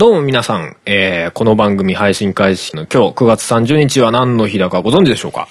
[0.00, 5.46] どうも皆さん、えー、この番組配信開始の今日9月30日は何の日だかご存知でしょうか？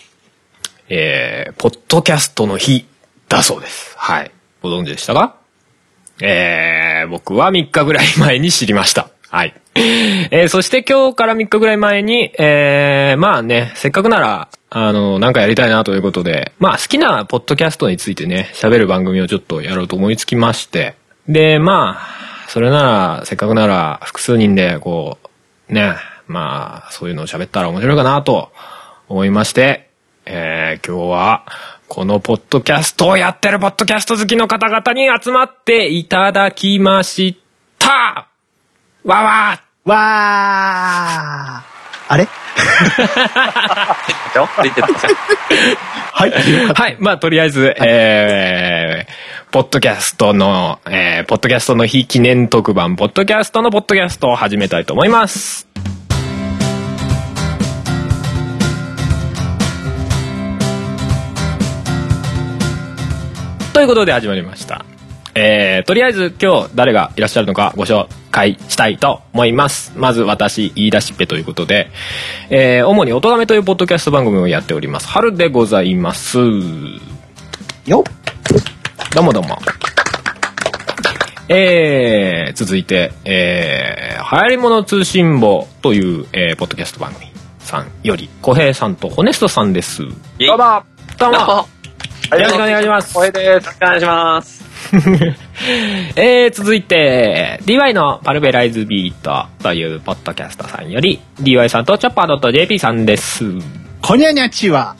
[0.89, 2.87] えー、ポッドキャストの日
[3.27, 3.95] だそうです。
[3.95, 4.31] はい。
[4.63, 5.35] ご存知でしたか？
[6.19, 9.11] えー、僕は3日ぐらい前に知りました。
[9.29, 9.53] はい。
[9.75, 20.95] えー、そして今日から3日ぐらい前に、えー、まあね、せっかくなら、あの、なんかやりたいなということで、まあ好きなポッドキャストについてね、喋る番組をちょっとやろうと思いつきまして、
[21.27, 25.19] で、まあ、それなら、せっかくなら複数人で、こ
[25.69, 25.93] う、ね、
[26.27, 28.51] まあ、そういうのを喋ったら面白いかなと
[29.07, 29.91] 思いまして、
[30.25, 31.45] えー、今日は、
[31.87, 37.39] このポッドキャストをやってるポッドキャスト好きの方々に集まっていただきまし
[37.77, 38.27] た。
[39.03, 41.78] わわわー。
[42.11, 42.27] あれ？
[46.11, 46.31] はい。
[46.73, 46.97] はい。
[46.99, 55.67] まあ、とりあえず、えー、ポッドキャストの、えー、ポッドキャストの日記念特番、ポッドキャストのポッドキャストを始めたいと思います。
[63.73, 64.83] ということで始まりました。
[65.41, 69.93] えー、とりあえず今日誰がいらっしゃるのかご紹介したいと思います。
[69.95, 71.89] まず私、言い出しっぺということで、
[72.49, 75.07] えー、主に音亀というポッドキャスト番組をやっております。
[75.07, 76.39] 春でございます。
[77.85, 78.03] よっ
[79.15, 79.57] どうもどうも。
[81.47, 87.27] えー、続いて、えー、流行り物通信簿という、えー、ポッドキャスト番組
[87.59, 90.03] さんより、小平さんとホネストさんです。
[90.03, 90.83] どうも
[91.17, 91.53] どうもどうも
[92.37, 93.13] よろしくお願いします。
[93.13, 93.45] 小平です。
[93.45, 94.68] よろしくお願いします。
[96.15, 103.45] えー、続いて、DY のパルベライズビートというポッドキャストさんより、DY さんとチョッパー .jp さんです。
[104.01, 104.95] こにゃにゃちは、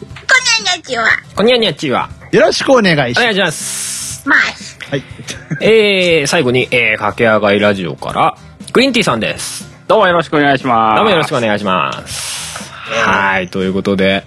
[1.36, 2.10] こんにゃにゃっちは。
[2.32, 3.20] よろしくお願いします。
[3.20, 4.26] お願いします。
[4.90, 5.04] はい。
[5.62, 8.38] えー、最後に、えー、駆け上がりラジオから、
[8.72, 9.68] グリーンティーさんです。
[9.88, 10.96] どうもよろしくお願いします。
[10.98, 12.72] どうもよろしくお願いします。
[12.92, 14.24] はい、ということで、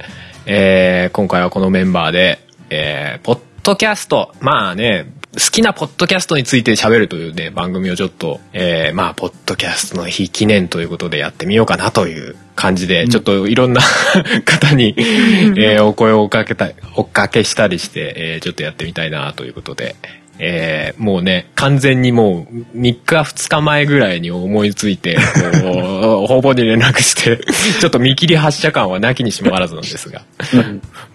[0.46, 13.80] えー、今回はこのメンバーで、えー、ポッドキャスト、まあね、好きなポッドキャストについて喋るというね、番組をちょっと、えー、まあ、ポッドキャストの日記念ということでやってみようかなという感じで、ちょっといろんな
[14.44, 19.96] 方に、えー、お声をおかけた、おかけしたりして、えー、ちょっとやってみたいなということで、
[20.38, 25.16] えーもうね、完全にもう3日2日前ぐらいに思いついて、
[25.62, 27.38] こう 方々に連絡して、
[27.80, 30.22] ちょっと見切り発車感はなきにしもあらずなんですが。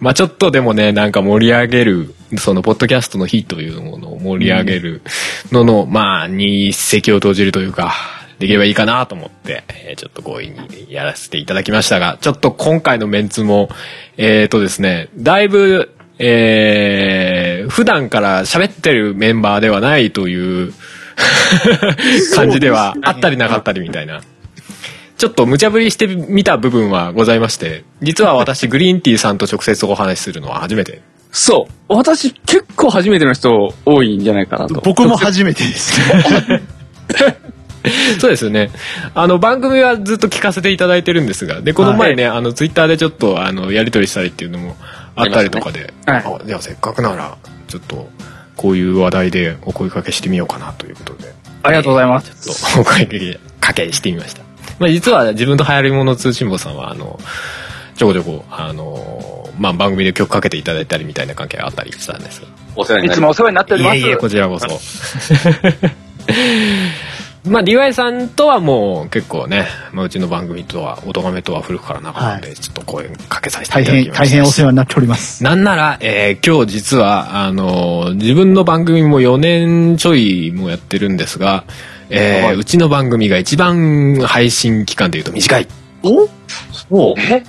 [0.00, 5.02] まあちょっとでもね、なんか盛り上げる、そのポッドキャストの日というものを盛り上げる
[5.52, 7.94] のの、まあに一石を投じるというか、
[8.38, 13.68] できればいいかなと思って、えーちょっと強引にやらせていただきましたが、ちょっと今回のメンツも、
[14.16, 20.72] えーとですね、だいぶ、えー、普段から喋ってるメンバーではないという
[22.34, 24.22] 感じではあったりなかったりみたいな。
[25.16, 31.02] ちょっと無茶ぶりしてみた部分はございまして、実は私グリーンティーさんと直接お話しするのは初めて。
[31.32, 31.94] そう。
[31.94, 34.80] 私結構初めての人多いんじゃないかなと。
[34.80, 36.00] 僕も初めてです。
[38.20, 38.70] そうですよね。
[39.14, 44.76] あの、番組はずっと聞かせていただいてるんですが、で、この前ね、あの、ツイッターでちょっと、あの、やりとりしたりっていうのも
[45.20, 47.36] あったりとかで、あねあじゃあせっかくなら、
[47.66, 48.08] ちょっと、
[48.56, 52.30] こういう話題でお声かけしてみようかなということで、ありがとうございます。
[52.30, 53.06] ちょっとお声
[53.60, 54.42] かけしてみました。
[54.78, 57.18] まあ、実は自分と流行り物通信簿さんは、あの、
[57.96, 62.46] ちょこちょこ、あの、まあ、番組で曲かけていただいたりみたいな関係があったりしたんですが、
[62.76, 63.16] お世話になります。
[63.16, 63.96] いつもお世話になっております。
[63.96, 64.66] いえいえ、こちらこそ。
[67.44, 74.24] まあ、リワイさんとはもう結構ね、まあ、うちの番組とは、おとがめとは古くから仲なので、はちょっと声かけさせて大変、いただきました。
[74.24, 75.44] 大変お世話になっております。
[75.44, 81.64] なんなら、えー今日実は、あの自分の番組も4年ちょいもやってるんですが、
[82.10, 85.68] えーはいうちの番組が一番配信期間でいうと短い。
[86.02, 86.26] お？
[86.90, 87.20] そう。
[87.20, 87.44] え？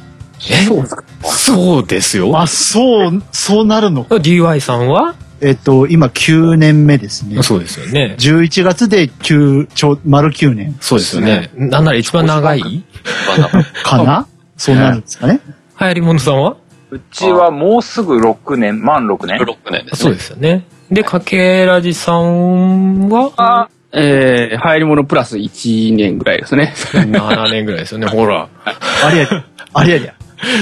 [0.51, 0.66] え？
[0.66, 1.03] そうですか？
[1.23, 2.39] そうですよ。
[2.39, 5.16] あ、そう、そうなるの？DY さんは？
[5.41, 7.41] えっと、今9年目ですね。
[7.44, 8.16] そうですよね。
[8.19, 11.50] 11月で9、ちょ、丸9年そうですよね。
[11.55, 12.62] なんなら一番長い？
[12.63, 12.83] 流
[13.83, 14.27] かな？
[14.57, 15.39] そうなるんですかね。
[15.77, 16.56] 行り物さんは？
[16.91, 19.38] うちはもうすぐ6年、満6年。
[19.39, 20.65] 6年です、そうですよね。
[20.91, 23.31] で、かけらじさんは？
[23.38, 26.74] あえー、流行り物プラス1年ぐらいですね。
[26.94, 28.06] 7年ぐらいですよね。
[28.12, 28.47] ほら。
[28.65, 30.13] ありゃりゃ、ありゃりゃ。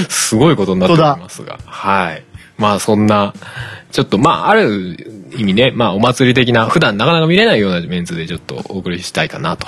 [0.08, 1.58] すごいことになっておりますが。
[1.66, 2.22] はい。
[2.56, 3.34] まあそんな、
[3.90, 9.66] ちょっとまあある意味ね、まあお祭り的な、普段なかなか見れないようなメンツでちょっとお送りしたいかなと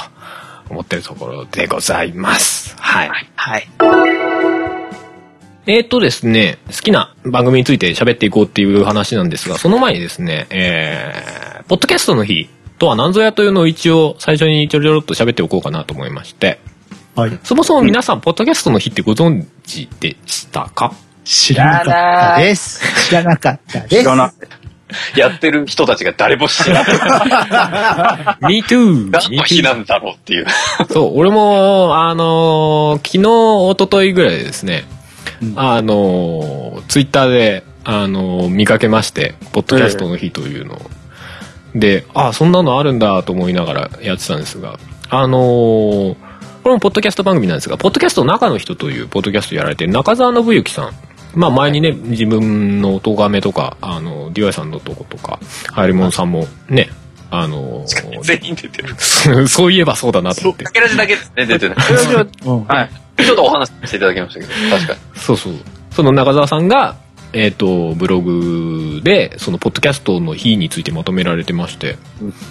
[0.69, 2.77] 思ってるところでございます。
[2.79, 3.11] はい。
[3.35, 3.69] はい。
[5.67, 16.61] えー、とですね、好きな番組について喋っていこうっていう話なんですが、その前にですね、えー、ポッドキャストの日とは何ぞやというのを一応最初にちょろちょろっと喋っておこうかなと思いまして、
[17.15, 17.39] はい。
[17.45, 20.95] そもそも皆さん、ポッドキャストの日ってご存知でしたか？
[21.25, 21.91] 知らなか
[22.33, 22.81] ったです。
[23.09, 23.99] 知らなかったです。
[24.01, 24.31] 知らない。
[25.19, 28.49] やってる人たちが誰も知らない。
[28.53, 29.11] ?Me too!
[29.11, 30.47] 何の日なんだろうっていう。
[30.91, 34.85] そう、俺も、あのー昨日、一昨日ぐらいでですね、
[35.43, 40.91] うんあのーツイッターで、あのー見かけまして、ポッドキャストの日というのを。
[41.75, 44.79] で、あ、そんなのあるんだと思いながらやってたんですが、
[45.09, 46.17] あのー
[46.63, 50.93] これもポッドキャスト番組なんですが、ポッドキャスト中の人というポッドキャストやられてる中澤信之さん。
[51.35, 55.39] まあ前にね、自分の音亀とか、あの、DY さんのとことか、
[55.73, 56.91] ハイリモンさんもね、
[57.31, 58.95] あのー 全員出てる。
[59.49, 60.73] そういえばそうだなと思ってか。
[60.73, 61.79] けらじだけですね、出てない。
[62.45, 62.91] うんはい。
[63.23, 64.99] ちょっとお話ししていただきましたけど、確かに。
[65.15, 65.55] そうそう。
[65.91, 66.97] その中澤さんが、
[67.33, 71.97] えっ、と、ブログで、その、ポッドキャストの日についてまとめられてまして、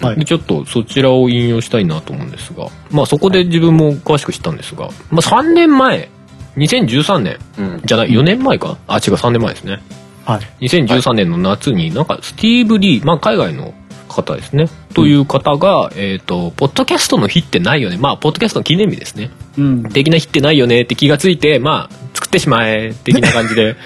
[0.01, 6.09] はいで、ちょっとそちらを引用したいなと思うんですが、まあそこで自分も詳しく知ったんですが、まあ3年前、
[6.57, 7.81] 2013年、うん。
[7.83, 8.77] じゃない、4年前か？
[8.87, 9.81] あ、違う、3年前ですね。
[10.25, 10.67] はい。
[10.67, 13.73] 2013年の夏に、なんか、スティーブ・リー、まあ海外の
[14.07, 14.67] 方ですね。
[14.93, 17.97] という方が、えっ、と、ポッドキャストの日ってないよね。
[17.97, 19.31] まあ、ポッドキャストの記念日ですね。
[19.57, 19.83] うん。
[19.89, 23.77] 的な日ってないよねって気がついて、まあ、作ってしまえ、的な感じで、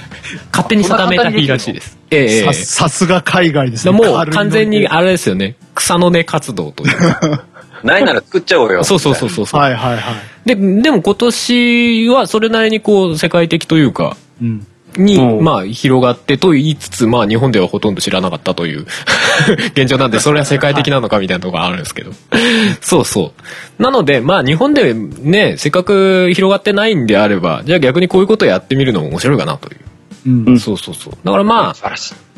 [0.52, 1.98] 勝手に定めた日らしいです。
[2.10, 3.92] ええええさ、さすが海外ですね。
[3.92, 5.56] もう完全にあれですよね。
[5.74, 7.44] 草の根活動というか。
[7.82, 8.84] ないなら作っちゃおうよ。
[8.84, 9.60] そうそうそうそうそう。
[9.60, 10.14] はいはいはい。
[10.44, 14.66] で、でも今年はそれなりにこう、世界的というか、うん。
[14.96, 18.86] に、うんまあ、広がってと言いつつ、まあ、日本ではほとんど知らなかったという
[19.74, 22.12] 現状なんで、それは世界的なのかみたいなところがあるんですけど。
[22.80, 23.32] そうそ
[23.78, 23.82] う。
[23.82, 29.80] なので、まあ、日本でね、せっかく広がってないんであれば、じゃあ逆にこういうことやってみるのも面白いかなという。
[30.26, 30.58] うん。
[30.58, 31.12] そうそうそう。
[31.24, 31.92] だからまあ。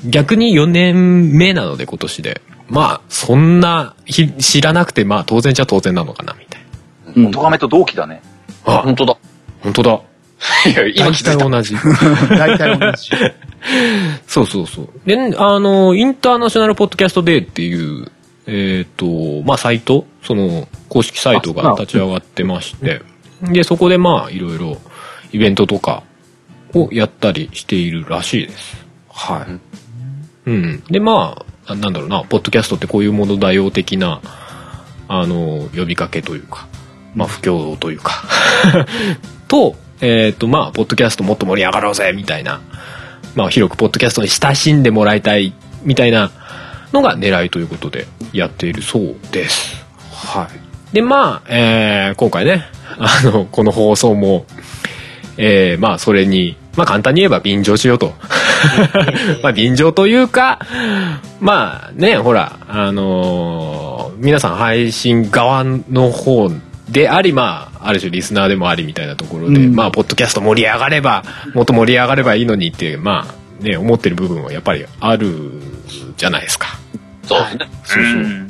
[0.04, 2.40] 逆に4年目なので今年で。
[2.72, 6.62] まあ、そんな、ひ知らなくて、まあ当然じゃ当然なのかな、みたい
[7.16, 8.22] うん音亀と同期だね。
[8.66, 8.78] な。
[8.78, 9.16] あ、本当だ。
[9.62, 10.00] 本当だ。
[10.66, 11.38] いや、今大気づいた。
[11.38, 11.76] 体同じ。
[12.38, 13.10] 大体同じ。
[14.26, 14.88] そうそうそう。
[15.04, 18.10] で、あの、インターナショナルポッドキャストデーっていう、
[18.46, 23.02] えっ、と、まあ、サイト、その、公式サイトが立ち上がってまして、
[23.42, 24.78] で、そこでまあ、いろいろ、
[25.32, 26.02] イベントとか
[26.74, 28.86] をやったりしているらしいです。
[29.08, 29.46] は
[30.46, 30.50] い。
[30.50, 30.82] うん。
[30.90, 34.20] で、まあ、なんだろうな、ポッドキャストってこういうものだよ的な、
[35.08, 36.66] あの、呼びかけというか、
[37.14, 38.24] まあ、不況というか、
[39.48, 42.60] と、えっ、と、まあ、ポッドキャストもっと盛り上がろうぜ、みたいな、
[43.34, 45.52] まあ、広くポッドキャストに親しんでもらいたい、
[45.84, 46.30] みたいな
[46.92, 49.84] のが狙いということでやっているそうです。
[50.12, 50.48] は
[50.92, 50.94] い。
[50.94, 52.64] で、まあ、えー今回ね、
[52.98, 54.46] あの、この放送も、
[55.36, 58.14] えーまあ、それに、まあ、簡単に言えば便乗しようと。
[59.42, 60.58] まあ、便乗というか、
[61.40, 63.92] まあ、ね、ほら、あのー
[64.22, 66.48] 皆さん配信側の方
[66.88, 71.24] であり、まあ、ある種リスナーでもありみたいなところで、うんまあ、ポッドキャスト盛り上がれば、
[71.54, 73.26] もっと盛り上がればいいのにって、ま
[73.60, 75.50] あ、ね、思ってる部分はやっぱりある
[76.16, 76.78] じゃないですか。
[77.24, 77.70] そうですね。
[77.82, 78.12] そうそう。
[78.12, 78.48] ん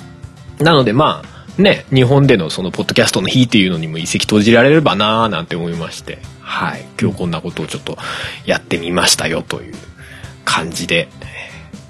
[0.59, 6.19] なのでまあね日本でのそのポッドキャストの日っていうのにも一石投じられればなーなんて思いまして。
[6.41, 6.85] はい。
[7.01, 7.97] 今日こんなことをちょっと
[8.45, 9.75] やってみましたよという
[10.45, 11.09] 感じで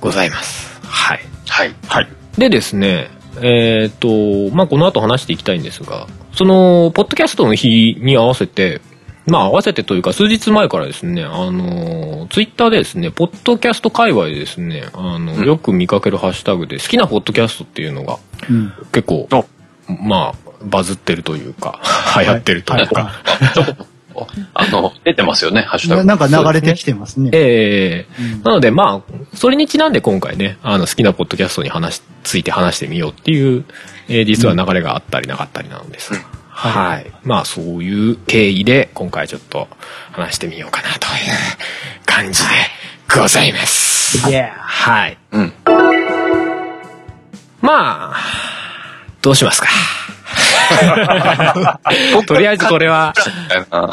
[0.01, 0.81] ございます。
[0.85, 1.21] はい。
[1.49, 1.75] はい。
[1.87, 2.09] はい。
[2.39, 3.09] でですね
[3.41, 8.81] えっ、とまあこの後話していきたいんですがそのポッドキャストの日に合わせて
[9.27, 15.47] まあ合わせてというか数日前からですね、あのツイッターでですね、ポッドキャスト界隈でですね、あの、うん。
[15.47, 18.19] よく見かけるハッシュタグで好きなポッドキャストっていうのが
[18.51, 18.73] うん。
[18.93, 19.47] 結構お、
[20.01, 21.81] まあ、バズってるというか、
[22.21, 23.03] 流行ってるというか。
[23.05, 23.13] は
[24.55, 26.05] あの、出てますよね、ハッシュタグ。
[26.05, 27.31] ななんか流れてきてますね。
[27.33, 33.65] ええうんなのでまあ、それにちなんで今回ね、あの、好きなポッドキャストに話し、ついて話してみようっていう、
[34.09, 36.21] えー実は流れがあったりなかったりなのですが。
[36.51, 37.11] はい。
[37.25, 39.69] まあ、そういう経緯で、今回ちょっと
[40.13, 41.23] 話してみようかなという
[42.05, 42.49] 感じで
[43.19, 44.19] ございます。
[44.61, 45.19] はい。
[45.33, 45.53] うん。
[47.63, 48.17] まあ、
[49.23, 49.69] どうしますか？
[52.27, 53.13] とりあえずこれは、
[53.71, 53.91] あ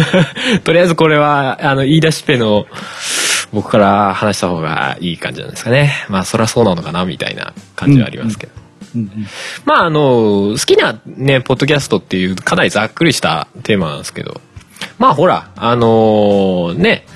[0.64, 2.66] とりあえずこれは、あの、言い出しっぺの、
[3.52, 5.92] 僕から話した方がいい感じなんですかね。
[6.08, 8.52] まあ、そりゃそうなのかな、みたいな感じはありますけど。
[8.94, 9.26] うんうん
[9.64, 14.40] まあ、あの、好きなね、ポッドキャストっていう、かなりざっくりしたテーマなんですけど、
[14.98, 17.06] まあ、ほら、あのね、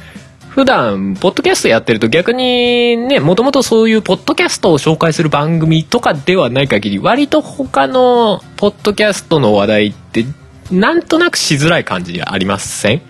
[0.54, 10.25] 普段、ポッドキャストやってると逆にね、もともとそういうポッドキャストを紹介する番組とかではない限り、割と他のポッドキャストの話題って、
[10.70, 13.02] なんとなくしづらい感じありません？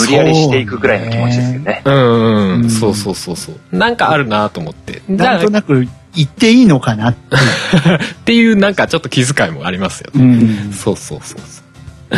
[0.00, 1.82] 無理やりしていくぐらいの気持ちですよね。
[1.84, 3.76] うん、うん、うんそうそうそうそう。
[3.76, 5.00] なんかあるなと思って。
[5.08, 7.94] なんとなく言っていいのかなっていう。
[7.96, 10.22] っていうなんかちょっと気遣いもありますよね。
[10.22, 10.72] うん。
[10.72, 12.16] そうそうそうそう。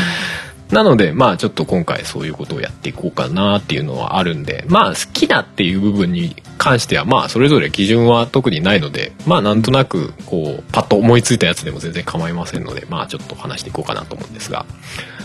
[0.71, 14.67] なので、まあちょっと今回そういうことをやっていこうかなっていうのはあるんで、まあ好きなっていう部分に関しては、まあそれぞれ基準は特にないので、まあなんとなく、こう、パッと思いついたやつでも全然構いませんので、まあちょっと話していこうかなと思うんですが。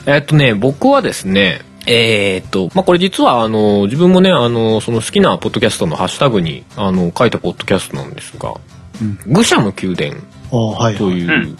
[0.06, 8.54] えっとね、僕はですね、えーっと、まあこれ実はあの、自分もね、あの、その好きなポッドキャストのハッシュタグに、あの、書いたポッドキャストなんですが、
[9.02, 10.22] うん愚者の宮殿
[10.52, 10.96] あはい。
[10.96, 11.58] という、うん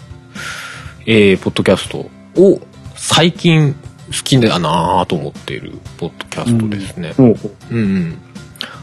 [1.06, 1.98] えーポッドキャスト
[2.40, 2.60] を
[3.06, 3.74] 最近
[4.06, 7.12] 好きだなぁと思っているポッドキャストですね。
[7.12, 7.36] ほ
[7.70, 8.18] うん、うん。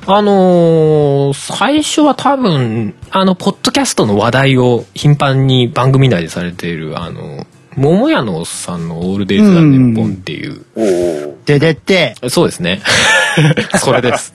[0.05, 10.65] あのー最初は多分、あの、ポッドキャストの話題を頻繁に番組内でされている、あの、桃屋のおっさんのオールデイズ・ザ・ネッポンっていう。
[11.45, 12.83] ででって、そうですね。
[13.79, 14.33] それです。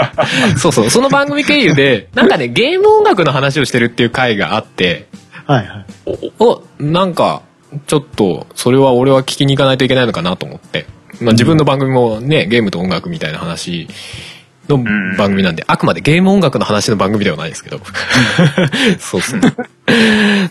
[0.58, 0.90] そうそう。
[0.90, 5.06] その番組経由で、なんかね、ゲーム音楽の話をしてるっていう回があって、
[5.46, 6.32] はいはい。
[6.38, 7.40] お、なんか、
[7.86, 10.86] ちょっと、それは俺は聞きに行かないといけないのかなと思って。
[11.20, 13.88] まあ自分の番組もね、ゲームと音楽みたいな話
[14.68, 17.80] のん番組なんで、あくまでゲーム音楽の話の番組ではないですけど。
[18.98, 19.40] そうそう。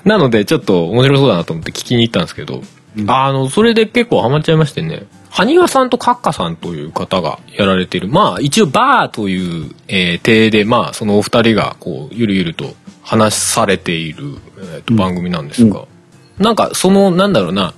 [0.06, 2.62] なので、ちょっと面白そうだなと思って聞きに行ったんですけど、
[3.08, 5.04] あの、それで結構ハマっちゃいましてね。
[5.30, 8.10] 埴輪さんとカッカさんという方がやられている。
[8.10, 15.86] まあ、一応バーという、えー、体で、まあ、そのお二人が、こう、ゆるゆると話されている、えーと番組なんですが、
[16.42, 17.74] なんか、その、なんだろうな、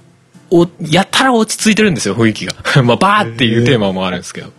[0.49, 2.53] お、やたら落ち着いてるんですよ、雰囲気が。
[2.83, 4.51] まあ、バーっていうテーマもあるんですけど。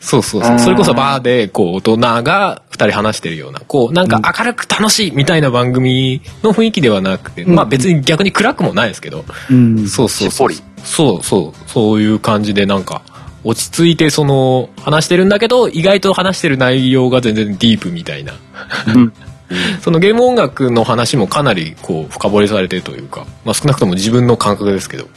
[0.00, 0.58] そうそうそう。
[0.58, 9.88] それこそバーで、こう、大人が二人話してるような、こう、なんか明るく楽しいみたいな番組の雰囲気ではなくて、まあ別に逆に暗くもないですけど、うん。
[9.88, 10.50] そうそうそう。
[10.84, 11.70] そうそう。
[11.70, 13.02] そういう感じでなんか、
[13.44, 18.34] 落ち着いてその、話してるんだけど、意外と話してる内容が全然ディープみたいな。
[19.80, 25.08] そのゲーム音楽の話もかなりこう深掘りされてるというか、まあ少なくとも自分の感覚ですけど、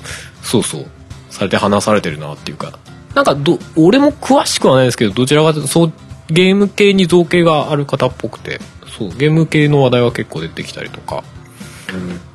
[0.41, 0.85] そうそう、
[1.29, 2.77] されて話されてるなっていうか、
[3.15, 5.93] なんかど、俺も詳しくはないですけど、どちらかというと、そう、
[6.29, 8.59] ゲーム系に造形がある方っぽくて、
[8.97, 11.23] そう、ゲーム系の話題は結構出てきたりとか、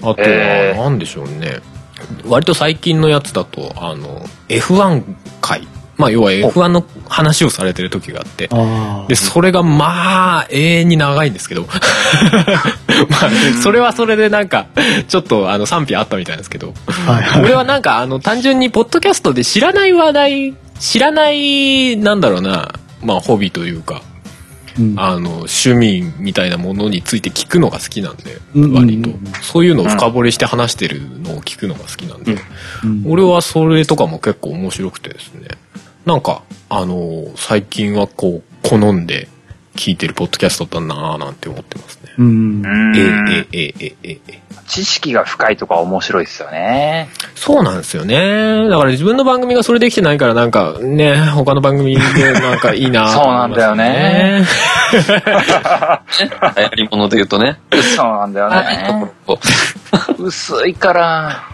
[0.00, 0.82] あとは、えー。
[0.82, 1.60] なんでしょうね。
[2.26, 5.02] 割と最近のやつだと、あの、F1
[5.40, 5.66] 回。
[5.96, 11.66] まあ、要は F1 の話をされてる時があって、あで、それがまあ、永遠に長いんですけど。
[11.66, 13.30] まあ、
[13.62, 14.66] それはそれでなんか、
[15.08, 16.74] ちょっとあの賛否あったみたいなんですけど。
[17.40, 22.72] 俺はなんかあの、単純にポッドキャストで知らない話題、知らない、なんだろうな、
[23.02, 24.02] まあ、ホビーというか、
[24.78, 24.94] うん。
[24.98, 29.10] あの、趣味みたいなものについて聞くのが好きなんで、うん割と。
[29.42, 32.36] そういうのを深掘りして話してるのを聞くのが好きなんで、
[32.82, 33.04] うん。
[33.06, 35.48] 俺はそれとかも結構面白くてですね。
[36.06, 39.28] なんか、あのー、最近はこう、好んで
[39.74, 42.12] 聞いてるポッドキャストだなぁなんて思ってますね。
[42.18, 42.62] うん。
[42.94, 47.08] えー、えー、えー、えええ知識が深いとか面白いですよね。
[47.34, 48.68] そうなんですよね。
[48.68, 54.44] だから自分の番組がそれできてないからなんかね、他の番組でなんかいいなぁ、ね、 そうなんだよね。
[56.56, 57.58] 流行り物で言うとね。
[57.96, 59.12] そうなんだよね。
[59.98, 61.48] こ薄いから。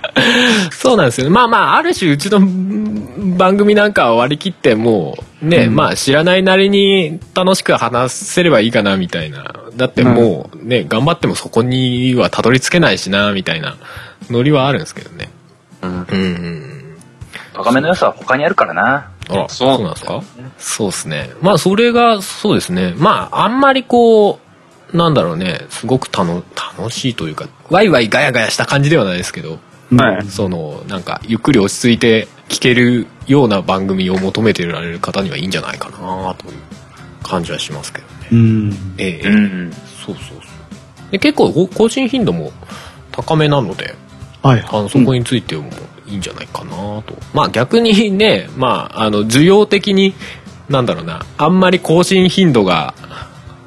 [0.71, 1.31] そうなんですよね。
[1.31, 9.55] まあまあ、ある種うちのん番組なんかは割り切ってもう、ね、まあ知らないなりに楽しく話せればいいかなみたいな。
[9.77, 13.77] だってもうね、頑張ってもそこにはたどり着けないしな、みたいな
[14.29, 15.31] ノリはあるんですけどね。
[15.83, 16.97] うんうんうん。
[17.55, 19.11] バカめの良さは他にあるからな。
[19.29, 20.23] あら、そうなんですか？
[20.59, 21.31] そうですね。
[21.41, 22.95] まあそれが、そうですね。
[22.97, 24.50] まああんまりこう、
[24.93, 26.45] なんだろうね、すごく楽
[26.79, 29.59] 楽しいというか、ワイワイガヤガヤした感じではないですけど、
[29.97, 30.27] はい。
[30.27, 36.55] そのなんかゆっくり落ち着いて聞けるような番組を求めてられる方にはいいんじゃないかなという
[37.23, 38.29] 感じはしますけどね。
[38.33, 38.95] うん。
[38.99, 39.73] ええええうん。
[39.73, 40.41] そうそうそう。
[41.11, 42.53] で結構ご更新頻度も
[43.13, 43.95] 高めなので、
[44.43, 45.69] はいあのそこについても
[46.07, 46.71] いいんじゃないかな
[47.03, 47.05] と。
[47.35, 50.15] まあ逆にね、まああの需要的に
[50.69, 52.95] なんだろうな、あんまり更新頻度が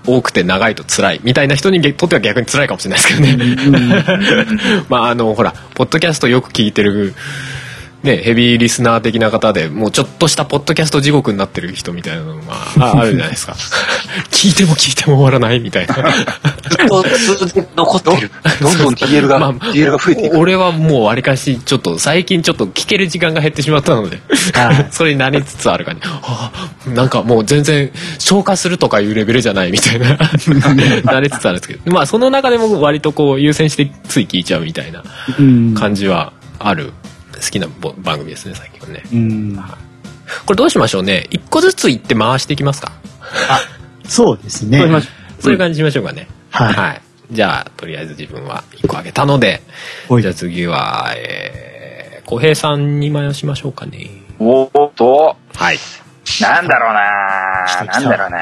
[0.05, 4.48] 多くて長いと辛いみたいな人にとっては逆に辛いかもしれないですけどね。
[4.89, 7.13] まああのほらポッドキャストよく聞いてる
[8.03, 13.55] ねヘビーリスナー的な方でもうちょっとしたポッドキャスト地獄になってる人みたいなのがあ あるじゃないですか
[14.29, 18.31] 聞いても聞いても終わらないみたいなずっと数で残ってる。
[18.62, 20.38] どんどん DL が、まあ DL が増えていく。
[20.38, 24.19] 俺はもうわりかしちょっと最近ちょっと聞ける時間が減ってしまったので
[24.53, 30.17] はいそれになりつつある感じ、はあ、なんかもう全然消化するとかいうレベルじゃないみたいな
[31.03, 35.03] なりつつあるんですけどまあその中でも割とこう優先してつい聞いちゃうみたいな
[35.39, 35.74] うん。
[35.74, 36.93] 感じはある
[37.43, 39.55] 好きなぼ番組ですね最近はねうん。
[40.45, 42.91] これどうしましょうね一個ずつ言って回していきますか
[44.07, 44.79] そうですね。
[45.39, 46.73] そういう感じしましょうかね、はい。
[46.73, 47.01] はい。
[47.31, 49.62] じゃあ、とりあえず自分は1個あげたので、
[50.09, 54.09] おいじゃあ次は、えー、小平さんに回しましょうかね。
[54.39, 55.77] おーっと、はい。
[56.41, 58.39] なんだろうななんだろうな。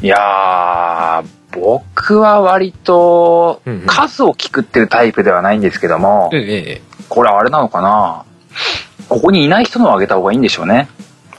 [0.00, 6.87] いやー、僕は割と数を聞くっていうタイプではないんですけども、ええええ。
[7.08, 8.24] これあれなのかな？
[9.08, 10.88] ここにいない人のをあげた方がいいんでしょうね。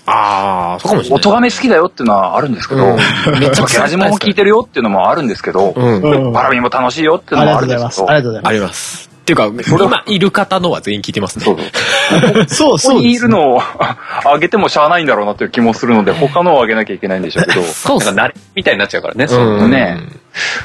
[0.06, 1.20] ああ、そうかもしれない。
[1.20, 6.02] 音がめ好きだよっていうのはあるんですけど、うんめっちゃゲラジモも 聞いてるよっていうのもあるんですけど、うん。
[6.02, 8.02] うんパラミも楽しいよっていうあのりがとうございます。
[8.02, 9.10] もあるんですけどあ、りがとうございまあります。
[9.20, 11.46] っていうか、今いる方のは全員聞いてますね。
[11.46, 12.80] そうそう。
[12.80, 12.86] す。
[12.86, 19.28] そうここにいるのをあげてもしゃあないんだろうなという気もするので、他のをあげなきゃいけないんでしょうけど、そうなんか慣れみたいになっちゃうからね。
[19.30, 19.72] うん。
[19.72, 20.00] ね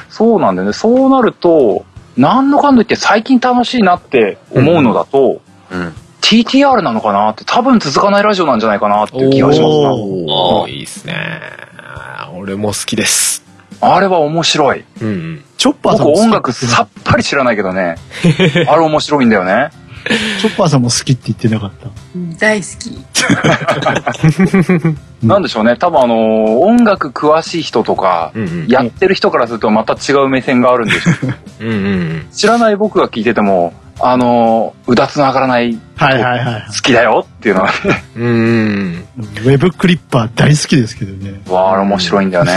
[0.09, 0.73] そうなんだよね。
[0.73, 1.85] そうなると、
[2.17, 5.41] なんのかんと言って最近楽しいなって思うのだと、
[5.71, 5.93] うん。
[6.21, 9.93] TTR なのかなって多分続かないラジオなんじゃないかなっていう気がしますな。
[9.93, 11.15] おー、いいっすね。
[12.35, 13.43] 俺も好きです。
[13.81, 14.83] あれは面白い。
[15.01, 15.45] うんうん。
[15.57, 17.95] チョッパー僕音楽さっぱり知らないけどね。
[18.67, 19.69] あれ面白いんだよね。
[20.39, 21.89] チョッパーさんも好きって言ってなかった？
[22.39, 23.05] 大好き。
[25.25, 25.75] なんでしょうね。
[25.77, 28.67] 多分あの、音楽詳しい人とか、うんうん。
[28.67, 31.33] やってる人からするとまた違う目線があるんでしょう。
[31.65, 36.63] うんうん知らない僕が聞いてても、あの、うだつの上がらないはいはいはい。
[36.67, 38.25] 好きだよっていうのはね、うん。
[38.25, 39.05] うん。
[39.21, 41.41] ウェブクリッパー大好きですけどね。
[41.49, 42.53] わあ、面白いんだよね。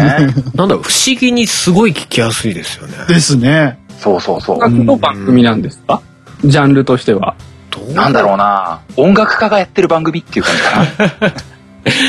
[0.54, 2.94] なんだろう、不思議にすごい聞きやすいですよね。
[3.08, 3.78] ですね。
[4.00, 4.56] そうそうそう。
[4.56, 6.02] 音楽の番組なんですか？
[6.44, 7.36] ジャンルとしては。
[7.70, 11.34] どうなんだろうな音楽家がやってる番組っていう感じかな。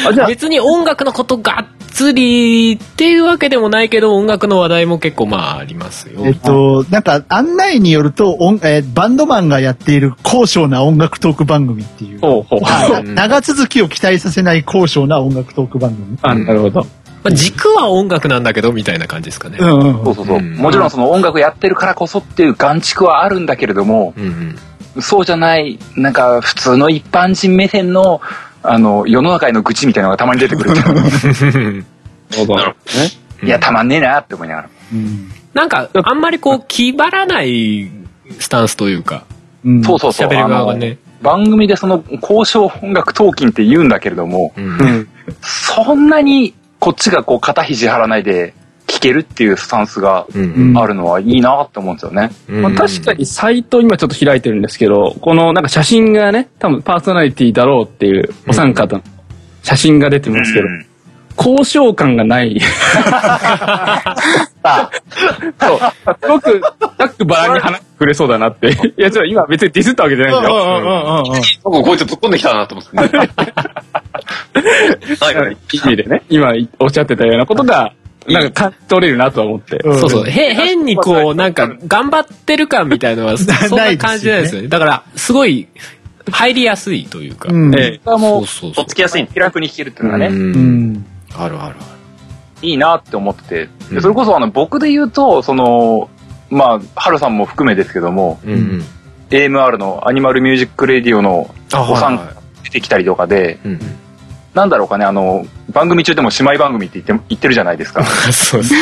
[0.10, 6.22] あ、じゃあ、別に音楽のことがっつりっていうわけでもないけど、音楽の話題も結構まあありますよ。
[6.26, 12.20] えっと、なんか案内によると、音えーバンドマンがやっている高尚な音楽トーク番組っていう。
[12.20, 12.60] ほうほう。
[12.64, 16.18] あな長続きを期待させない高尚な音楽トーク番組。
[16.22, 16.86] あ、なるほど。
[17.24, 19.58] まあ軸は音楽なんだけど、みたいな感じですかね。
[19.60, 20.06] うんうんうん。
[20.06, 20.38] そうそうそう。
[20.38, 24.56] うんもちろんその音楽やってるからこそっていう眼蓄はあるんだけれども、うん
[24.96, 25.02] うん。
[25.02, 28.22] そうじゃない、なんか普通の一般人目線の、
[28.64, 30.76] あの、世の中への愚痴みたいなのがたまに出てくる っ
[33.40, 34.70] ていや、たまんねえなって思いながら。
[34.94, 37.90] うんなんか、あんまりこう、気張らない
[38.40, 39.24] スタンスというか、
[39.66, 40.28] うんそうそうそう。
[40.28, 40.98] 喋る側がね。
[41.22, 45.08] 番組でその交渉音楽トーキンって言うんだけれども、うんうん。
[45.42, 48.54] そんなにこっちがこう肩肘張らないで
[48.88, 52.32] 聞けるっていうスタンスがうんあるのはいいなって思うんですよね。
[52.48, 59.04] うんまあ、確かにサイト今ちょっと開いてるんですけど、このなんか写真がね、多分パーソナリティだろうっていうお三方の
[59.64, 60.86] 写真が出てますけど、うん
[61.40, 62.60] 交渉感がない。
[65.60, 65.80] そう。
[66.22, 66.62] すごく、
[67.00, 68.68] ざっくばらんに話してくれそうだなって。
[68.68, 70.48] いや、ちょっと今別にディスったわけじゃないんで
[71.42, 71.62] すよ。
[71.64, 72.98] 僕こいつ突っ込んできたなと思って。
[75.20, 75.58] はいはい。
[75.74, 77.94] 意味でね、今おっしゃってたようなことが、
[78.28, 79.78] なんか取れるなとは思って。
[79.78, 80.30] うんそうそう。
[80.30, 84.68] へ、変にこう、なんか、頑張ってる感みたいのは、 そそんな感じないですよね。
[84.68, 85.68] だから、すごい、
[86.32, 87.50] 入りやすいというか。
[87.52, 87.76] うん。
[87.76, 91.06] ええがもうそうそうそうとっつきやすいん気楽に弾けるっていうのがね、うんうん。
[91.36, 92.00] あるあるあ
[92.62, 93.70] いいなって思ってて、
[94.02, 96.10] それこそあの僕で言うと、その、
[96.50, 98.54] まあ、ハルさんも含めですけども、る。
[98.54, 98.84] うんうん。
[99.30, 103.68] AMR のアニマルミュージックレディオのあ、お三はいは出てきたりとかで、い。
[103.68, 103.80] うん
[104.54, 108.02] なんだろうかね、あの、番組中でも姉妹番組って言って言ってるじゃないですか。
[108.02, 108.34] うん。
[108.34, 108.74] そうです。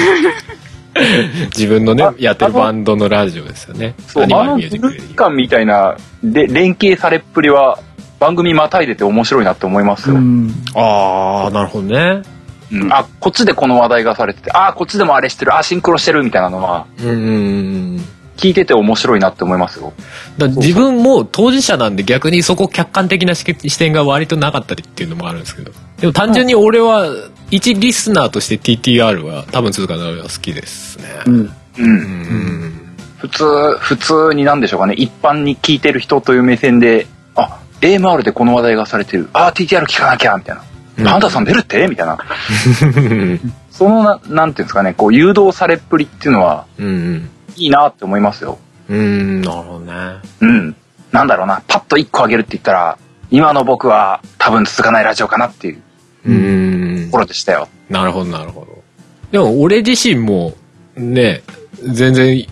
[1.55, 3.93] 自分のね、やってるバンドのラジオですよね。
[4.07, 7.79] そう、あアニマルミュージックレディーヴ感みたいな、で、連携されっぷりは、
[8.19, 10.15] 番組またいでて面白いなって思いますよ。
[10.15, 10.51] うん。
[10.73, 12.23] オああ、なるほどね。
[12.71, 18.05] うんあ、こっちでこの話題がされてて、あ、こっちでもあれしてる、あ、シンクロしてるみたいなのは、うんうんうん。
[18.37, 19.93] 聞いてて面白いなって思いますよ。
[20.37, 27.07] だ自分も当事者なんで逆にそこ客観的な視点が割となかったりっていうのもあるんですけどでも単純に俺は
[27.51, 31.33] 一リスナーとして TTR は多分続かないは好きですねうん。
[31.41, 31.51] う。
[31.79, 40.63] うんん普通、普通になんでしょうかね、一般に聞いてる人という目線で、あ、AMR でこの話題がされてる、あ、TTR 聞かなきゃ、みたいな。
[41.11, 41.87] パンダさん出るって？
[41.87, 42.17] みたいな。
[43.71, 48.59] そのな、なんていうんですかね、こう、誘導されっぷりっていうのは、うんうんいいなって思いますよ。
[48.89, 49.93] うんなるほどね
[50.41, 50.75] うん。
[51.11, 52.97] なんだろうな、パッと一個あげるって言ったら、
[53.29, 55.81] 今の僕は多分続かないラジオかなっていう
[56.25, 57.67] うんところでしたよ。
[57.89, 58.83] なるほどなるほど
[59.31, 60.53] でも俺自身も
[60.95, 61.41] ね
[61.83, 62.45] 全然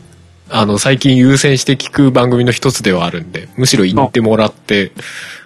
[0.49, 4.91] あの最近優先して聞く番組の一つではあるんでむしろ言ってもらって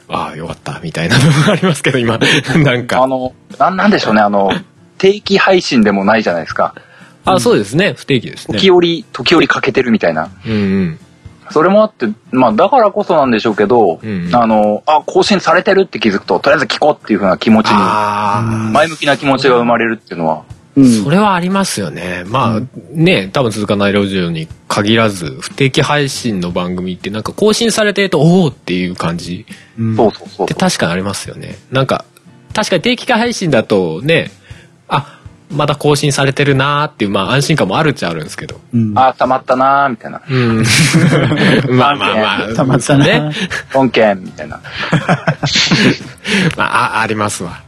[0.07, 2.17] ああよかったみたいなのがありますけど今
[2.63, 4.51] なんかあの、なんなんでしょうね、あの、
[4.97, 6.73] 定期配信でもないじゃないですか。
[7.33, 7.93] あそうですね。
[7.93, 8.59] 不定期ですね。
[8.59, 10.29] 時折、時折欠けてるみたいな。
[10.45, 10.99] うんうん。
[11.51, 20.43] それもあって、まあだからこそなんでしょうけど、うんあの、あ、更新されてるって気づくと、とりあえず聞こうっていう風な気持ちに、あ前向きな気持ちが生まれるっていうのは、
[20.75, 21.03] うん。
[21.03, 22.23] それはありますよね。
[22.27, 22.61] まあ、
[22.91, 29.45] ね、多分続かないラジオに限らず、不定期配信の番組ってなんか更新されてると、おおっていう感じ。
[29.77, 29.95] うん。
[29.95, 31.57] そうそうそうって確かにありますよね。
[31.71, 32.05] なんか、
[32.53, 34.31] 確かに定期配信だとね、
[34.87, 35.18] あ、
[35.51, 38.59] まだ更新されてるなーっていう、まあ安心感もあるっちゃあるんですけど。
[38.73, 40.21] うんあー、たまったなーみたいな。
[40.29, 40.63] うん。
[41.77, 42.53] まあまあまあ。
[42.55, 43.31] たまったなね。
[43.73, 44.59] 本件みたいな。
[46.55, 47.61] まあ、あありますわ。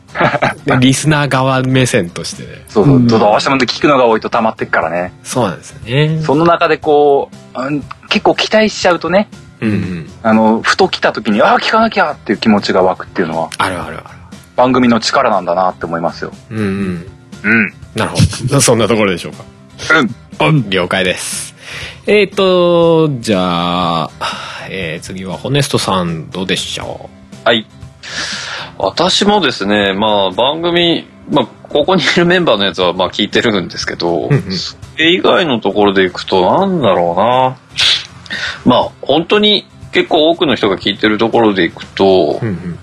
[0.65, 2.65] でリスナー側目線としてね。
[2.67, 2.95] そうそう。
[2.97, 5.13] うんどうしても聞くのが多いと溜まってっからね。
[5.23, 6.21] そうなんですよね。
[6.21, 9.29] その中でこう、うん結構期待しちゃうとね、
[9.61, 10.09] うんうん。
[10.21, 14.11] あの、ふと来た時に、ああ、聞かなきゃっていう気持ちが湧くっていうのは、あるあるあ
[14.57, 16.33] 番組の力なんだなって思いますよ。
[16.49, 16.57] る。
[16.57, 17.07] うんうん。
[17.43, 17.73] うん。
[17.95, 18.61] なるほど。
[18.61, 19.43] そんなところでしょうか。
[19.99, 20.03] う
[20.53, 20.63] ん。
[20.65, 21.55] お了解です。
[22.07, 24.09] えっ、ー、と、じゃあ、
[24.69, 27.09] えー、次はホネストさんどうでしょ
[27.43, 27.65] はい。
[28.77, 37.57] 私もですね、まあ番組、まあここにいるメンバーのやつはまあ聞いてるんですけど、うんうんそれ以外のところでいくとなんだろうな。
[38.65, 42.45] まあ本当に結構多くの人が聞いてるところでいくと、う。
[42.45, 42.77] うん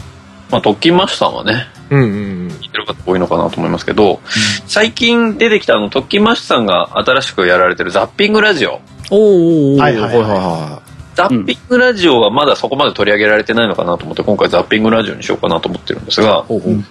[0.51, 2.01] まあトッキンマッシュさんはね、うん。
[2.01, 4.21] うんうん聞いてる方多いのかなと思いますけど、
[4.67, 8.81] 最近出てきたあのトッキンマッシュさんが新しくやられてるザッピングラジオ。
[9.11, 10.83] おーおーおーはいはいはいは
[11.15, 16.85] ザッピングラジオはまだそこまで取り上げられてないのかなと思って今回ザッピングラジオにしようかなと思ってるんですが、ほうほう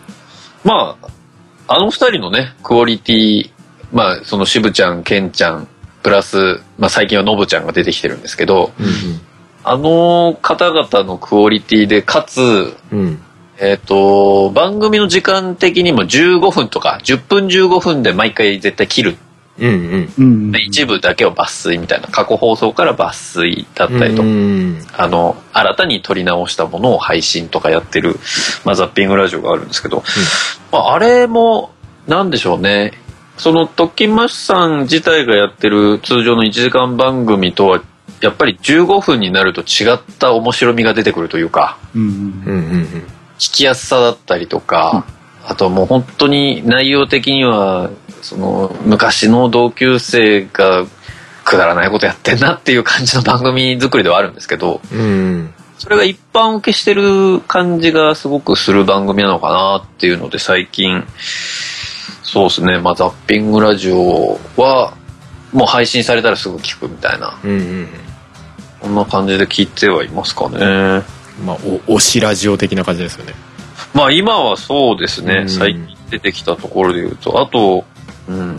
[0.63, 3.51] まあ、あの二人のね、クオリティ、
[3.93, 5.67] まあ、その渋ちゃん、ケンちゃん、
[6.03, 8.87] プラス、まあ最近はノブちゃんが出てきてるんですけど、うん
[9.69, 13.21] あの方々のクオリティで、かつ、うん。
[13.59, 13.67] うん。
[13.67, 19.17] えっ、と、番組の時間的にも15分とか、10分15分で毎回絶対切る。
[19.59, 19.69] うん
[20.17, 20.51] うん。
[20.51, 20.55] うん。
[20.67, 28.19] 一部だけを抜粋みたいな、過去放送から抜粋だったりとか、うんあの、新たに撮り直したものを配信とかやってる、
[28.63, 30.03] まあ、ザッピングラジオがあるんですけど、
[30.71, 31.71] まあ、あれも、
[32.07, 32.93] なんでしょうね。
[33.37, 37.81] その、特勤マッシュさん自体がやってる通常の1時間番組とは、
[38.21, 42.09] やっぱり15分になると違った面白みが出てくるというか、うんうん
[42.45, 45.05] うん聞きやすさだったりとか、
[45.45, 47.89] あともう本当に内容的には、
[48.21, 50.85] その、昔の同級生が
[51.45, 54.99] くだらないことやってんなっていう感じの番組作りではあるんですけど、うん。
[54.99, 55.53] うん。
[55.77, 61.05] それが一般受けしてる感じがすごくする番組なのかなっていうので最近、
[62.23, 64.93] そうですね、まあザッピングラジオは
[65.53, 67.87] もう配信されたらすぐ聞くみたいな、うんうん。
[68.81, 71.03] こんな感じで聞いてはいますかね。
[71.45, 71.55] まあ、
[71.87, 73.33] お、推しラジオ的な感じですよね。
[73.93, 77.83] まあ今はそうですね、うん最近出てきたところで言うと、あと、
[78.29, 78.57] うん、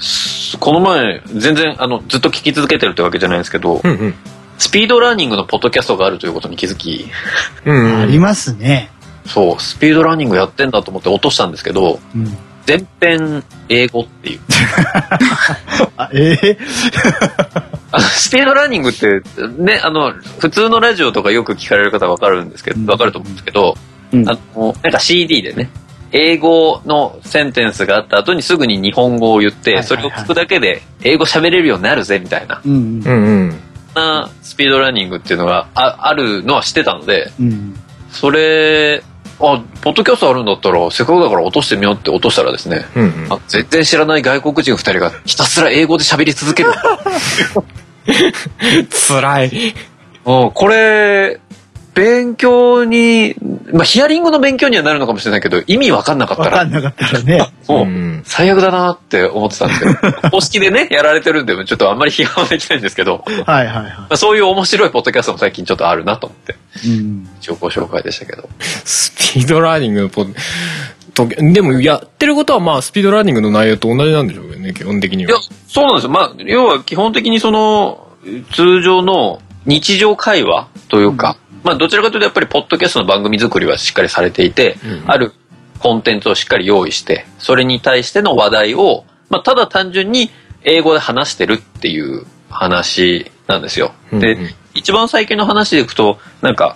[0.00, 4.14] すこの前、全然あのずっと聞き続けてるってわけじゃないんですけど、うんうん。
[4.58, 7.06] スピードラーニングのポッドキャストがあるということに気づき、
[7.64, 8.90] うんありますね。
[9.26, 12.36] そう、スピードラーニングやってんだと思って落としたんですけど、うん。
[12.66, 14.40] 全編英語っていう。
[15.96, 16.58] あ、ええ
[17.92, 19.22] あのスピードラーニングって、
[19.58, 23.76] ね、あの、普通のラジオとかよく聞かれる方はわかるんですけど、わかると思うんですけど、
[24.12, 25.70] うんあの、なんか CD でね、
[26.10, 33.08] 英語のセンテンスがあった後にすぐに日本語を言って、それを聞くだけで英語喋れるようになるぜ、みたいな、うんう。
[33.08, 33.60] んうん。
[33.94, 37.78] なスピードラーニングっていうのがああるのは知ってたので、うん。
[38.10, 39.02] それ、
[39.40, 43.32] あ、ポッドキャストあるんだったら、せっかくだから落としてみようって落としたらですね、うんうん。
[43.32, 46.72] あ全然知らない外国人二人がひたすら英語で喋り続ける。
[49.08, 49.74] 辛い。
[50.26, 51.40] うん、これ、
[51.94, 53.36] 勉強に、
[53.72, 57.52] まあ、ヒアリングの勉強にはなるのかもしれないけど、意味わかんなかったわからん、なかったらね。
[57.68, 58.22] もう、ん。
[58.24, 66.90] 最悪だなって思ってたんですけど、 公式でね、やられてるんで、ちょっとあんまり批判はできないんですけど、まはいはいはあ、そういう面白いポッドキャストも最近ちょっとあるなと思って、い。
[66.90, 67.28] うん。
[67.40, 68.48] 一応ご紹介でしたけど。
[68.58, 70.26] スピードラーニングのポ
[71.14, 76.10] と、でもやってることはまあスピードラーニングの内容と同じなんでしょうけどね、基本的にいやは。、そうなんですよ。
[76.10, 78.08] まあ、要は基本的にその、
[78.52, 85.32] 通常の日常会話というか、まあ、どちらかというとやっぱりポッドキャストの番組作りはしっかりされていて、うんある
[85.80, 90.30] コンテンツをしっかり用意して、それに対しての話題を、まあ、ただ単純に
[90.62, 93.92] 英語で話してるっていう話なんですよ。
[94.10, 94.50] で、うんうん。
[94.72, 96.74] 一番最近の話でいくと、なんか、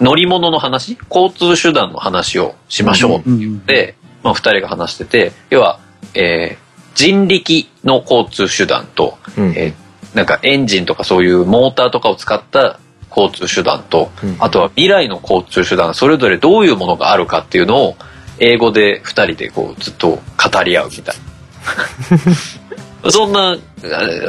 [0.00, 5.80] 乗り物の話交通手段の話をしましょうって言って、まあ、二人が話してて、要は、
[6.14, 9.52] えー人力の交通手段と、うん。
[9.56, 12.80] えーなんかエンジンとかそういうモーターとかを使った
[13.16, 17.96] 交通手段と、うんあとは未来の交通手段、それぞれどういうものがあるかっていうのを、
[18.38, 21.14] 英語で二人でこうずっと語り合うみたい
[23.02, 23.10] な。
[23.10, 23.56] そんな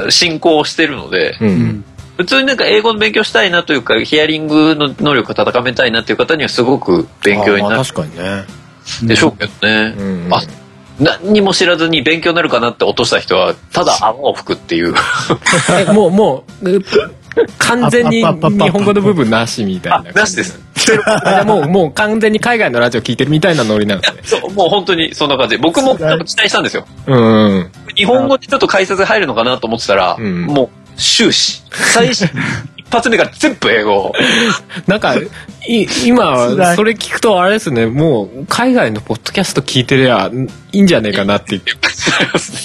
[0.08, 1.86] あ進行をしてるので、うん。
[2.17, 8.45] 普通になんか英語の勉強したいなというか、ヒアリングの能力を高めたいなっていう方にはすごく勉強になる確かにね。
[9.04, 9.95] でしょうけどね。
[9.97, 10.41] うんあ、
[11.00, 14.95] 何にも知らずに勉強になるかなって落とした人はただ泡を吹くっていう
[15.88, 16.84] えもうもうう
[17.60, 18.23] 完全に日
[18.69, 20.10] 本語の部分なしみたいな。
[20.10, 20.60] あなしです。
[21.45, 24.08] もうもう完全に海外のラジオ聞いてるみたいなノリなんで。
[24.08, 25.58] す ねそうもう本当にそんな感じ。
[25.58, 26.86] 僕も期待したんですよ。
[27.08, 27.17] うん。
[27.17, 30.45] うん日本語でちょっと解説入るのかなと思ってたら、うん。
[30.45, 31.63] もう終始。
[31.71, 32.30] 最初
[32.76, 34.13] 一発目から全部英語。
[34.88, 35.15] なんか
[35.67, 37.86] い今それ聞くとあれですね。
[37.86, 40.32] もう海外のポッドキャスト聞いてりゃ
[40.71, 41.60] いいんじゃねえかなって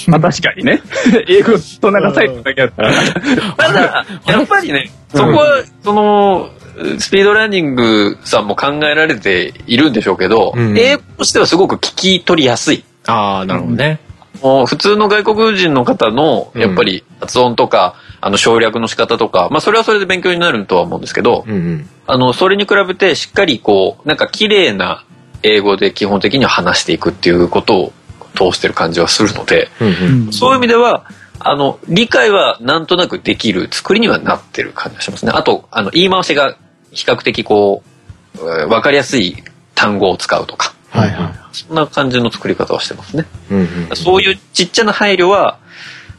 [0.07, 0.81] まあ確かにね。
[1.27, 2.91] 英語と流されただけだったら。
[3.57, 6.49] ただやっぱりねそこはその
[6.97, 10.77] スピードランニングさんも考えられているんでしょうけど、うん。
[10.77, 12.83] 英語としてはすごく聞き取りやすい。
[13.05, 13.99] ああなるほどね。
[14.41, 25.03] もう普通の外国人の方のやっぱり発音とか、あの省略の仕方とか、まあそれはそれで勉強になるとは思うんですけど、うんうんあの、それに比べてしっかりこう、なんか綺麗な
[25.41, 27.93] 英語で基本的には話していくっていうことを
[28.33, 31.05] 通してる感じはするので、うんうんうんそういう意味では、
[31.39, 35.33] あの、理解はなんとなくできる作りにはなってる感じがしますね。
[35.35, 36.57] あと、あの、言い回しが
[36.91, 37.83] 比較的こ
[38.37, 39.43] う、えーわかりやすい
[39.75, 41.33] 単語を使うとか、はいはい。
[41.51, 43.25] そんな感じの作り方はしてますね。
[43.51, 45.59] うんうんそういうちっちゃな配慮は、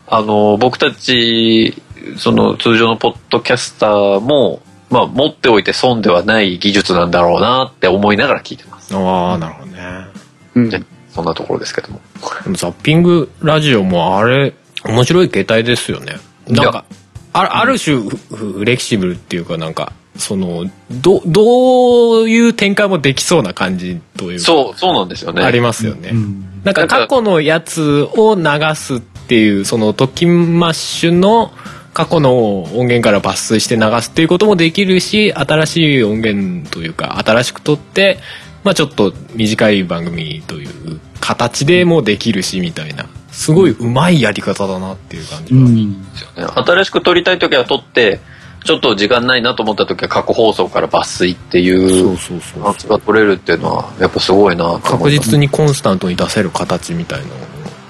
[0.06, 1.82] あの、僕たち、
[2.16, 8.94] その通常のポッドキャスターも、まあ、持っておいて損ではない技術なんだろうなって思いながら聞いてます。
[8.94, 10.06] ああなるほどね
[10.54, 12.00] うんねそんなところですけども。
[12.44, 16.16] でもザッピングラジオもあれ面白い形態ですよね
[16.48, 16.84] なんか
[17.32, 25.42] あある種フフレキシブルっていうかなんかそのどどういう展開もできそうな感じというかそう、そうなんですよね。
[25.42, 31.52] ありますよね、うんなんか過去のやつを流すっていうそのトキマッシュの
[31.94, 38.18] 過去の音源から抜粋して流すっていうこともできるし新しい音源というか新しく撮って、
[38.64, 46.02] まあ、ちょっと短い番組という形でもできるしみたいなすごいうまいやり方だなっていう感じは、うん。
[46.12, 46.44] ですよね。
[46.54, 48.20] 新しく撮りたい時は撮って、
[48.64, 57.38] ちょっと時間ないなと思った時は過去放送から抜粋っていうそうそうパーツが取れるっていうのは、やっぱすごいな確実にコンスタントに出せる形みたいなのを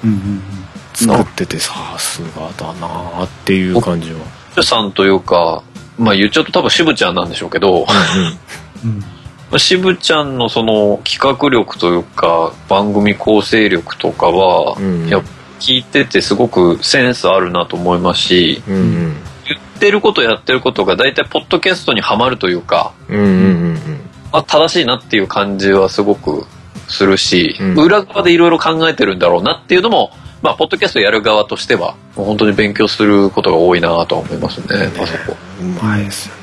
[0.05, 0.64] うんうん
[0.95, 4.63] 作っててさすがだなっていう感じは。
[4.63, 5.63] さんというか、
[5.99, 7.87] まあ言っちゃうと多分渋ちゃんなんでしょうけど、
[8.85, 8.99] うん
[9.59, 15.09] 渋ちゃんのその企画力というか番組構成力とかは、うん。
[15.09, 15.23] や
[15.61, 19.17] 聞いててすごくセンスあるなと思いますしうんうん。
[19.47, 23.29] 言ってることやってることが大体ポッドキャストにはまるというかうんうんう
[23.75, 24.01] ん
[24.33, 26.47] あ正しいなっていう感じはすごく
[26.89, 27.79] するし、うん。
[27.79, 30.11] 裏側でいろいろ考えてるんだろうなっていうのも
[30.45, 36.43] まあポッドキャストやる側としてはもう本当に勉強することが多いなとは思いますねあそこうんうまいですよね。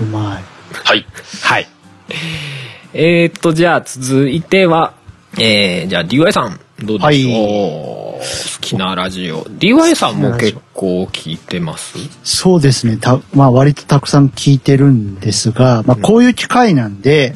[0.00, 0.42] うまい。
[0.72, 1.06] はい
[1.42, 1.68] はい。
[2.94, 4.94] えー、っと、じゃあ続いては、
[5.38, 7.32] えー、じゃあ DY さん、どうでしょう、
[8.12, 9.44] はい好きなラジオ。
[9.44, 11.98] DY さんも結構聞いてます？
[12.22, 12.96] そうですね。
[12.96, 17.34] た、まあ割とたくさん聞いてるんですが、まあこういう機会なんで、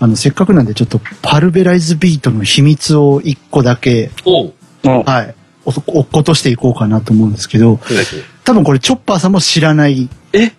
[0.00, 7.78] あの、せっかくなんでちょっとパルベライズビートの秘密を一個だけ、おうはい、お落っことしていこうかなと思うんですけど、
[8.44, 10.52] 多分これチョッパーさんも知らないえ？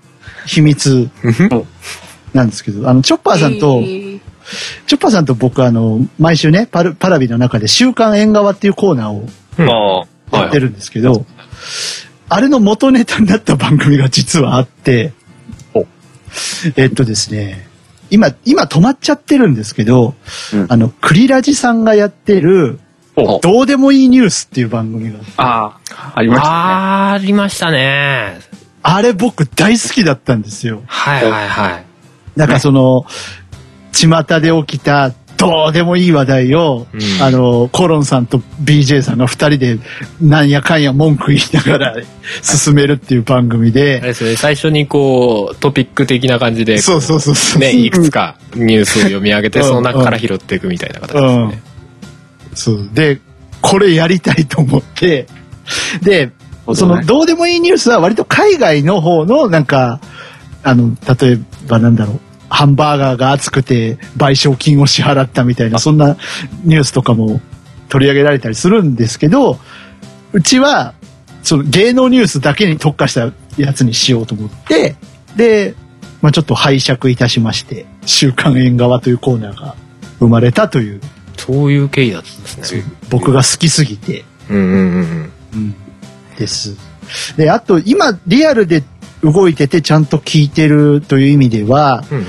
[0.46, 1.10] 秘密
[2.34, 3.82] なんですけど、あの、チョッパーさんと、
[4.88, 11.26] チョッパーさんと僕あの、毎週ね、パルパラビの中で週刊縁側っていうコーナーをやってるんですけど、
[12.30, 15.14] あれの元ネタになった番組が実はあって、
[16.76, 17.68] えっとですね、
[18.10, 20.16] 今、今止まっちゃってるんですけど、
[20.54, 20.66] うん。
[20.70, 22.91] あの、クリラジさんがやってる、お
[23.42, 26.54] どうでもいいニュースっていう番組があああ、ありましたね。
[26.54, 28.40] ありましたね。
[28.84, 30.82] あれ僕大好きだったんですよ。
[30.88, 31.86] はいはいはい。
[32.36, 33.06] なんかその、
[33.94, 39.80] 巷で起きたどうでもいい話題を、うんあの、コロンさんと BJ さんが二人で
[40.22, 41.96] なんやかんや文句言いながら
[42.44, 47.60] 進めるっていう番組あれで、ですよね、最初にこう、トピック的な感じで、そうそうそうそう。
[47.60, 51.62] ね、いくつかニュースを読み上げて、うんその中から拾っていくみたいな形ですうんね。。
[52.54, 52.90] そう。
[52.94, 53.20] で、
[53.62, 55.28] これやりたいと思って、
[56.02, 56.32] で、
[56.74, 60.00] その、どうでもいいニュースは割と海外の方の、なんか、
[60.64, 66.18] あの、例えばなんだろう、ハンバーガーが熱くて賠償金を支払ったみたいな、そんな
[66.64, 67.42] ニュースとかも
[67.90, 69.60] 取り上げられたりするんですけど、
[70.34, 70.94] うちは、
[71.44, 74.96] その芸能ニュースだけに特化したやつにしようと思って、
[75.36, 75.76] で、
[76.22, 79.76] まあちょっと拝借いたしまして、週刊縁側というコーナーが
[80.20, 81.02] 生まれたという、
[81.52, 82.84] そういう経緯だったんですね。
[83.10, 85.76] 僕が好きすぎて、うんうんうんうん、
[86.38, 86.78] です。
[87.36, 88.84] で、あと、今、リアルで
[89.22, 92.18] 動いててちゃんと聞いてるという意味では、うん。
[92.18, 92.26] うん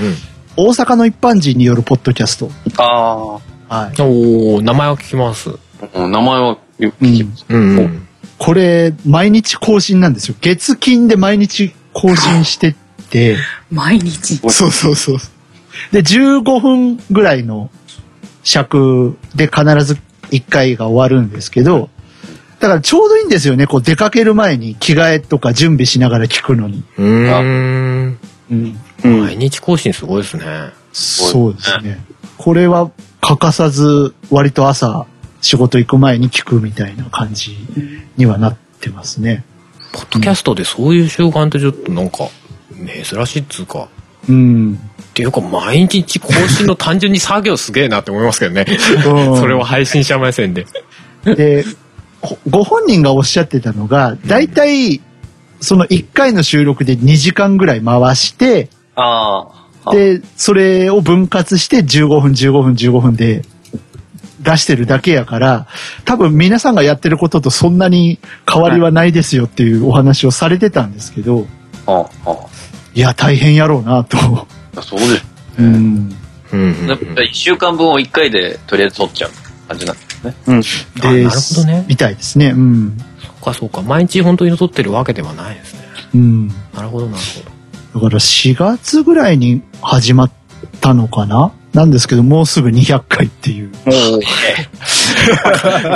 [0.54, 2.50] 大阪の一般人によるポッドキャスト。
[2.76, 3.38] あ
[3.70, 4.02] はい。
[4.02, 4.56] うん。
[4.56, 5.48] おー、名前を聞きます。
[5.48, 7.46] うん名前は聞きます。
[7.48, 8.08] うんうん。
[8.36, 10.34] これ、毎日更新なんですよ。
[10.42, 12.74] 月金で毎日更新してっ
[13.08, 13.38] て、
[13.72, 14.36] 毎日？
[14.50, 15.18] そうそうそう。
[15.90, 17.70] で、15分ぐらいの
[18.42, 19.98] 尺で必ず
[20.30, 21.90] 1回が終わるんですけど、
[22.60, 23.66] だからちょうどいいんですよね。
[23.66, 26.84] こう出かける前に着替えとか準備しながら聞くのに。
[26.96, 28.18] うーん。
[28.50, 28.80] うん。
[29.04, 30.44] うん毎日更新すごいですね。
[30.92, 31.98] そうですね。
[32.38, 35.06] これは欠かさず割と朝
[35.40, 37.56] 仕事行く前に聞くみたいな感じ
[38.16, 39.44] にはなってますね。
[39.92, 42.28] ポッドキャストでそういう習慣ってちょっとなんか、
[43.04, 43.88] 珍しいっつうか。
[44.28, 44.78] うん。
[45.12, 48.64] っていうか、毎日更新の単純に作業すげえなって思いますけどね。
[49.06, 50.66] うんそれを配信者目線で。
[51.24, 51.66] で、
[52.22, 55.02] ほご本人がおっしゃってたのが、大体、
[55.60, 59.48] その1回の収録で2時間ぐらい回して、あ
[59.84, 59.92] あ。
[59.92, 63.42] で、それを分割して15分、15分、15分で
[64.40, 65.66] 出してるだけやから、
[66.06, 68.18] 多分皆さんがやってることとそんなに
[68.50, 71.46] 変わりはないですよっていうお話をされてたんですけど、
[71.86, 72.36] ああ。
[72.94, 74.46] いや、大変やろうなと。
[74.80, 75.26] そうです。
[75.58, 76.16] うん。
[76.52, 79.30] うんやっぱ1週間分を1回でとりあえず撮っちゃう
[79.68, 80.34] 感じなんですね。
[80.46, 80.60] うん。
[81.02, 82.48] なるほどねみたいですね。
[82.48, 82.98] うん。
[83.24, 83.82] そっかそうか。
[83.82, 85.80] 毎日本当に撮ってるわけではないですね。
[86.14, 86.48] うん。
[86.74, 87.22] なるほどなる
[87.94, 90.32] だから4月ぐらいに始まっ
[90.80, 93.72] たのかななんですけど、もうすぐ200回っていう。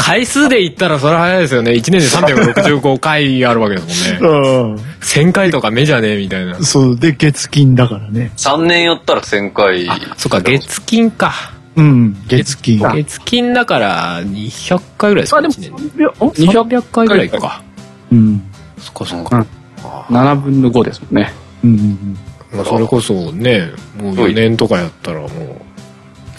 [0.00, 1.72] 回数で言ったらそれは早いですよね。
[1.72, 4.38] 1年で365回あるわけですもんね。
[4.48, 4.74] うん。
[5.02, 6.62] 1000回とか目じゃねえみたいな。
[6.62, 8.32] そう、で、月金だからね。
[8.36, 9.88] 3年やったら1000回。
[9.88, 11.52] あ、そっか、月金か。
[11.76, 12.78] うん、月金。
[12.78, 17.62] 月金だから200回ぐらいですかあ、でも1年に200 200回ぐらいか。
[18.10, 18.42] うん。
[18.78, 19.46] そっかそっか。
[19.84, 21.32] あ7分の5ですもんね。
[21.62, 22.18] うんうん
[22.52, 25.30] まあそれこそね、もう4年とかやったらもう、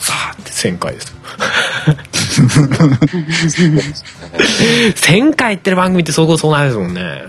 [0.08, 1.18] さあって1000回ですよ。
[4.96, 7.24] 1000回言ってる番組ってそうこそないですもんね。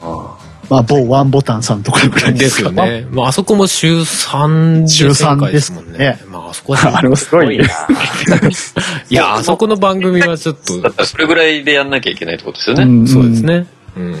[0.00, 0.38] あ
[0.70, 2.62] まあ、某ワンボタンさんとかぐらいでです。
[2.62, 2.72] よ。
[2.72, 3.06] ね。
[3.10, 6.18] まああそこも週3で週1000 3回ですもんねね。
[6.30, 7.68] まああそこは あれもすごいね。
[9.10, 12.84] いや、あそこの番組はちょっとだったらそれぐらいでやんなきゃいけないってことですよね。
[12.84, 13.42] うんそうです。
[13.42, 13.66] ね。
[13.96, 14.14] うん。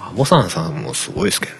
[0.00, 1.58] あボサンさんもすごいですけどね。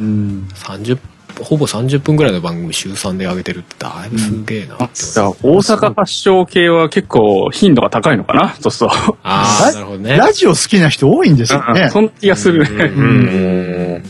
[0.00, 0.48] うん。
[0.54, 0.98] 30、
[1.42, 5.14] ほぼ30分ぐらいの番組週3で上げてるってだいぶすげえなって思います。
[5.14, 8.54] じゃあ、大阪発祥系は結構頻度が高いのかな？
[8.60, 9.16] そうすると。
[9.22, 10.16] ああ、なるほどね。
[10.16, 11.90] ラジオ好きな人多いんですよね。
[11.90, 12.84] そんな気がするね。
[12.84, 14.02] うん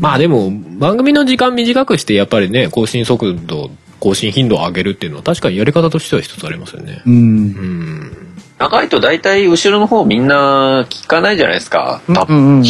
[0.00, 7.02] まあでも、番組の時間短くして、やっぱりね、更新速度、更新頻度を上げるっていうのは、確かにやり方としては一つありますよね。
[7.06, 7.10] う。
[7.10, 8.12] うんん。
[8.58, 12.00] 長いと大体後ろの方みんな聞かないじゃないですか。
[12.06, 12.64] 多分うんうん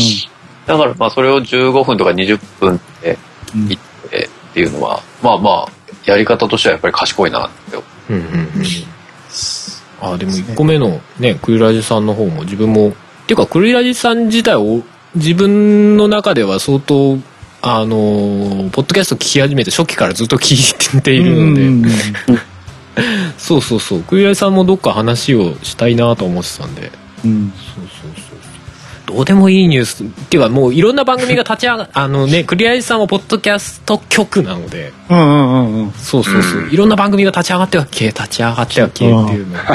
[0.67, 3.19] だからまあそれを15分とか20分でうん
[3.55, 5.73] 行ってっていうのは、まあまあ、
[6.05, 7.77] やり方としてはやっぱり賢いなって。
[8.11, 8.13] う。
[8.13, 8.51] んうんうん。
[10.01, 12.93] ああ、でも1個目のね、クリラジさんの方も自分も、っ
[13.27, 14.83] ていうかクリラジさん自体を
[15.15, 17.19] 自分の中では相当、
[17.63, 21.91] あのーポッドキャスト聞き始めて初期からずっと聞いているので、うんうん
[23.37, 26.91] そうそうそう、クリラジさんもどっか話をしたいなと思ってたんで、
[27.25, 27.53] うん。
[27.75, 27.85] そう。
[29.07, 30.03] どうでもいいニュース。
[30.05, 34.93] っていうかもういろんな番組が立ち上が あのねクリアリさんはポッドキャスト局なので。
[35.09, 35.93] うんうんうんうん。
[35.93, 39.61] そうそうそう、いろんな番組が立ち上がっては消え立ち上がっては消えっていうのを。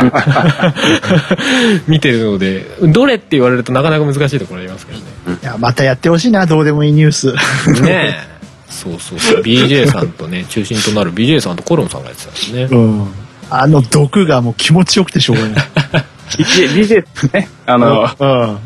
[1.87, 5.05] 見てるのでどれって言われるとなかなか難しいところありますけどね。
[5.41, 7.33] いや、またやってほしいな、どうでもいいニュース。
[7.81, 8.31] ねえ。
[8.69, 9.41] そうそうそう。
[9.41, 12.63] BJ さんとね中心となる BJ さんとコロンさんがやってたんですね。
[12.63, 13.07] うん。
[13.49, 15.51] あの毒がもう気持ちよくてしょうがない。
[16.31, 18.57] ってね、あの、う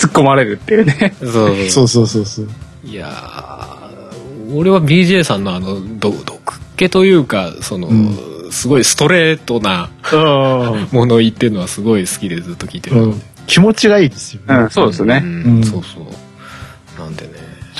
[0.00, 1.14] 突っ込まれるっていうね。
[1.20, 1.70] そうん。
[1.70, 2.48] そうそうそうそう。
[2.84, 7.88] いやー俺は BJ さんのあのど毒気というかその、
[8.50, 14.54] すごいストレートなうんものを言ってるのはすごい好きでずっと聞いてるので、気持ちがいいですよね。
[14.54, 15.20] うん、そうですね。
[15.22, 17.32] うんうんそうそうなんでね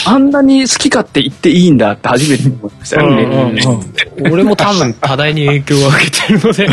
[0.06, 3.22] あんなに好き勝手言っていいんだって初めて思いましたよね。
[3.24, 6.68] うんうんうん俺も多分多大に影響を受けてるので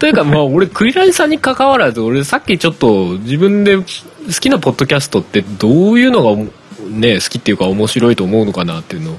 [0.00, 3.84] というかまあ俺クリラジさんに関わらず俺さっきちょっと自分で好
[4.40, 6.34] きなポッドキャストってどういうのが
[6.88, 9.18] ね好きっていうか面白いと思うのかなっていうのを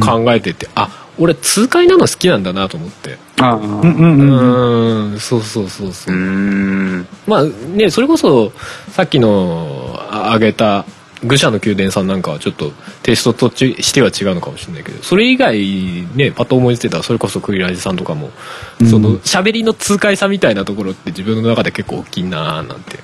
[0.00, 5.12] 考えてて、あ俺痛快なの好きなんだなと思ってああうんうんうん。
[5.12, 7.06] うんそうそうそうそうう、ん。
[7.26, 8.52] まあねそれこそ
[8.90, 10.84] さっきのあ挙げた
[11.24, 15.58] 愚者の宮殿さんなんかはちょっとテイストとちしては違うのかもしれないけどそれ以外
[16.14, 18.30] ねパッと思いついたらそれこそクリラジさんとかも、
[18.90, 22.98] その喋りの痛快さみたいなところって自分の中で結構大きいなーなんて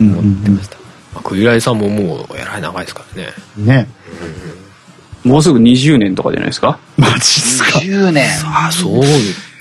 [0.00, 0.76] 思ってました、
[1.12, 3.88] まあ、クリラジさんももうえらい長いですからねね。
[5.24, 6.78] もうすぐ20年とかじゃないですか？
[6.96, 7.80] マジっすか。
[7.80, 8.28] 10年。
[8.44, 9.02] ああそう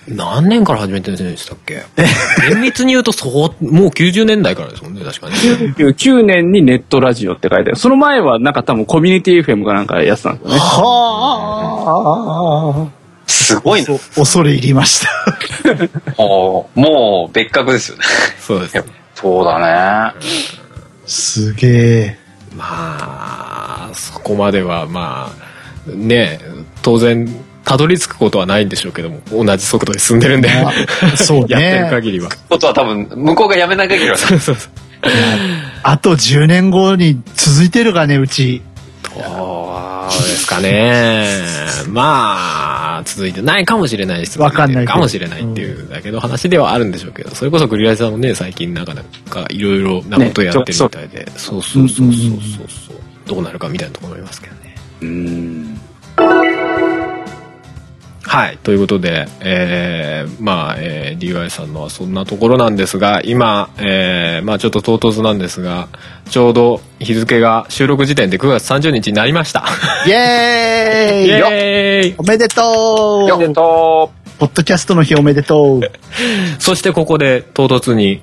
[0.08, 1.84] 何年から始めてるんでしたっけ？
[2.50, 3.32] 厳密に言うとそう
[3.66, 7.76] もう90年代からですもんね確かに99年にネットラジオって書いてある。
[7.76, 10.60] その前はなんか多分コミュニティ FM かなんかやってたんですよね。
[10.60, 12.90] は
[13.28, 13.96] すごいな。
[13.96, 13.98] あ。
[14.16, 15.10] 恐れ入りました。
[16.22, 18.04] もう、もう別格ですよね。
[18.40, 18.84] そうですね
[19.16, 20.20] そうだね。
[21.08, 22.18] すげえ。
[22.56, 25.32] まあそこまではま
[25.88, 26.40] あね
[26.82, 27.28] 当然
[27.66, 30.50] たどり着くことはないんでしょうけども同じ速度で進んでるんで。
[30.50, 31.48] まあそうね。
[31.50, 32.30] やってる限りは。
[32.48, 34.18] ことは多分、向こうがやめない限りは。
[34.18, 34.72] そうそうそう。
[35.84, 38.62] あと10年後に続いてるかね、うち。
[39.14, 41.42] どうですかね。
[41.88, 52.98] まあ続いてないかもしれないですわかんないかもしれないっていうだけの話ではあるんでしょうけどそれこそグリライさんもね最近なかなかいろいろなことやってるみたいで、そうそうそうそうそうそう。
[53.26, 54.76] どうなるかみたいなところありますけどね。
[55.02, 55.82] うん。
[58.36, 58.58] はい。
[58.58, 65.88] ということで、えー、まあ、えー、DY さんのはそんなところなんですが、今、えー、まあちょっと唐突なんですが、
[66.30, 69.64] ちょうど日付が収録時点で9月30日になりました。
[70.06, 75.80] イエーイイエーイおめでとうよっとポッドキャストの日おめでとう
[76.60, 78.22] そしてここで唐突に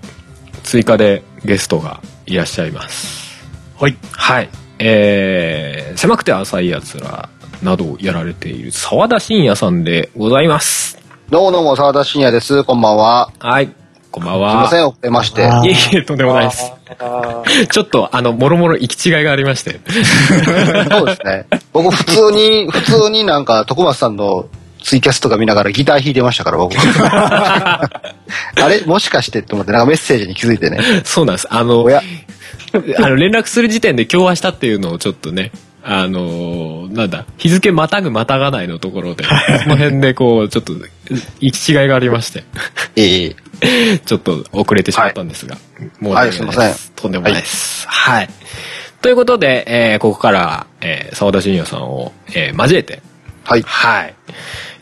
[0.62, 3.48] 追加でゲストがいらっしゃいます。
[3.78, 3.96] はい。
[4.10, 4.50] はい。
[4.78, 7.30] えー、狭くて浅い奴ら
[7.62, 10.98] などをやられている沢田信也さんでございます。
[11.30, 12.64] どうもどうも、沢田信也です。
[12.64, 13.30] こんばんは。
[13.38, 13.70] はい。
[14.10, 14.54] こんばんすいは。
[14.54, 15.46] ません、遅れまして。
[15.46, 16.72] あいえいえ、とんでもないです。
[17.70, 19.80] ちょっと、あの、もろもろ行き違いがありまして。
[20.90, 21.46] そうですね。
[21.72, 24.46] 僕、普通に、普通になんか、徳松さんの
[24.82, 26.74] ツイキャスとか見ながらギター弾いてましたから、僕。
[26.76, 28.02] あ
[28.68, 28.82] れ？
[28.84, 30.80] もしかしてって思って、なんかメッセージに気づいてね。
[31.04, 31.46] そうなんです。
[31.48, 32.02] あのお、や、
[32.98, 35.52] あの、連絡する時点で共和したっていうのをちょっとね、
[35.85, 39.30] あのーなんだ、日付またぐまたがないのところで、こ
[39.70, 40.74] の辺でこう、ちょっと、
[41.41, 42.45] 行き違いがありまして、
[42.97, 45.57] ええちょっと遅れてしまったんですが、
[46.01, 47.87] もうはいすいませんとんでもないです。
[47.89, 48.28] はい。
[49.01, 53.03] ということで、えーここから、えー、沢田信也さんを、えー交えて、
[53.45, 53.62] はい。
[53.62, 54.14] はい。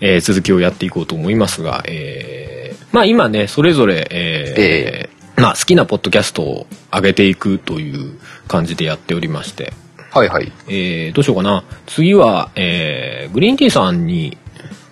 [0.01, 9.73] えー続きをやっていこうと思いますが、えーまあ今ね、それぞれ、えーまあ好きなポッドキャストを上げていくという感じでやっておりまして、
[10.13, 10.53] はいはい。
[10.69, 11.65] えーどうしようかな。
[11.87, 14.37] 次は、えーグリーンティーさんに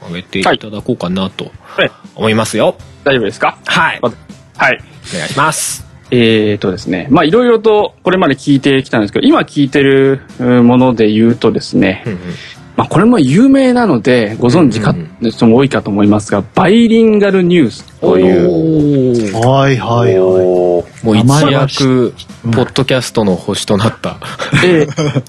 [0.09, 2.77] 上げていただこうかなとはい思いますよ。
[3.05, 3.59] 大丈夫ですか？
[3.67, 3.99] はい。
[4.03, 4.13] おは
[4.71, 4.79] い。
[5.13, 5.87] 願いします。
[6.11, 7.09] えーとですね。
[7.11, 12.19] まあいろいろとこれまで聞いてきたんですけど、今聞いてるうんもので言うとですね、うんうん
[12.79, 21.05] まあこれも有名なのでご存知かう人も多いかと思いますが、バイリンガルニュースという、はいはいはい。
[21.05, 22.15] もう一躍、
[22.45, 24.19] ポッドキャストの星となった。
[24.65, 25.23] えー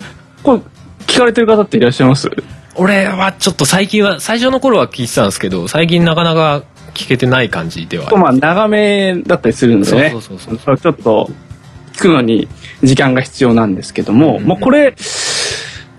[0.44, 0.62] これ
[1.08, 2.30] 聞かれてる方っていらっしゃいます？
[2.76, 8.12] 俺はちょっと最近は、最初の頃は聞いてたんですけど、最近なかなか聞けてない感じでは。
[8.12, 10.12] まあ長めだったりするんでね。
[10.12, 10.60] そうそうそうそう。
[10.60, 11.32] それちょっと
[11.94, 12.48] 聞くのに
[12.84, 14.46] 時間が必要なんですけども、うん。
[14.46, 14.96] もうこれ、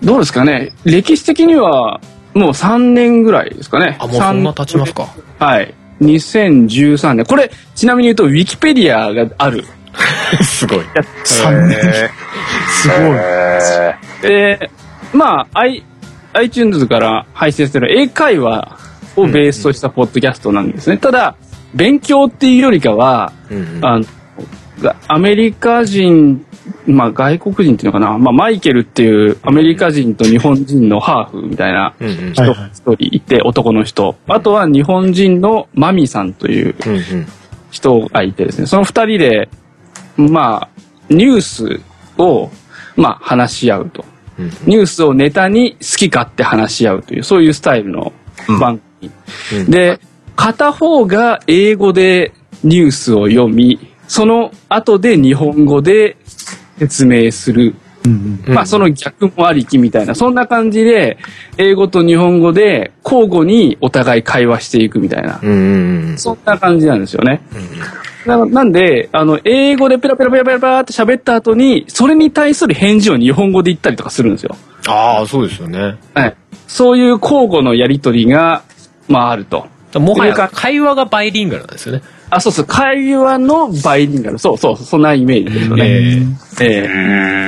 [0.03, 0.73] どうですかね。
[0.83, 2.01] 歴史的には
[2.33, 3.97] もう3年ぐらいですかね。
[3.99, 5.07] あ、もうそんな経ちますか。
[5.39, 5.73] はい。
[6.01, 7.25] 2013年。
[7.25, 9.63] これ、ちなみに言うと、ウィキペディアがある。
[10.41, 10.79] すごい。
[11.25, 11.79] 3年。
[12.69, 12.99] すごい。
[14.23, 14.71] えで、
[15.13, 15.83] まあ、I、
[16.33, 18.77] iTunes から配信してる英会話
[19.15, 20.97] をベースとしたポッドキャストなんですね。
[20.97, 21.35] ただ、
[21.73, 24.05] 勉強っていうよりかは、うんうんあの、
[24.81, 26.45] がアメリカ人、
[26.85, 32.33] まあ外国人っていうのかな、まあマイケルっていうアメリカ人と日本人のハーフみたいなうんうん。
[32.33, 34.15] 人が一人いて、男の人。
[34.27, 37.27] あとは日本人のマミさんといううんうん。
[37.71, 39.49] 人がいてですね、その二人で、
[40.17, 40.69] まあ、
[41.09, 41.81] ニュース
[42.17, 42.49] を、
[42.95, 44.05] まあ話し合うと。
[44.39, 48.11] うんニュースをネタに好き勝手話し合うという、そういうスタイルの
[48.59, 49.11] 番組。
[49.61, 49.71] うん。
[49.71, 49.99] で、
[50.35, 52.33] 片方が英語で
[52.63, 56.17] ニュースを読み、その後で日本語で
[56.79, 57.75] 説明する。
[58.03, 61.19] うんうんまあその逆もありきみたいな、そんな感じで、
[61.57, 67.41] 英語と日本語で交互にお互い会話していくみたいな、うんうんうんそんな感じなんですよね。
[68.25, 74.55] ななんで、あの、英語でペラペラペラペラペラって喋った後に、それに対する返事を日本語で言ったりとかするんですよ。
[74.87, 75.97] ああ、そうですよね。
[76.13, 76.35] はい。
[76.67, 78.63] そういう交互のやりとりが、
[79.07, 79.67] まああると。
[79.99, 82.01] もはや会話がバイリンガルなんですよね。
[82.31, 84.39] あ、そうそう、会話のバイリンガル。
[84.39, 85.85] そうそう、そんなイメージですよね。
[85.85, 86.21] え
[86.61, 86.89] え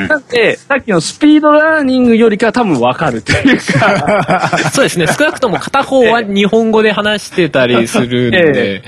[0.05, 5.07] えなんで、さっきのスピードラーニングよりかは多分わかるというか、え そうですね。
[5.07, 8.83] 少なくとも片方は日本語で話してたりするんで、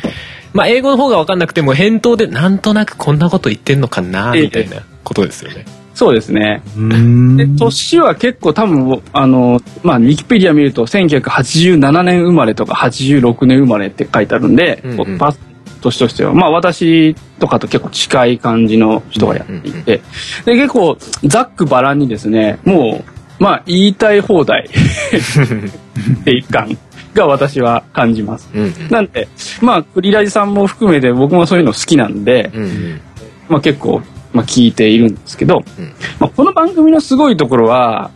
[0.54, 5.66] まあ英語の方が分かんなくても返答でなんとなくこんなこと言ってんのかな、ええみたいなことですよね。
[5.94, 6.62] そうですね。
[6.78, 15.40] うんで、年は結構多分、あの、まあ、ウィキペディア見ると、1987年生まれとか86年生まれって書いてあるんで、うんうんパス
[15.86, 20.02] 年としては、まあ、私とかと結構近い感じの人がやっていて、
[20.46, 23.04] で、結構、ざっくばらんにですね、も
[23.40, 24.70] う、まあ、言いたい放題。
[26.22, 26.78] っていう感
[27.14, 28.50] が私は感じます。
[28.54, 29.28] うんなんで、
[29.62, 33.02] まあ、クリラジさんも含めて僕もそういうの好きなんで、うんうん。
[33.48, 34.02] まあ結構、
[34.34, 35.94] まあ聞いているんですけど、うん。
[36.20, 38.12] まあこの番組のすごいところは、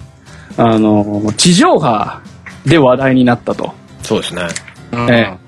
[0.58, 2.22] あの、地上波
[2.66, 3.74] で話題になったと。
[4.04, 4.42] そうですね。
[5.10, 5.39] ええ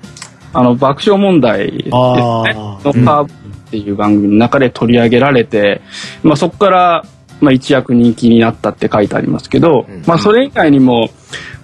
[0.52, 1.90] あの、爆笑問題ですね。
[1.90, 3.34] のカーブっ
[3.70, 5.80] ていう番組の中で取り上げられて、
[6.22, 7.04] まあそこから、
[7.40, 10.02] まあ一躍人気になったって書いてありますけど、うん。
[10.06, 11.08] まあそれ以外にも、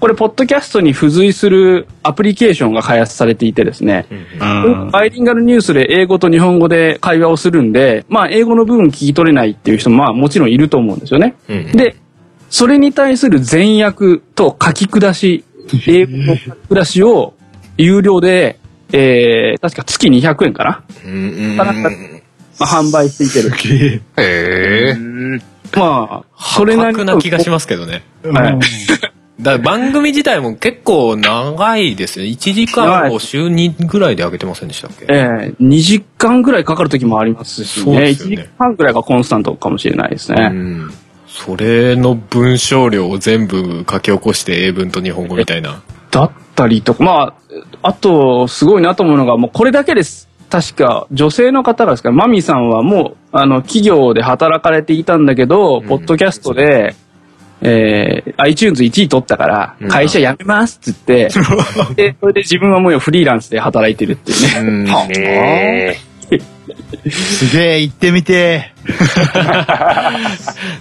[0.01, 4.07] これ、ポッドキャストに付随するアプリケーションが開発されていてですね、
[4.41, 4.91] うん。
[4.93, 11.35] バイリンガルニュースで英語と日本語で会話をするんで、まあ、英語の部分聞き取れないっていう人も、まあ、もちろんいると思うんですよね。
[11.49, 11.73] うん。
[11.73, 11.97] で、
[12.49, 15.45] それに対する全訳と書き下し、
[15.87, 17.35] 英語の書き下しを
[17.77, 18.59] 有料で、
[18.93, 24.03] えー、確か月200円かな、うんうんまあ、販売していける。
[24.17, 24.95] へえ
[25.77, 28.03] まあ、それなりな気がしますけどね。
[28.25, 28.59] はい。
[29.41, 32.25] だから番組自体も結構長いですね。
[32.25, 35.05] 1時間を週2ぐらいで上げてませんでしたっけ？
[35.09, 38.01] えー、2時間ぐらいかかる時もありますしそうね。
[38.01, 38.37] 1ですよね。
[38.37, 40.49] 時間ぐらいがコンスタントかもしれないですね。
[40.51, 40.91] うん。
[41.29, 45.83] それの文章量を全部書き起こして英文と日本語みたいな。
[46.11, 47.35] だったりとか、ま
[47.83, 50.29] あ、あと、すごいなと思うのが、もうこれだけです。
[50.51, 55.87] 確か、女性の方がですか、マミさんはもう、あの、企業で働かれていたんだけど、うん。
[55.87, 56.97] ポッドキャストで、
[57.61, 61.29] えー、iTunes1 位取ったからうん、会社辞めますっつって、
[61.97, 64.69] で、それで自分はもうフリーランスで働いてるっていうね。
[64.69, 64.87] うん。
[65.19, 65.99] へ
[67.11, 68.73] すげえ、行ってみて。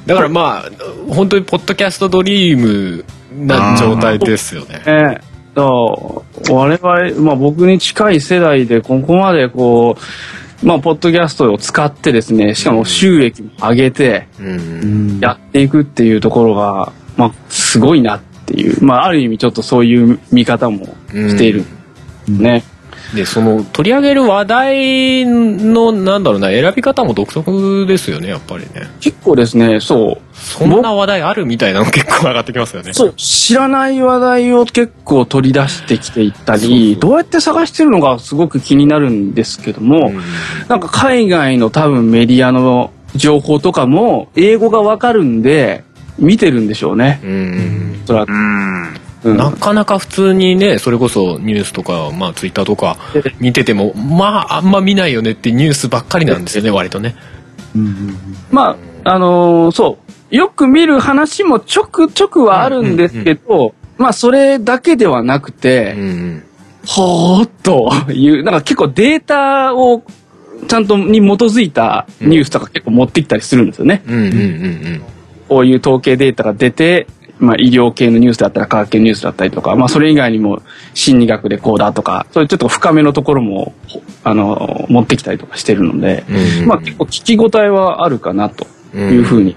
[0.05, 0.71] だからまあ
[1.09, 3.05] 本当にポッドキャストドリーム
[3.36, 5.19] な状態ですよね
[5.64, 21.64] 我々、まあ僕に近い世代でここまでこう、まあ、ポッドキャストを使ってですね、しかも収益も上げて、うんやっていくっていうところが、まあ、すごいなっていう、まあ、ある意味ちょっとそういう見方もしている。
[22.28, 22.64] ね。
[23.16, 30.22] でその取り上げる話題のなんだろうな選び方も独特ですよねやっぱりね結構ですね、そう。
[30.34, 40.22] そんな話題あるみたいなの結構上がってきますよねそう、知らない話題を結構取り出してきていったり、そうそうどうやって探してるのかすごく気になるんですけども、うん
[40.68, 45.84] なんか海外の多分メディアの情報とかも英語がわかるんで、
[46.20, 47.20] 見てるんでしょうね。
[47.24, 48.20] うんそ。
[48.20, 48.97] うん。
[49.32, 49.38] うん。
[49.38, 52.97] なかなか普通にねそれこそニュースとかまあツイッターとか
[53.39, 57.15] 見ててもまああんま見ないよねってニュースばっかりなんですよね割とね。
[58.51, 59.97] まあ、あのーそ
[60.32, 60.36] う。
[60.36, 66.43] よく見る話もちょくちょくはあるんですけど、まあそれだけではなくうて、ん。
[66.86, 70.03] ほーっという、なんか結構データを
[70.67, 74.03] ちゃんとに基づいたニュースとか結構持ってきたりするんですよね。
[74.05, 75.01] うんうんうん。
[75.47, 77.07] こういう統計データが出て、
[77.40, 80.62] まあ医療系のニュースだったら科学系ニュースだったりとか、まあそれ以外にも
[80.94, 88.66] 心理学でこうだとか、そういうちょっと深めのところも、ほあの、持ってきたりとかしてるので、うんうんまあ結構聞き応えはあるかなと
[88.96, 89.56] いうふうに、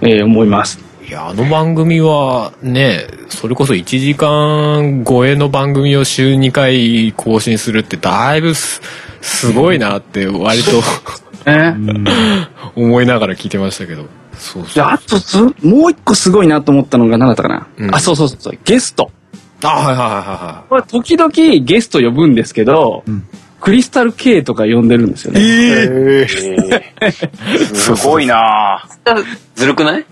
[0.00, 0.92] えー思います。
[1.06, 8.80] いやあの番組はねそれこそ1時間超えの番組を週2回更新するってだいぶす
[9.20, 10.80] すごいなって割と
[11.50, 11.76] ね。
[12.74, 14.06] 思いながら聞いてましたけど
[14.38, 14.84] そうで、そう。
[14.84, 17.66] あとす、もう一個すごいなと思ったのが何だったかな？
[17.78, 17.94] うん。
[17.94, 19.10] あ、そうそうそうそう、ゲスト。
[19.64, 21.30] あはいはいはいはこれ時々
[21.64, 23.22] ゲスト呼ぶんですけど、ん。
[23.60, 25.40] クリスタル K とか呼んでるんですよね。
[25.40, 26.82] えー。
[27.76, 28.84] すごいな。
[29.04, 29.24] ぁ
[29.54, 30.00] ずるくない？
[30.02, 30.04] い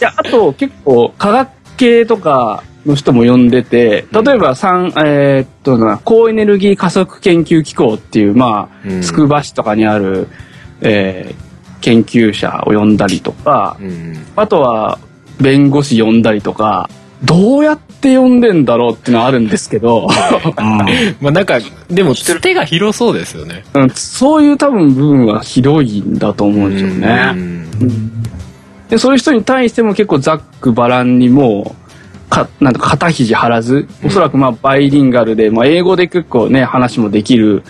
[0.00, 9.02] や、あと結構科学系とかの人も呼んでて、例えば三えーっとな、高エネルギー加速研究機構っていう、まあ、うん。
[9.02, 10.28] つくば市とかにある、
[10.80, 11.47] えー
[11.80, 14.26] 研究者を呼んだりとか、いうん。
[14.36, 14.98] あとは
[15.40, 16.88] 弁護士呼んだりとか、
[17.24, 20.08] どうやって呼んでんだろうっていうのはあるんですけど、
[21.20, 21.58] まあなんか
[21.88, 23.64] でも手が広そうですよね。
[23.74, 27.32] うんそういう多分部分は広いんだと思うんですようね。
[27.32, 28.22] ん。
[28.88, 31.74] で、そういう人に対しても結構ざっくばらんにも
[32.28, 37.64] う、か、なんとか肩肘張らず、おそらくまあバイリンガルで、まあ英語で結構ね、話もできる、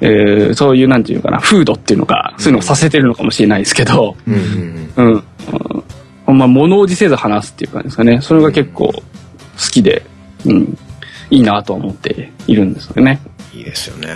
[0.00, 5.12] えーそういうなんていうのかな、風土っていうのか、そういうのをさせてるのかもしれないですけど、うんうんうん。
[5.12, 5.24] うん
[6.26, 8.20] ほんま物おじせず話すっていう感じですかね。
[8.20, 9.02] それが結構好
[9.70, 10.04] きで、
[10.44, 10.78] うん。
[11.30, 13.20] いいなとは思っているんですよね。
[13.54, 14.08] いいですよね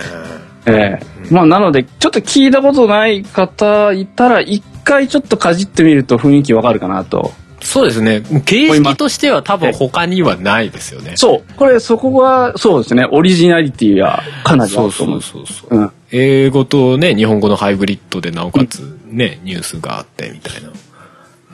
[0.65, 7.33] ええまあなので、ちょっと聞いたことない方いたら、一回ちょっとかじってみると雰囲気わかるかなと。
[7.63, 8.21] そうですね。
[8.45, 11.13] 形式としては多分他にはないですよね。
[11.15, 11.53] そう。
[11.55, 15.45] これ、そこが、そうですね、オリジナリティがかなりあると思そうう。
[15.47, 15.77] そうそう。
[15.77, 15.91] うん。
[16.11, 20.69] 英語とね、日本語のハイブリッドでなおかつね、ニュースがあってみたいな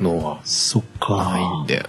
[0.02, 1.68] のはそっないかん。
[1.68, 1.86] で。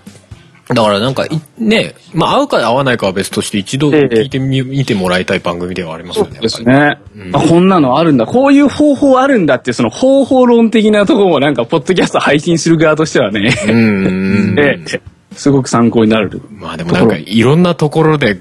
[0.75, 6.41] だからなんかい、ね、まあ合うか合わないかは別として一度ええ聞いてみ、見てもらいたい番組ではありますよね。
[6.41, 7.31] ですやっぱね。
[7.33, 8.27] あ、こんなのあるんだ。
[8.27, 13.73] こういう方法あるんだって、その方法論的なところもなんか、ポッドキャスト配信する側としてはね、り。
[13.73, 14.07] うんうん
[14.51, 14.59] うん。
[14.61, 15.01] ええ
[15.33, 16.43] すごく参考になる。
[16.51, 18.41] まあでもなんかいろんなところで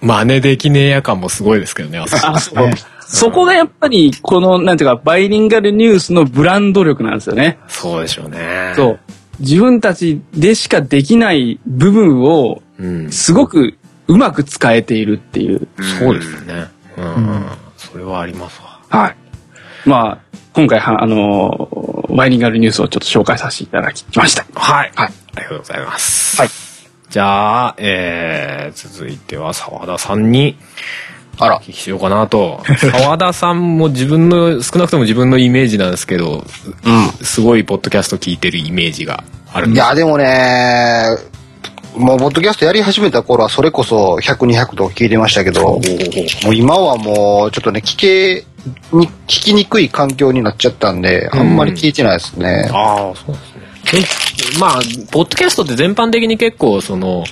[0.00, 1.98] 真似できねえや感もすごいですけどね。
[1.98, 2.06] あ
[2.40, 2.70] そこ。
[3.12, 7.58] そこがやっぱり、この、なんていうか、バイリンガルニュースのブランド力なんですよね。
[7.68, 8.72] そうでしょうね。
[8.74, 9.00] そう。
[9.42, 13.12] 自分たちでしかできない部分を、うん。
[13.12, 13.76] すごく
[14.06, 15.68] うまく使えているっていう。
[15.98, 16.66] そうですね。
[16.96, 17.46] うん。
[17.76, 18.80] それはありますわ。
[18.88, 19.16] はい。
[19.84, 20.18] まあ、
[20.52, 24.44] 今回は、あのー、バイリンガルニュースをちょっと紹介させていただきました。
[24.54, 24.92] はい。
[24.94, 25.12] はい。
[25.34, 26.40] ありがとうございます。
[26.40, 26.50] はい。
[27.10, 30.56] じゃあ、えー、続いては沢田さんに
[31.38, 32.62] あらしようかなと。
[32.78, 36.44] 沢田さんも自分の、少なくとも自分のイメージなんですけど、
[37.22, 41.16] すごいポッドキャスト聞いてるイメージがあるんですいや、でもね、
[41.96, 45.80] もう、ポッドキャストやり始めた頃は、それこそ100、200と聞いてましたけど、も
[46.50, 48.44] う今はもう、ちょっとね、聞け、
[48.92, 52.70] に、聞きにくい環境になっちゃったんで、あんまり聞いてないですね。
[52.72, 53.40] ああ、そうで
[53.90, 54.06] すね。
[54.56, 54.72] えまあ、
[55.10, 57.24] ポッドキャストって全般的に結構、その、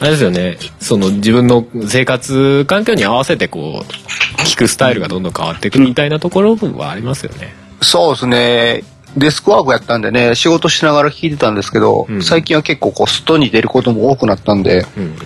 [0.00, 7.54] あれですよね、その自分の生活環境に合わせてこう、聞くスタイルがどんどん変わっていくみたいなところはありますよね。
[7.82, 8.82] そうですね。
[9.16, 15.16] デスクワークやったんでね、仕事しながら聞いてたんですけど、うん最近は結構こう、外に出ることも多くなったんで、うん。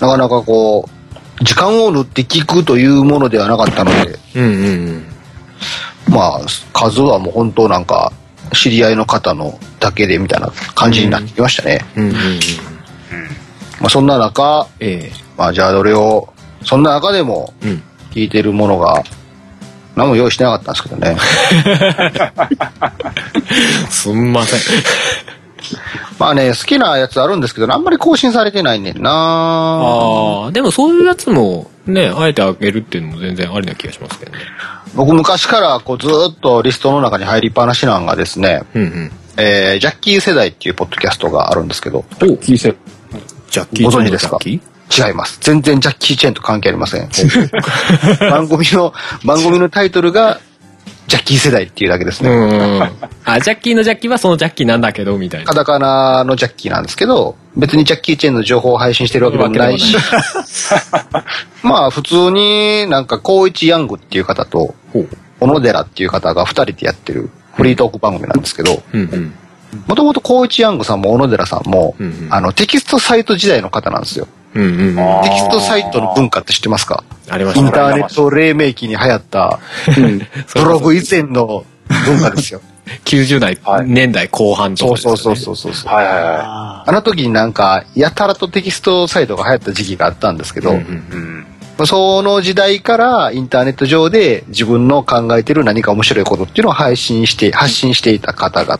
[0.00, 0.88] なかなかこ
[1.40, 5.04] う、時間を縫って聞くというものではなかったので、うんうんうん。
[6.08, 6.40] まあ、
[6.72, 8.12] 数はもう本当なんか、
[8.52, 11.84] 知り合いの方のだけでみたいな感じになってきましたね。
[11.96, 12.40] うんうんうん。
[13.80, 17.82] まあ、そんな中、えまあ、じゃあどれを、そんな中でもえうん。
[18.10, 19.02] 聞いてるものが、
[19.96, 21.16] 何も用意してなかったんですけどね。
[23.88, 24.60] すんません。
[26.18, 34.38] まあね、好きなやつあるんですけど、あんまり更新されてないねんなああ、でもそういうやつもね、あえてあげるっていうのも全然ありな気がしますけどね。
[34.94, 39.12] 僕昔からこうずーっとリストの中に入りっぱなしなんがですね、うんうん。
[39.36, 42.76] えー、ジャッキー世代っていうポッドキャストがあるんですけど、お、聞いてる。
[43.50, 44.38] ジャッキーご存知ですか？
[44.42, 45.38] 違います。
[45.40, 47.08] 全然ジャッキー・チェンと関係ありません。
[48.30, 48.92] 番組の、
[49.24, 50.40] 番組のタイトルが、
[51.06, 52.30] ジャッキー世代っていうだけですね。
[53.24, 55.54] あ、ジャッキーのジャッキーはそのジャッキーなんだけど、みたいなカ。
[55.54, 59.96] タカナのジャッキーなんですけど、別にジャッキー・チェンの情報を配信してるわけでもないし、
[61.62, 64.74] まあ普通になんか、高一ヤングっていう方と。
[65.40, 69.34] 小野寺っていう方が二人でやってるフリートーク番組なんですけど、うんうん。
[69.86, 74.26] もともと高一ヤングさんも小野寺さんも、うんうんあの、テキストサイト時代の方なんですよ。
[74.54, 77.04] うんうんテキストサイトの文化って知ってますか？
[77.28, 77.66] ありましたね。
[77.68, 79.60] インターネット黎明期に流行った、
[80.54, 81.64] ブログ以前の
[82.06, 82.60] 文化ですよ。
[83.04, 85.16] 90代、はい年代後半とかですよね。
[85.18, 85.94] そうそうそうそうそう。
[85.94, 86.40] はいはいは
[86.80, 90.86] ああの時になんか、やたらとテキストサイトが流行った時期があったんですけど、うんうんい。
[90.86, 91.46] うん。
[91.86, 98.78] その時代からインターネット上で自分の考えてる何か面白いことっていうのを配信して、発信していた方々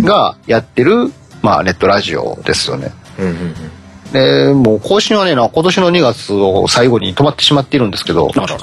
[0.00, 1.12] がやってる、
[1.42, 2.92] まあネットラジオですよね。
[3.18, 3.34] うんうんう
[4.08, 4.12] ん。
[4.12, 8.56] で、もう更新はね、な今年の2月を最後に止まってしまっているんですけど、あら。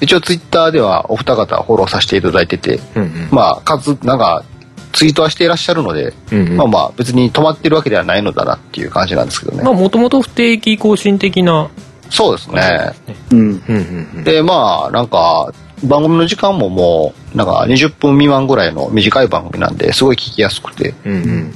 [0.00, 3.28] 一応ツイッターではお二方フォローさせていただいてて、うんうん。
[3.30, 4.44] まあ、数、なんか、
[4.92, 9.62] ツイートはしていらっしゃるので、うんうんまあまあ、別に止まってるわけではないのだなっていう感じなんですけどね。
[9.62, 11.70] まあ、もともと不定期更新的な。
[12.10, 12.92] そうですね。
[13.30, 13.38] うん。
[13.38, 14.24] うんうんうん。
[14.24, 15.52] で、まあ、なんか、
[15.84, 20.94] 番組の時間ももう、なんか20分未満ぐらいの短い番組なんで、すごい聞きやすくて。
[21.04, 21.54] うんうん。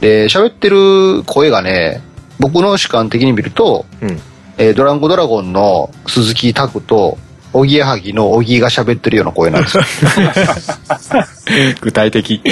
[0.00, 2.00] で、喋ってる声がね、
[2.38, 4.20] 僕の主観的に見ると、うん。
[4.58, 7.18] えードランゴドラゴンの鈴木拓と、
[7.52, 9.84] おぎやはぎのおぎが喋ってるような声なんですよ。
[11.80, 12.42] 具体的。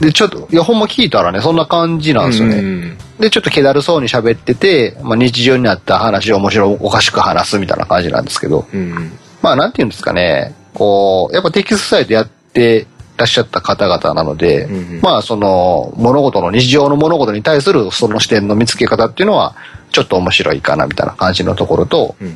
[0.00, 2.56] で、ちょっと、いや、ほんま聞いたらね、そんな感じなんですよね。
[2.56, 9.18] うんで、ちょっと気だるそうに喋ってて、まあ、日常になった話を面白おかしく話すみたいな感じなんですけど、うんうん。
[9.42, 12.86] まあ、なんて言うんですかね、こう、やっぱテキストサイトやって
[13.16, 19.56] らっしゃった方々なので、うんうんまあ、その、物事の、日常の物事に対するその視点の見つけ方っていうのは、
[19.90, 22.34] ちょっと面白いかなみたいな感じのところと、うんうん。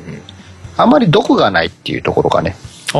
[0.75, 2.57] あまり毒がないっていうところがね、
[2.93, 2.99] ああ、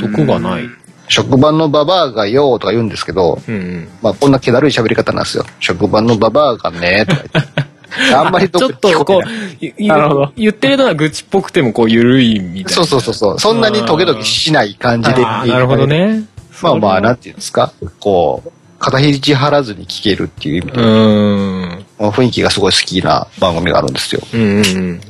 [0.00, 0.85] 毒がない。
[1.08, 3.88] 職場のババアがよーとか言うんですけど、うんうん。
[4.02, 5.44] まあこんな気だるい喋り方なんですよ。
[5.60, 7.66] 職場のババアがねとか言って。
[8.14, 9.28] あんまりちょっとこう、
[9.60, 12.68] ゆゆなるほど言ってるのは愚痴っぽくてもこう緩いみたいな。
[12.70, 13.38] そうそうそうそう。
[13.38, 15.22] そんなにトゲトゲしない感じで。
[15.22, 15.86] なるほど。
[15.86, 16.24] ね。
[16.62, 17.72] まあまあ、なんていうんですか。
[18.00, 21.86] こう、肩肘張らずに聞けるっていう意味で、うーん。
[21.98, 24.22] 雰囲気がすごい好きな番組があるんですよ。
[24.34, 25.00] うんうんうん。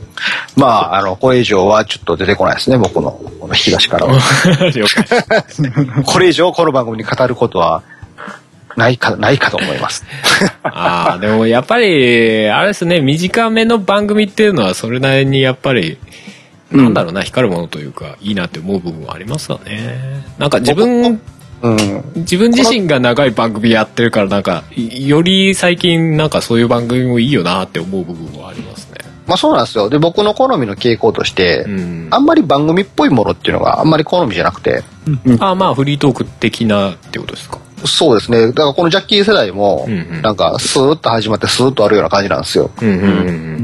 [0.57, 4.19] まあ、あの、これ以上はちょっと出てこないですね、僕の、この引き出しからは。
[6.05, 7.83] これ以上この番組に語ることは、
[8.77, 10.05] ないか、ないかと思います。
[10.63, 15.99] ああ、でもやっぱり、あれですね、短めの番組っていうのはそれなりにやっぱり、
[16.71, 20.25] なんだろうな、光るものというか、いいなって思う部分はありますよね。
[20.39, 21.21] なんか自分、
[21.63, 22.05] うん。
[22.17, 28.86] 自分自身が長い番組やってるからなんか、いより最近なんかそういう番組もいいよなって思う部分はありますね。
[29.27, 29.89] まあそうなんですよ。
[29.91, 32.09] で、僕の好みの傾向として、うん。
[32.11, 34.85] あんまり番組っぽいものっていうのがあんまり好みじゃなくて、
[35.41, 37.59] あまあフリートーク的なってことですか？
[37.85, 38.47] そうですね。
[38.49, 42.71] だからこのジャッキー世代もうんうん、なんかスーッと始まってスーッとあるような感じなんですよ。
[42.81, 43.09] うんうんうん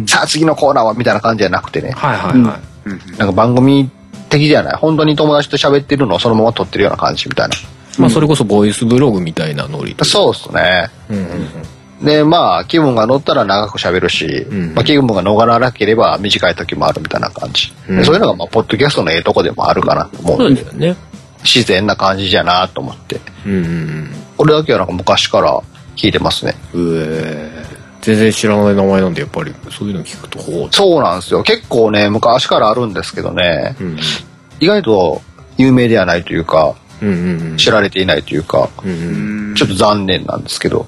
[0.00, 0.06] うん。
[0.06, 1.92] さあ次のコーナーはみたいな感じじゃなくてね。
[1.92, 3.18] はいはいはい。
[3.18, 3.88] なんか番組
[4.28, 4.76] 的じゃない。
[4.76, 7.54] 本当に友達と喋ってるのをそのまま撮ってるような感じみたいな。
[7.98, 10.90] まあそれこそボイスブログみたいなノリとそうですね。
[11.10, 11.48] うんうんうん。
[12.02, 17.72] で、まあ、気分が乗ったら長く喋るし、んまあ、気分が逃らなければ短い時もあるみたいな感じ。
[17.86, 20.96] でうんそういうのが、まあ、ポッドキャストのええとこでもあるかなと思そううんでですよね。
[21.44, 23.20] 自然な感じじゃなと思って。
[23.46, 25.60] うんうんこれだけはなんか昔から
[25.94, 26.54] 聞いてますね。
[26.74, 27.64] うえ
[28.00, 31.42] 全然知らない名前なんでやっぱりそういうの聞くとほうそうなんですよ。
[31.44, 33.98] 結構ね、昔からあるんですけどね、うん
[34.58, 35.22] 意外と
[35.56, 38.94] 有名ではないというか、うんうんうん知られていないというか、うんう
[39.52, 40.86] んちょっと残念なんですけど。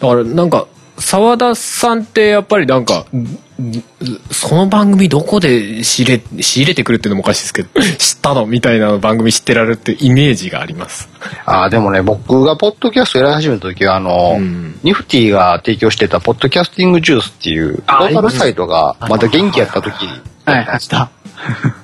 [0.00, 0.66] だからなんか
[0.98, 3.84] 澤田さんってやっぱりなんかんん
[4.30, 7.68] その番組どこで仕入れ仕入れてくるっていうのもおかしいですけど
[7.98, 11.08] 知ったのみたいな番組知ってられるっていうイメージがあります。
[11.46, 14.78] ああ、でもね、僕がポッドキャストやり始めた時は、あの、うん。
[14.82, 20.08] ニフティが提供してたポッドキャスティングジュースっていう、ローカルサイトがまだ元気やった時に、
[20.44, 21.10] はい、あった。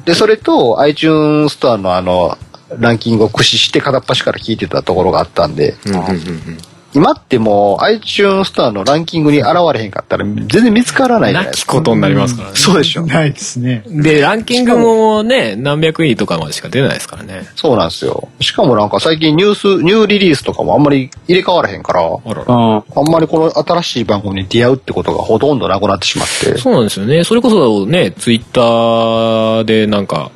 [0.04, 2.36] で、それと iTunes ストアのあの、
[2.78, 6.58] ランキングを駆使して片っ端から聞いてたところがあったんで、うんうんうん
[6.92, 11.74] 今ってもう iTunes ストアのランキングに現れへんかったら全然見つからないじゃないなですか。
[11.74, 13.06] きことになりますからねそうでしょ。
[13.06, 13.84] ないですね。
[13.86, 18.28] でランキングもね何百位とかまでしか出ないですからねそうなんですよ。
[18.40, 22.74] しかもなんか最近ニュース、ニューリリースとかもあんまり入れ替わらへんから、あららうん。
[22.76, 26.58] あんまりこの新しい番組に出会うってことがほとんどなくなってしまって。
[26.58, 30.32] そうなんですよねそれこそねツイッターでなんか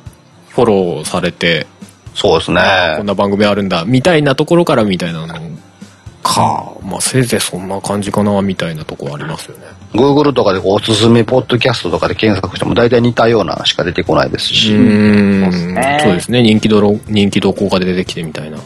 [0.49, 1.67] フォローされて
[2.13, 2.61] そうですね。
[2.95, 5.27] こんな番組あるんだみたいなところからみたいなの
[6.25, 6.73] か。
[6.83, 9.65] まあせいぜいそんな感じかなみたいなとこありますよね。
[9.93, 15.43] Google とかでこうおすすめポッドキャストとかで検索しても大体似たようなしか出てこないですうし、ーん。
[15.43, 15.99] そうですね。
[16.01, 16.41] そうですね。
[16.41, 18.57] 人気度人気動向が出てきてみたいな。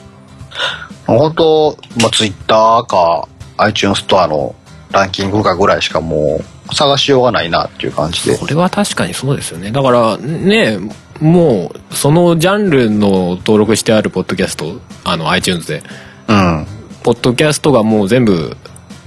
[1.06, 4.56] 本当まあ Twitter か iTunes ストアの
[4.92, 6.40] ランキングかぐらいしかも
[6.72, 8.38] う探しようがないなっていう感じで。
[8.38, 9.72] これは確かにそうですよね。
[9.72, 10.80] だからね
[11.20, 15.84] もうそのジャンルの登録してあるポッドキャストあの iTunes で。
[16.28, 16.68] うん。
[17.10, 18.56] ポッドキャストがもう全部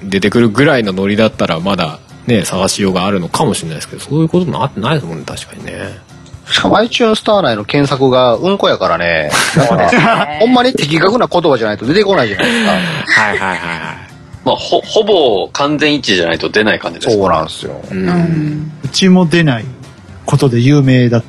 [0.02, 6.00] 出てくるぐらいのノリだったらまだね探しようがあるのかもしれないですけどそういうことなってないですもんね確かにね
[6.50, 12.72] しかも iTunes ストア内の検索がうんこやからね、だからほんまに的確な言葉じゃないと出てこないじゃないですか。
[12.72, 14.12] はいはいはいはい
[14.44, 17.16] まあ、ほ、ほぼ完全一致じゃないと出ない感じです。
[17.16, 17.80] そうなんですよ。
[17.88, 19.64] うんうちも出ない
[20.26, 21.22] ことで有名だ。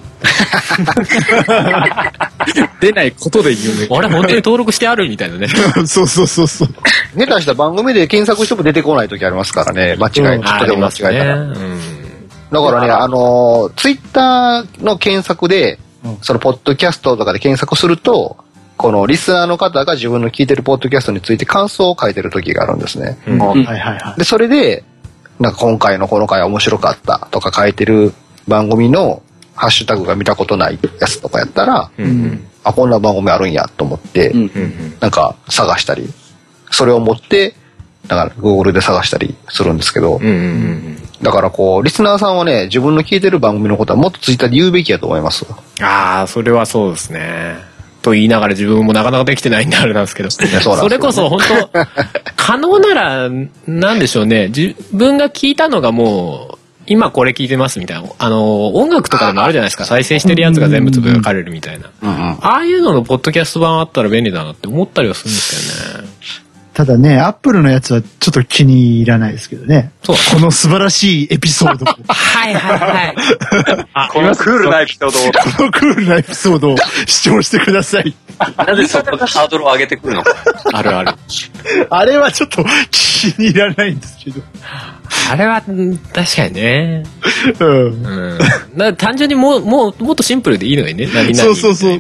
[2.80, 3.98] 出ないことで有名。
[3.98, 5.48] あれ本当に登録してあるみたいなね
[5.86, 6.70] そうそうそうそう。
[7.18, 11.40] 下手した番組で検索しても出てこない時ありますからね、間違い、ちょっとでも間違えたら。
[11.40, 11.54] うん
[12.54, 18.38] だからね、あのツイッターの検索で、うんそのポッドキャストとかで検索すると、
[18.78, 23.18] このリスナーの方が自分の聞いてるポッドキャストについて感想を書いてる時があるんですね。
[23.26, 24.20] うんはいはいはい。
[24.20, 24.84] で、それで、
[25.40, 28.14] なんか今回のこの回面白かったとか書いてる
[28.48, 29.24] 番組の
[29.56, 32.48] ハッシュタグが見たことないやつとかやったら、うんうん。
[32.64, 36.08] あ、こんな番組あるんやと思って、うんうんなんか探したり、
[36.72, 37.56] それを持って、
[38.08, 40.38] だから Google で探したりするんですけど、うんうんう
[40.90, 45.46] んだからこう、リスナーさんはね、自分の聞いてる番組のことはもっとツイッターで言うべきやと思います。
[45.82, 47.56] ああそれはそうですね。
[48.02, 50.30] と言いながら自分もなかなかできてないんであれなんですけど。
[50.30, 51.40] そうなんですよそれこそ本
[51.72, 51.88] 当
[52.36, 53.30] 可能なら
[53.66, 54.48] なんでしょうね。
[54.50, 58.10] 自分が聞いたのがもう今これ聞いてますみたいな。
[58.18, 59.86] あの音楽とかでもあるじゃないですか。
[59.86, 61.90] 再生してるやつが全部つぶやかれるみたいな。
[62.42, 66.10] ああいうののポッドキャスト版あったら便利だなって思ったりはするんですけどね
[66.74, 69.92] ただね、アップルのやつはちょっと気に入らないですけどね。
[70.04, 71.86] そうこの素晴らしいエピソード。
[71.86, 74.10] こ はいはいはい。
[74.10, 75.66] このクールなエピソードを。
[75.66, 78.16] のクールなエピソードを視聴してください。
[78.58, 80.36] なぜそこでハードルを上げてくるのか。
[80.74, 81.12] あるある。
[81.92, 84.42] あれはちょっと気に入らないんですけど。
[85.32, 87.04] あれは、うん確かにね。
[87.60, 88.40] うん。
[88.78, 88.96] うん。
[88.96, 91.06] 単純にもう、もう、もっとシンプルでいいのにね。
[91.06, 91.52] 何々みたいな。
[91.52, 92.00] そうそうそう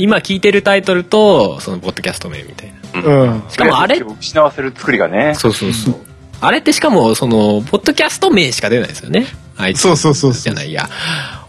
[0.00, 2.81] 今聞いてるタイトルと、その、ポッドキャスト名みたいな。
[2.94, 3.42] うん。
[3.48, 5.34] しかもあれ、失わせる作りがね。
[5.34, 5.96] そうそうそう。
[6.40, 9.26] あれってしかも、その、ポッドキャスト名しか出ないですよね。
[9.56, 10.88] あいつそうそうそうそうじゃない、いや、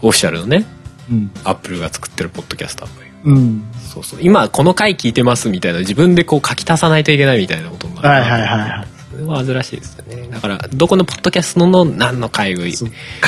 [0.02, 0.64] オフィシャルのね、
[1.10, 1.30] うん。
[1.44, 3.10] アップルが作ってるポッドキャストアプリ。
[3.24, 3.64] うん。
[3.92, 4.20] そうそう。
[4.22, 8.08] 今、この回聞いてますみたいな、自分でこう書き足さないといけないみたいなことになる。
[8.08, 8.93] はいはいはい
[9.24, 10.28] 煩しいですよね。
[10.30, 12.86] だから、どこのポッドキャストの何の回を、書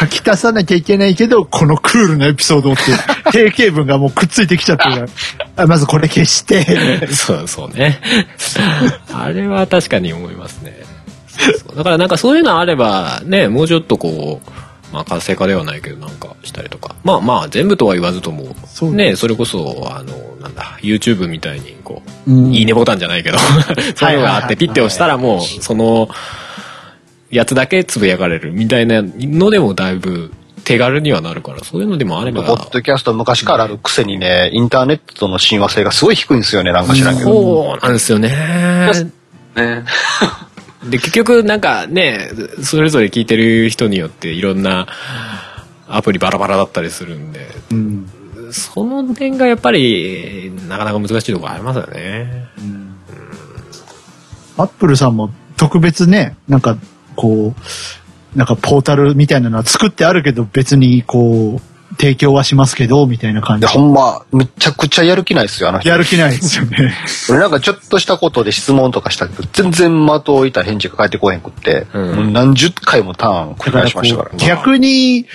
[0.09, 2.82] き足さなきゃいけないけど、このクールなエピソードって、
[3.32, 5.09] 定型文がもうくっついてきちゃってる
[5.57, 7.09] あまずこれ消して。
[7.12, 8.01] そうそうね。
[9.12, 10.84] あれは確かに思いますね。
[11.36, 14.51] そうだからなんかそういうのあれば、ね、もうちょっとこう、
[14.92, 16.94] まあ活性化ではないけどなんかしたりとか。
[17.05, 23.38] まあまあ全部とは言わずとも、そうね、それこそ、あの、なんだ、YouTube みたいにこう、うんいいねボタンじゃないけど、
[23.97, 26.09] そういうのがあってピッて押したらもう、その、
[27.30, 30.30] やつだけつぶやかれるみたいなのでもだいぶ
[30.64, 32.44] 手軽にはなるから、そういうのでもあれば。
[32.44, 37.32] ポッドキャスト昔からあるくせにね、インターネットとの親和性がすごい低いんですよね、なんか知らんけど。
[37.32, 38.28] そうなんですよね。
[39.57, 39.84] ね。
[40.88, 42.30] で、結局なんかね、
[42.62, 44.86] それぞれ聞いてる人によっていろんな
[45.88, 48.11] アプリバラバラだったりするんで、うん。
[48.53, 52.47] その点がやっぱりなかなか難しいところありますよね。
[54.59, 56.76] アップルさんも特別ね、なんか、
[57.14, 57.55] こ
[58.34, 61.61] う、なんかポータルみたいなのは作ってあるけど、別にこう、
[61.99, 63.66] 提供はしますけど、みたいな感じで、。
[63.68, 65.88] ほんま、むちゃくちゃやる気ないですよ、あの人。
[65.88, 66.94] やる気ないですよね。
[67.30, 74.30] 俺なんかちょっとしたことで質問とかしたけど、全然的を得た返事が返ってこへんくって、うんもう何十回もターン繰り返しましたから。
[74.30, 75.26] こう逆に、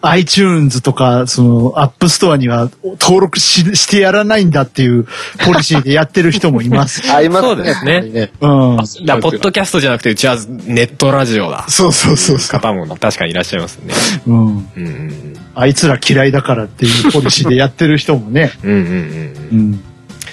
[0.00, 2.70] iTunes とか、その、アップストアには
[3.00, 5.06] 登録ししてやらないんだっていう
[5.44, 7.02] ポリシーでやってる人もいます。
[7.12, 8.30] あ、今そうですねね。
[8.40, 8.76] うん。
[9.04, 10.36] だポッドキャストじゃなくてうちは
[10.66, 11.64] ネットラジオだ。
[11.68, 13.94] そうそうそうそ方も確かにいらっしゃいますね。
[14.26, 14.30] う。
[14.30, 14.38] うん。
[14.46, 18.52] うんうんあいつら嫌いだからっていうポリシーでやってる人もね。
[18.62, 18.70] うん。
[18.70, 19.58] うんうんうんうん。
[19.58, 19.84] うん。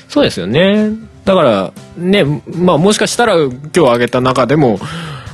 [0.08, 0.92] そうですよね。
[1.26, 2.24] だから、ね、
[2.56, 4.80] まあもしかしたら今日挙げた中でも、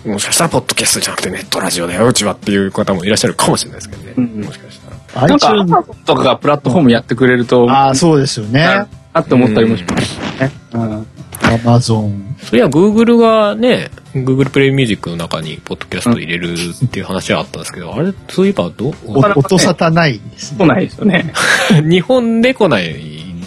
[0.05, 4.13] もしかしたらポッドキャストじゃなくてネットラジオだよ、うちはっていう方もいらっしゃるかもしれないですけどね。
[4.17, 4.79] うんもしかし
[5.13, 5.27] たら。
[5.27, 8.85] なんか、ア iTunes マゾンとかがプラットフォームやってくれると、ああ、そうですよね。
[9.13, 10.51] なって思ったりもしますね。
[10.73, 11.07] うん。
[11.41, 11.79] Amazon。
[11.81, 18.93] そういや、Google がね、Google プレイミュージックの中にポッドキャスト入れるっていう話はあったんですけど、あれ、そういえばどう？
[19.05, 20.57] お音沙汰ないですね。
[20.59, 21.33] 来ないですよね。
[21.83, 22.95] 日本で来ない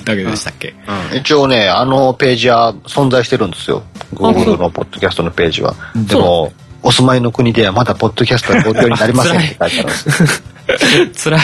[0.05, 0.75] だけでしたっけ、
[1.17, 3.83] 一応ね、あのページは存在してるんですよ。
[4.15, 5.75] Google のポッドキャストのページは。
[5.95, 6.53] でも、
[6.83, 10.29] お住まいの国ではまだポッドキャストはご利用になりませんって書いてあるんですよ。
[11.17, 11.41] 辛い。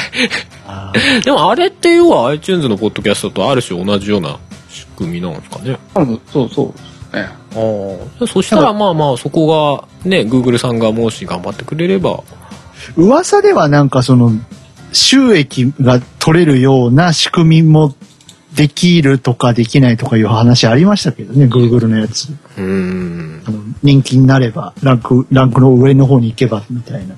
[0.67, 0.93] あ
[1.25, 4.39] でもあれって要は iTunes のポッドキャストとある種同じような
[4.71, 5.79] 仕組みなんですかね。
[6.33, 7.29] そうそうですね。
[8.21, 8.27] ああ。
[8.27, 12.23] そしたらまあまあそこがね、Google さんがもし頑張ってくれれば、ー
[12.97, 14.33] 噂ではなんかその、
[14.93, 17.95] 収益が取れるような仕組みも
[18.61, 22.29] できるとかできないとかいう話ありましたけどね、Google のやつ。
[22.29, 23.43] うーん。
[23.47, 27.15] あの人気になれば、ランク、ランクの上の方に行けば、みたいな。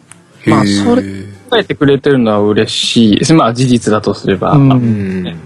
[0.47, 1.03] まあ、それ、
[1.51, 3.34] 考えてくれてるのは嬉しいです。
[3.34, 4.53] まあ、事実だとすれば。
[4.53, 5.36] うんうん。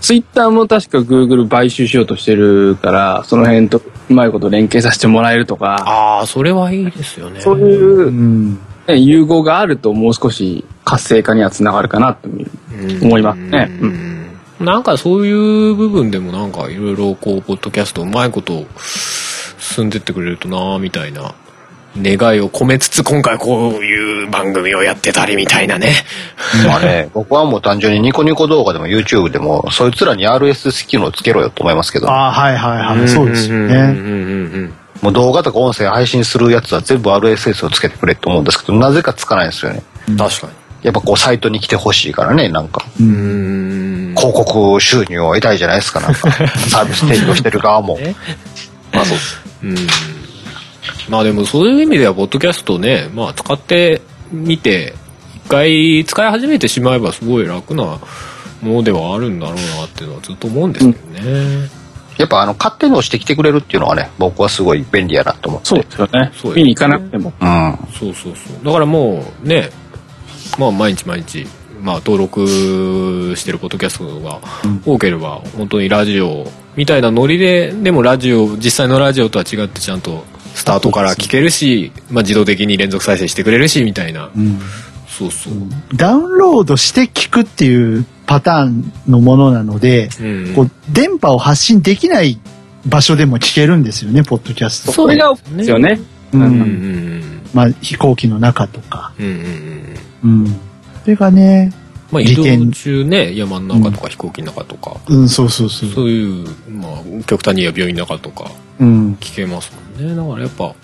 [0.00, 3.80] ツイッターも確か Google 買収しようとしてるから、その辺と
[4.10, 7.40] うまいこと連携させてもらえるとか、ああ、それはいいですよね。
[7.40, 8.58] そういうう、ん。
[8.88, 12.28] ね、融合があるともう少し活性化にはつながるかなと
[13.02, 13.70] 思いますね。
[13.80, 14.13] ううんん
[14.60, 18.66] なんかそういう部分でもなんかいろいろこう、ポッドキャストうまいこと
[19.58, 21.34] 進んでってくれるとなみたいな
[21.96, 25.94] 願いを込めつつ今回こういう番組をやってたりみたいなね。
[26.66, 33.08] まあね、僕はもう単純にニコニコ動画でも YouTube でも、そいつらに RSS 機能つけろよと思いますけど、ああ、はいはいはい。
[33.08, 33.74] そうですよね。
[33.74, 33.90] うんうんう
[34.66, 39.82] んもう動画とか音声配信するやつは全部 RSS をつけてくれって思うんですけど、なぜかつかないんですよね。
[40.08, 40.16] うん。
[40.16, 40.52] 確かに。
[40.84, 42.84] やっぱこうサイトに来てほしいからね、なんか。
[43.00, 43.06] うー
[44.12, 44.14] ん。
[44.14, 46.30] 広告収入を得たいじゃないですか、なんか。
[46.68, 47.96] サービス提供してる側も。
[47.96, 48.14] ね
[48.92, 49.18] まあそう。
[49.62, 49.76] うん。
[51.08, 54.94] まあでもそういう意味では、ポッドキャストね、まあ使ってみて、
[55.46, 57.98] 一回使い始めてしまえばすごい楽な
[58.60, 61.84] ものではあるんだろうなっていうのはずっと思うんですけどね。
[62.18, 65.68] やっぱあの、勝手に押してきてくれるっていうのはね、僕はすごい便利やなと思って。
[65.68, 66.22] そうですよねそう。
[66.22, 67.32] ですね見に行かなくても。
[67.40, 67.78] うん。
[67.98, 68.64] そうそうそう。
[68.64, 69.70] だからもうね、
[70.58, 71.46] まあ毎日毎日
[71.84, 74.40] まあ、登録してるポッドキャストが
[74.86, 80.24] 多ければ、本当にラジオみたいなノリででもラジオ実際のラジオとは違ってちゃんと
[80.54, 84.58] スタートから聞けるし、まあ、自動的に連続再生してくれるしみたいな、うん。
[85.06, 85.52] そうそう、
[85.94, 90.54] ダウンロードして聞くっていうパターンのものなので、うん。
[90.54, 92.40] こう電波を発信できない
[92.86, 94.92] 場所でも聞けるんですよね、ポッドキャスト。
[94.92, 96.00] それがですよね。
[96.32, 96.42] ううん。
[96.44, 97.40] うんん。
[97.52, 99.12] まあ、飛行機の中とか。
[99.18, 99.73] うんうんうん
[100.24, 100.46] うん。
[101.02, 101.72] それがね、
[102.10, 105.90] まあ移動中ね山の中とか飛行機の中とか、うん、そうそうそう。
[105.90, 109.14] そういう、まあ、極端に言えば病院の中とかうん。
[109.20, 110.74] 聞けますもんねだからやっぱ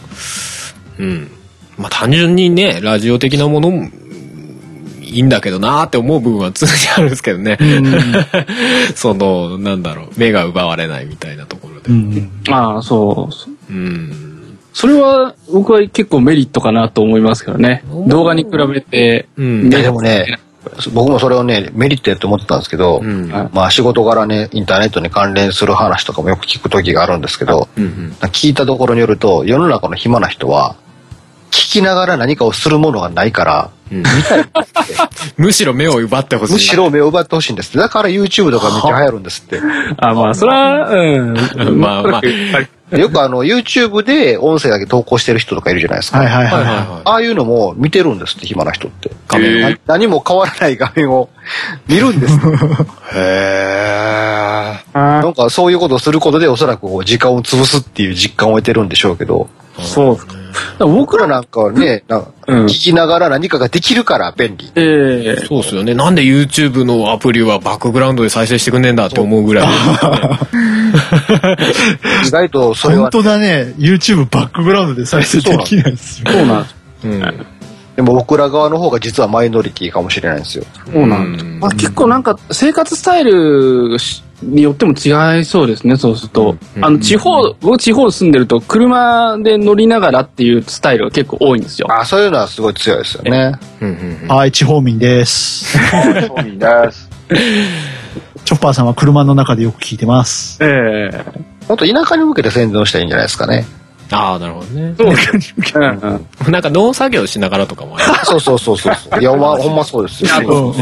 [0.98, 1.30] うん
[1.78, 3.88] まあ単純にねラジオ的なものも
[5.00, 7.58] いいんだけどなーって思う部分は常にあるんですけどね、
[8.94, 12.30] そのなんだろう目が奪われないみたいなところでうん。
[12.48, 13.32] ああ、そう。
[13.32, 14.29] そうん、
[14.80, 17.84] それは僕は結構メリットかなと思いますけどね。
[18.06, 19.28] 動画に比べて。
[19.36, 19.70] うん。
[19.70, 20.38] いやでもね、
[20.94, 23.30] 僕もそれをね、メリットやって思ってたんですけど、うん。
[23.30, 28.16] はいまあ仕事柄ね、インターネットに関連する話とかもよく聞く時があるんですけど、うんうん。
[28.28, 30.76] 聞いたところによると、世の中の暇な人は、
[31.50, 34.02] 聞きながら何かをするものがないから、うん
[35.36, 37.76] むしろ目を奪ってほしいむしろ目を奪ってほしいんです。
[37.76, 39.60] だから YouTube とかめっちゃ流行るんですって。
[39.98, 41.34] あ、まあ、それは、うん。
[41.80, 46.18] まあまあよくあの YouTube で音声だけ投稿してる人とかいるじゃないですか。
[46.18, 46.52] はいはいはいい。
[46.52, 49.10] ははいはああいうのも見てるんですって、暇な人って。
[49.28, 51.28] 画面何も変わらない画面を
[51.86, 52.36] 見るんです。
[53.14, 60.34] へえなんかそういうことをすることでおそらくこう時間を潰すっていう実感を得てるんでしょうけど、そうですか。
[60.80, 64.72] 僕ら、なんかはね、なんかうん聞きながら何かができるから便利。
[64.74, 69.68] ええそうっすよねなんで YouTube のアプリはバックグラウンドで再生してくんねえんだって思うぐらい
[72.26, 73.74] 意外とそれは、本当だね。
[73.78, 76.32] YouTube バックグラウンドで再生できないですよ。
[76.32, 76.74] そうなんです。
[77.04, 77.46] うん
[77.96, 80.64] でも僕ら側の方が実はマイノリティかもしれないんですよ。
[80.90, 81.44] そうなんです。
[81.44, 83.98] うんまあ、結構なんか生活スタイル
[84.42, 86.56] によっても違いそうですね、そうすると。
[86.76, 91.88] うんあの、地方、僕地方住んでると車で乗りながらっていうスタイルが結構多いんですよ。
[91.90, 93.52] あそういうのはすごい強いですよね。
[94.28, 95.78] はい、地方民です。
[95.78, 96.10] そ
[96.42, 97.10] ういいです。
[98.44, 100.58] チョッパーさんは車の中でよく聞いてます。
[100.62, 101.24] ええ
[101.68, 103.64] もっと田舎に向けて宣伝をしたらいいんじゃないですかね。
[104.10, 105.54] ああなるほどねそうです。
[105.76, 109.20] うんうんなんか農作業しながらとかもそうそうそうそうそう。
[109.20, 110.74] いや、まあ、ほんまそうですよ。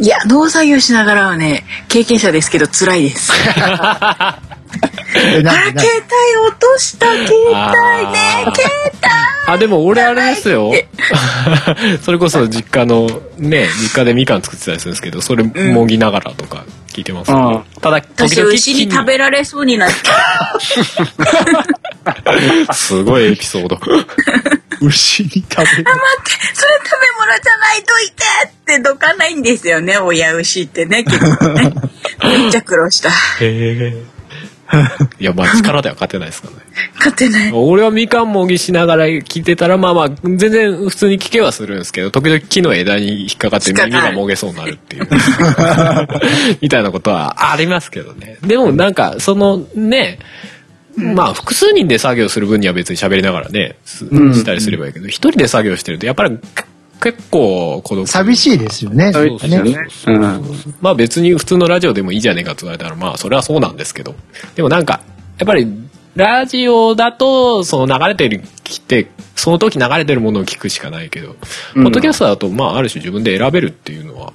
[0.00, 3.32] いや、農作業しながらはね、経験者ですけど辛いです。
[5.14, 5.52] え、携帯
[6.46, 7.54] 落とした、携帯
[8.12, 8.92] ね、携
[9.46, 10.72] あでも俺あれですよ。
[12.02, 17.64] それこそ実家のね実家でみかん作ってたりするんですけどそれもぎながらとか聞いてます、うん。
[17.80, 19.94] ただ時私、々牛に食べられそうになって、
[22.72, 23.80] すごいエピソード
[24.82, 25.44] 牛に食べる。
[25.50, 25.84] 待って、
[26.54, 31.74] それ食べ物じゃないといてってどかないんですよね、親牛ってね、結構ね。
[32.24, 33.10] めっちゃ苦労した。
[33.10, 34.12] へえ
[35.20, 36.62] いやまあ力では勝てないですからね
[36.96, 37.52] 勝てない。
[37.52, 45.08] 俺はみかんもぎしながら聞いてたらまあまあ全然普通に聞けはするんですけど時々木の枝に引っかかって耳がもげそうになるっていう
[46.62, 50.18] みたいなことはありますけどねでもなんかそのね
[50.96, 56.38] まあ複数人で作業する分には別に喋りながらねすうんしたりすればいいけど一人で作業してるとやっぱり
[57.02, 59.12] 結構孤独寂しいですよね。
[59.12, 59.76] そうですよね。
[60.06, 60.74] うん。
[60.80, 64.14] まあ別に普通のラジオでもいいじゃねえかって言われたらまあそれはそうなんですけど
[64.54, 65.00] でもなんか
[65.38, 65.66] やっぱり
[66.14, 71.36] ラジオだとその流れてるきてその時流れてるものを聞くしかないけど、
[71.74, 74.32] うんポッドキャストだとまあある種自分で選べるっていうのは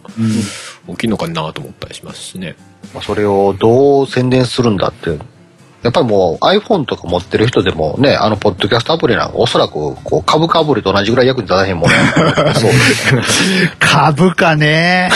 [0.88, 2.56] 大きいのかなと思ったりしますしね。
[2.94, 5.37] まあそれをどう宣伝するんだって。
[5.84, 11.96] やっぱりもう iPhone とか持ってる人でもね、あのポッドキャストアプリなんかおそらくこう株価アプリと同じぐらい役に立たへんもんね。
[12.56, 13.22] そうですね。
[13.80, 15.10] 株価ね。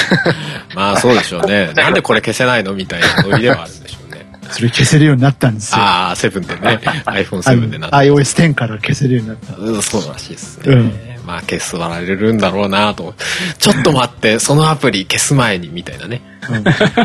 [0.75, 1.73] まあそうでしょうね。
[1.73, 4.25] なんでこれ消せないのみたいなノリではあるんでしょうね。
[4.51, 5.81] それ消せるようになったんですよ。
[5.81, 6.79] ああ、セブンでね。
[7.05, 7.95] あ iPhone7 のでなって。
[7.95, 9.55] iOS10 から消せるようになった。
[9.55, 10.73] うんそうらしいですね。
[10.73, 13.13] うんまあ消すられるんだろうなと。
[13.59, 16.21] ちょっと待って、そのアプリ消す前にみたいなね。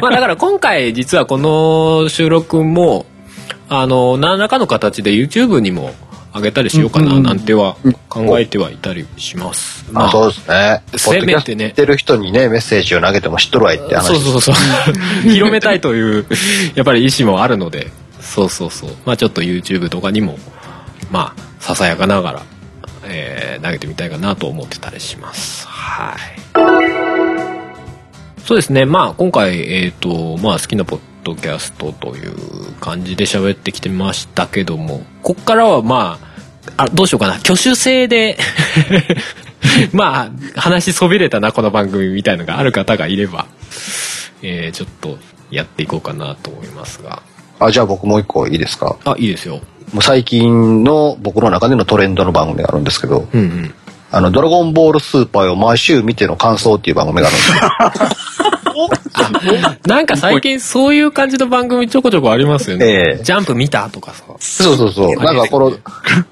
[0.00, 3.06] まあだから今回実はこの収録も、
[3.68, 5.92] あの、何らかの形で YouTube にも
[6.34, 7.76] 上げたりしようかななんては
[8.08, 9.84] 考えてはいたりします。
[9.94, 10.82] あそうですね。
[10.92, 14.08] ポせめてねてる人にね、メッセージを投げても知っとるわいって話。
[14.08, 14.54] そうそうそう。
[15.30, 16.26] 広めたいという、
[16.74, 17.90] やっぱり意思もあるので、
[18.20, 18.90] そうそうそう。
[19.04, 20.38] まあちょっと YouTube とかにも、
[21.10, 22.42] まあ、ささやかながら、
[23.04, 25.66] えー投げてみたいかなと思ってたりします。
[25.66, 26.16] はい。
[28.44, 28.84] そうですね。
[28.84, 36.20] まあ今回、えっ、と、まあ好きなポッドキャストという感じで喋ってきてましたけども、こっからはま
[36.76, 37.34] あ、あ、どうしようかな。
[37.34, 38.38] 挙手制で
[39.92, 43.46] まあ、話そびれたな、この番組みたいのがある方がいれば、
[44.42, 45.18] えー、ちょっと
[45.50, 47.22] やっていこうかなと思いますが。
[47.58, 48.96] あ、じゃあ僕もう一個いいですか？
[49.04, 49.60] あ、いいですよ。
[49.92, 53.74] もう最近の僕の中でのトレンドの番組があるんですけど、うんうん。
[54.10, 58.56] あの、ドラゴンボールスーパーを毎週見ての感想っていう番組があるんですよ。
[59.86, 62.86] なんか最近そういう感じの番組ちょこちょこありますよね。
[62.86, 64.24] ええジャンプ見たとかさ。
[64.38, 65.16] そうそうそう。
[65.16, 65.72] なんかこの、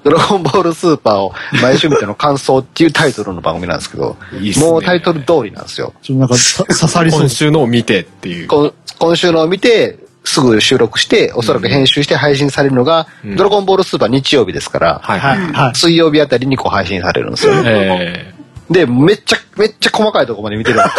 [0.03, 5.93] ドラゴンボールスーパーを毎週見ての感想っていうタイトルの番組なんですけど、いいねもうタイトル通りなんですよ。
[6.01, 7.29] ちょっとなんかさ刺さりそう今。
[7.29, 8.47] 週のを見てっていう。
[8.47, 15.75] こ今週のを見て、すぐ収録して、おそらく編集して配信されるのが、うんドラゴンボールスーパー日曜日ですから、はいはい、はい。
[15.75, 17.53] 水曜日あたりにこう配信されるんですよ。
[17.65, 18.33] え
[18.69, 20.79] で、めっちゃ、めっちゃ細かいところまで見てる。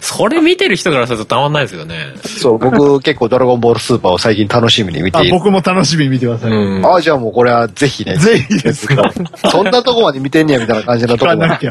[0.00, 2.12] それ見てる人からするとたまんないですよね。
[2.40, 5.34] そう、僕結構ドラゴンボールスーパーを最近楽しみに見ている。
[5.34, 6.50] あ僕も楽しみに見てください。
[6.50, 6.86] うん。
[6.86, 8.16] ああ、じゃあもうこれはぜひね。
[8.16, 9.12] ぜひですか。
[9.50, 11.70] そんなとこまで見てんねやみたいな感じのとこまで。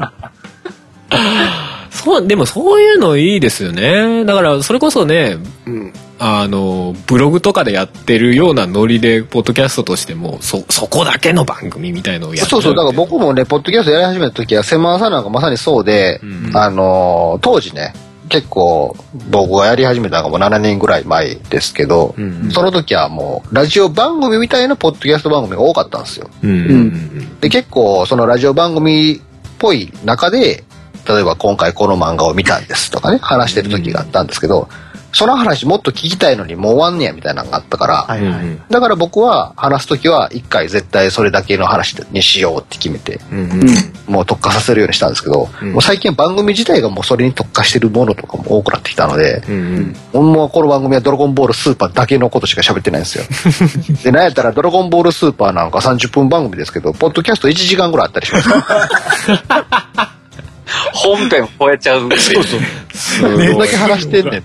[1.94, 4.26] そう、でもそういうのいいですよね。
[4.26, 17.94] だから、それこそね、うんあの、ブログとかでやってるようなノリで、ポッドキャストとしても、そ、そこだけの番組みたいのをやってそうそう、だから僕もね、ポッドキャストやり始めた時は、セマンさんなんかまさにそうで、うんあのー当時ね、
[18.30, 18.96] 結構
[19.30, 26.30] 僕がやり始めたのがもう7年ぐらい前ですけど、うんその時はもうラジオ番組みたいなポッドキャスト番組が多かったんですよ。
[26.42, 26.52] うん。
[26.52, 27.40] うん。
[27.42, 29.20] で、結構そのラジオ番組っ
[29.60, 30.64] ぽい中で、
[31.08, 34.70] 例えば今回この漫画を見たんですとかね、話してる時があったんですけど、
[35.14, 38.46] その話もっと聞きたいのにもう終わんねやみたいなのがあったから、はいはい。
[38.46, 38.62] うん。
[38.70, 43.38] だから僕は話す時は一回絶対それだけの話にしようって決めて、うん。
[43.38, 44.14] うん。
[44.14, 49.96] もう特化させるようにしたんですけど、うんもう最近番組自体がもうそれに特化してるものとかも多くなってきたので、うん。
[50.14, 53.26] もうこの番組はドラゴンボールスーパーだけのことしか喋ってないんですよ。
[54.04, 58.50] で、なんやったらドラゴンボールスーパーなんか30分番組ですけど、ポッドキャスト1時間ぐらいあったりします。
[60.94, 62.20] 本編超えちゃうっていう。
[62.22, 62.60] そうそう。
[62.94, 64.44] すどんだけ話してんねん。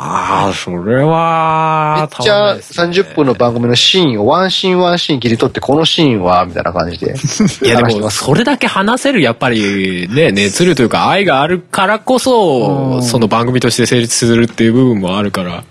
[0.00, 7.16] ああ、それは、めっちゃ30分の番組のシーンをワンシーンワンシーン切り取って、このシーンは、みたいな感じで。
[7.66, 15.64] いやでも、それだけ話せる、やっぱりね、熱量というか愛があるからこそ、その番組として成立するっていう部分もあるから。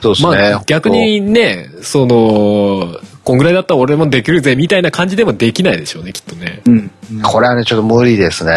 [0.00, 0.28] そうですね。
[0.52, 6.62] まあ、逆にね、その、こんぐらいだったら俺もできるぜ、みたいな感じでもできないでしょうね、きっとね。
[6.64, 6.90] うん。
[7.24, 8.52] これはね、ちょっと無理ですね。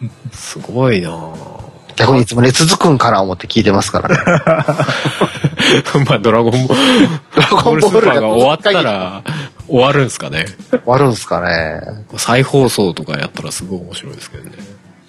[0.00, 4.16] ねすごいなぁ逆にいつもね、続くんかな思って聞いてますからね。
[6.06, 9.24] まあ、ドラゴンボール、ドラゴンボールが終わったら、
[9.66, 10.46] 終わるんすかね。
[10.70, 11.80] 終わるんすかね。
[12.16, 14.50] 再放送とかやったらすごい面白いですけどね。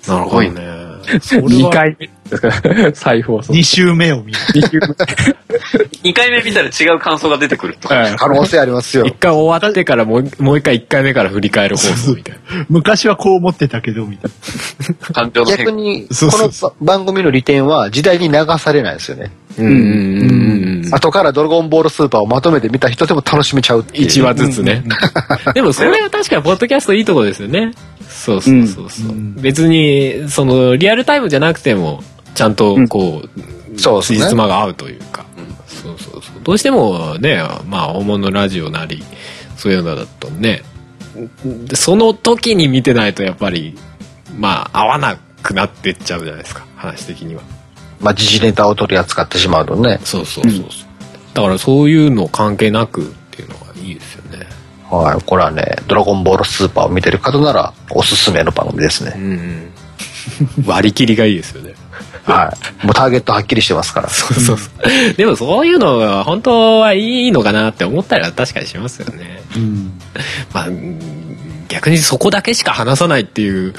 [0.07, 0.88] なるほどね。
[1.21, 3.53] それは2回目ですから、再放送。
[3.53, 4.39] 2週目を見る。
[4.53, 4.79] 2週
[6.03, 7.89] 2回目見たら違う感想が出てくると。
[7.89, 9.13] 可能性ありますよ一。
[9.13, 12.65] 回終わってからもうもう一回一回目から振り返る放送みたいな。
[12.69, 14.31] 昔はこう思ってたけど、みたい
[15.13, 15.63] 感情の変化。
[15.63, 19.31] 逆に、この番組の利点は時代に流されないですよね。
[19.57, 20.93] うんうんうんうん。
[20.93, 24.03] 後からドラゴンボールスーパーをまとめて見た人でも楽しめちゃうっていう。
[24.05, 24.83] 一話ずつね。
[25.53, 27.73] でもそれは確かにポッドキャストいいとこですよね。
[28.09, 29.15] そうそうそうそう。
[29.41, 32.03] 別に、その、リアルタイムじゃなくても、
[32.33, 35.25] ちゃんとこう、そうですね辻褄が合うというか。
[35.67, 36.43] そうそうそう。
[36.43, 39.03] どうしてもね、まあ、大物ラジオなり、
[39.55, 40.63] そういうのだとね、
[41.73, 43.77] その時に見てないとやっぱり、
[44.37, 47.41] まあ、合わなくなってっちゃうじゃないですか、話的には。
[48.01, 49.99] まあ、時事ネタを取り扱ってしまうとね。
[50.03, 50.65] そうそうそうそう。
[51.33, 53.13] だからそういうの関係なく
[54.89, 55.23] はい。
[55.23, 59.13] これはね、ドラゴンボールスーパーを見てる方なら、おすすめの番組ですね。
[59.15, 59.71] うんうん。
[60.65, 61.73] 割り切りがいいですよね。
[62.23, 62.85] はい。
[62.85, 64.09] もうターゲットはっきりしてますから。
[64.09, 65.13] そうそうそう。
[65.15, 69.41] でもそういうのが本当はいいのかなって思ったら確かにしますよね。
[69.55, 69.57] な。
[69.57, 70.01] うん。
[70.53, 71.19] まあ、うん
[71.69, 73.73] 逆にそこだけしか話さないっていう、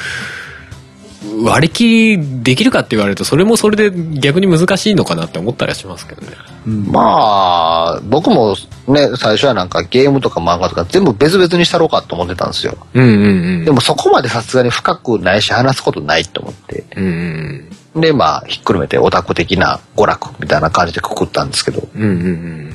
[1.45, 6.33] 割り切りできるかって言われるとそれもそれで逆に難しいのかなって思ったりはしますけどね。
[6.67, 8.57] まあ、僕も
[8.89, 12.77] ね、最初はなんかゲームとか漫画とか全部別々にしたろうかと思ってたんですよ。
[12.95, 13.65] うんうんうん。
[13.65, 16.85] でもそこまでさすがに深くないし話すことないと思って。
[16.97, 22.03] うんうんで、まあ、ひっくるめてオタク的な娯楽みたいな感じでくくったんですけど、うん。
[22.03, 22.71] うんうんうん。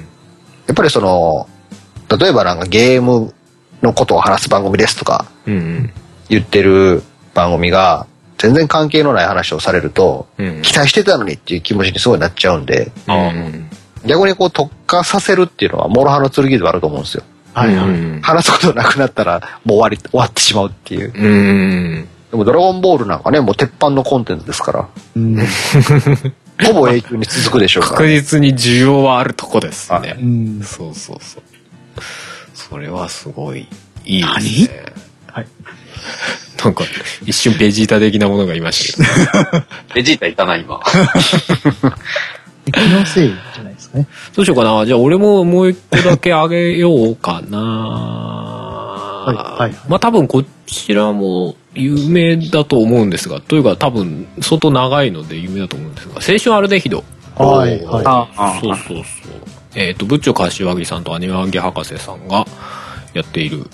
[0.67, 1.47] やっぱりその、
[2.19, 3.33] 例えばなんかゲーム
[3.81, 5.93] のことを話す番組ですとかうんうん。
[6.27, 7.01] 言ってる
[7.33, 13.69] 番組が全然関係のない話をされると、うん期待してたのにっていう気持ちにすごいなっちゃうんで、うん
[14.05, 17.23] 逆にこう特化させるっていうのは諸刃の剣ではあると思うんですよ。
[17.53, 17.89] はいはい。
[17.89, 21.11] うん話すことなくなったらもう終わり、終わってしまうっていう。
[21.15, 22.07] うん。
[22.31, 25.37] でもドラゴンボールなんかね、もう鉄板のコンテンツですから、うん。
[26.65, 27.95] ほぼ永久に続くでしょうから。
[27.97, 30.17] 確実に需要はあるとこですね。
[30.19, 30.61] うん。
[30.63, 31.43] そうそうそう。
[32.53, 33.67] それはすごい
[34.05, 34.85] いいですね。
[35.27, 35.47] はい。
[36.63, 36.83] なんか、
[37.25, 39.65] 一瞬ベジータ的なものがいましたけど。
[39.95, 40.79] ベジータいたな、今。
[42.71, 44.07] 気のせいじゃないですかね。
[44.35, 44.85] どうしようかな。
[44.85, 47.59] じゃあ俺ももう一個だけあげようかな。
[49.25, 57.03] はいはいまあ多分こちらも有名だと思うんですが、というか多分相当長いので有名だと思うんですが、青春アルデヒド。
[57.35, 58.05] はいはい。
[58.05, 59.05] ああそうそうそう。
[59.75, 62.45] えっ、と、ブッチョ柏木さんとアニメアンゲ博士さんが
[63.13, 63.65] やっている。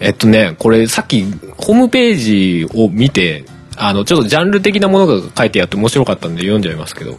[0.00, 1.24] えっとね、これさっき
[1.56, 3.44] ホームページを見て、
[3.76, 7.18] あの、ちょっとジャンル的なものが書いてあって面白かったんで読んじゃいますけど、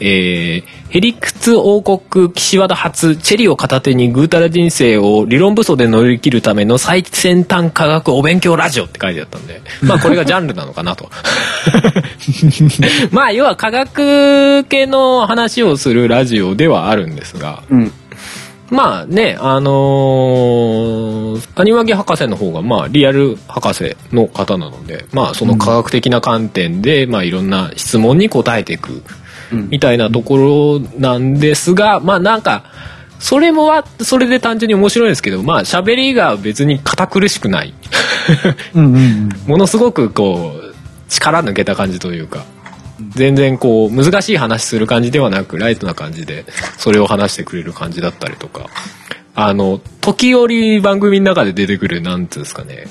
[0.00, 11.10] えー、ヘリクツ王国岸和田発チェリを片手にぐうたら人生を理論武装で乗り切るための最先端科学お勉強ラジオって書いてあったんで、 まあこれがジャンルなのかなと。
[13.10, 17.92] まあ要は科学系の話をするラジオではあるんですが、うん。
[18.74, 32.64] まあね、あのー、アニワギ博士の方が、まあ、リアル博士の方なので、まあ、その科学的な観点で、まあ、いろんな質問に答えていく、うんみたいなところなんですが、まあ、なんか、
[33.20, 37.74] それもは、それで単純に面白いんですけど、まあ、喋りが別に堅苦しくない。
[38.74, 39.28] うんうんうん。
[39.46, 40.74] ものすごくこう
[41.08, 42.44] 力抜けた感じというか
[43.00, 46.44] 全然こう難しい話する感じではなくライトな感じで
[46.78, 48.68] それを話してくれる感じだったりとか
[49.34, 52.86] あの時折番組の中で出てくるなんていうんですかね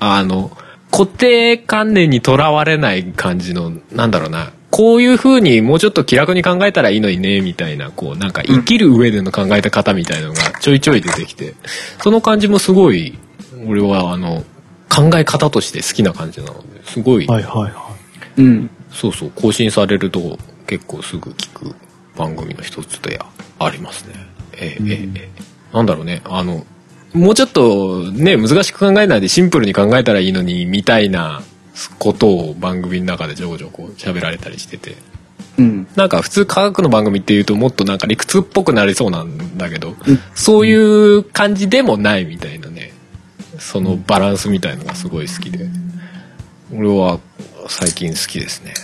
[0.00, 0.50] あの
[0.90, 11.54] 固定観念にとらわれない感じのなんだろうなこういう風にもうちょっと気楽に考えたらいいのにねみたいなこうなんか生きる上での考えた方みたいなのがちょいちょい出てきて
[12.02, 13.18] その感じもすごい
[13.66, 14.44] 俺はあの
[14.88, 17.90] 考え方として好きな感じなのですごい、はいはいは
[18.36, 18.42] い。
[18.42, 18.70] うん。
[18.90, 21.74] そうそう更新されると結構すぐ聞く
[22.16, 23.18] 番組の一つで
[23.58, 24.14] ありますね。
[24.54, 25.74] ええええええ。
[25.74, 26.22] なんだろうね。
[26.24, 26.66] あの
[27.12, 31.42] もうちょっとね難しく考えないでシンプルに考えたらいいのにみたいな
[31.98, 34.96] ことを番組の中でちょこちょこ喋られたりしてて。
[35.58, 35.88] うん。
[35.96, 39.94] なんか普通科学の番組っていうともっとなんか理屈っぽくなりそうなんだけど、
[40.34, 42.92] そういう感じでもないみたいなね。
[43.58, 45.68] そのバランスみたいのがすごい好きで
[46.74, 47.18] 俺は
[47.68, 48.74] 最近好きですね。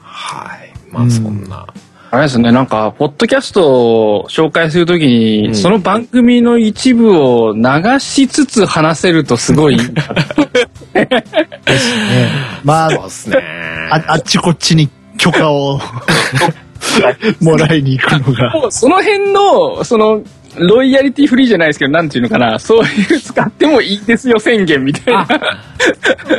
[0.00, 0.72] はい。
[0.90, 1.66] まあそんな、
[2.10, 5.54] あれですね、なんか、ポッドキャストを紹介するときに、うん。
[5.56, 7.62] その番組の一部を流
[7.98, 9.82] しつつ話せるとすごい、ね、
[12.62, 13.36] まあ、そうですね。
[13.90, 15.80] ああっちこっちに許可を
[17.42, 18.70] もらいに行くのが。
[18.70, 20.22] その辺の、その、
[20.56, 25.26] ロイヤリティフリーじゃないですけど、なんていうのかな、そういう使ってもいいですよ宣言みたいな。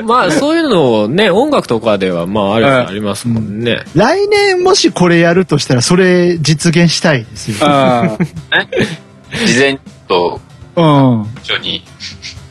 [0.04, 7.58] まあそういうのをね音楽とかではまああるありますもんね、来年もしこれやるとしたら、それ実現したいですよ。
[7.62, 8.18] あ
[9.46, 10.40] 事前と
[10.76, 11.28] うん。
[11.42, 11.84] 一緒に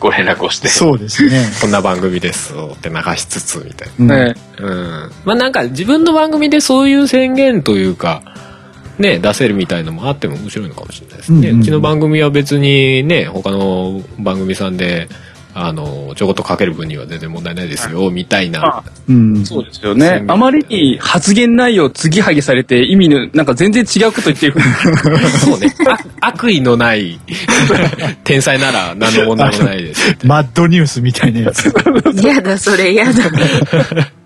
[0.00, 0.68] ご連絡をして。
[0.68, 1.44] そうですね。
[1.60, 8.22] こんな番組ですって流しつつみたいなうんねうんまあなんか自分の番組でそういう宣言というか
[8.98, 15.08] ね出せるみたいのもあっても面白いのかもしれないですね、うんうんうちの番組は別にね他の番組さんで
[15.54, 19.46] あのちょこっとかける分には全然問題ないですよみたいなあうん。
[19.46, 20.24] そうですよね。
[20.26, 24.54] あまりに発言内容継ぎはぎされて意味の、なんか全然違うこと言ってる。
[25.40, 25.72] そうね
[26.20, 27.20] あ悪意のない
[28.24, 31.66] 天才なら何の問題もないです マッドニュースみたいなやつ。
[32.26, 33.30] やだ、それやだ。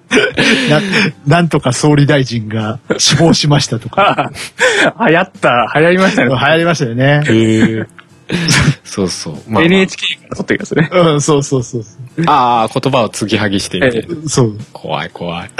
[1.27, 4.31] ななんとか総理大臣が死亡しましたとか。
[5.09, 6.37] 流行った、流行りました流ね。
[6.37, 7.23] 行りましたよね。
[7.27, 7.87] へえ
[8.85, 10.91] そうそう、まあまあ NHK から撮ってるやつね。
[10.93, 11.91] うん、そうそうそうそ
[12.31, 14.07] ああ言葉を継ぎはぎしてみて。
[14.27, 14.59] そう。
[14.73, 15.51] 怖い怖い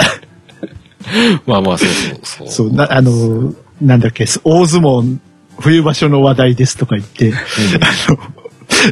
[1.45, 5.17] まあまあそうそうそうそう、な、あの、なんだっけ、大相撲
[5.59, 7.33] 冬場所の話題ですとか言って、
[7.79, 8.17] あの、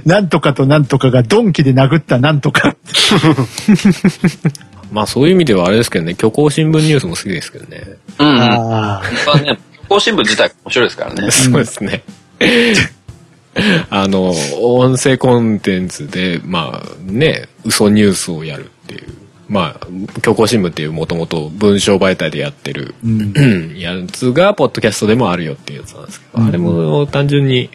[0.05, 2.75] なんとかとなんとかがドンキで殴ったなんとか。
[4.91, 7.84] まあそういう意味ではあれですけどね、虚構新聞ニュースも好きですけどね。
[8.19, 8.41] うんうん。
[8.41, 9.01] あ
[9.43, 9.59] ね、
[9.89, 11.30] 更新部自体面白いですからね。
[11.31, 12.03] そうですね。
[13.89, 19.07] あの、音声コンテンツで、まあね、嘘ニュースをやるっていう。
[19.49, 23.73] まあ、虚構新聞っていうもともと文章媒体でやってる、うん。
[23.80, 27.69] やつが、ポッドキャストでもあるよっていうやつなんですけど、あれも単純に、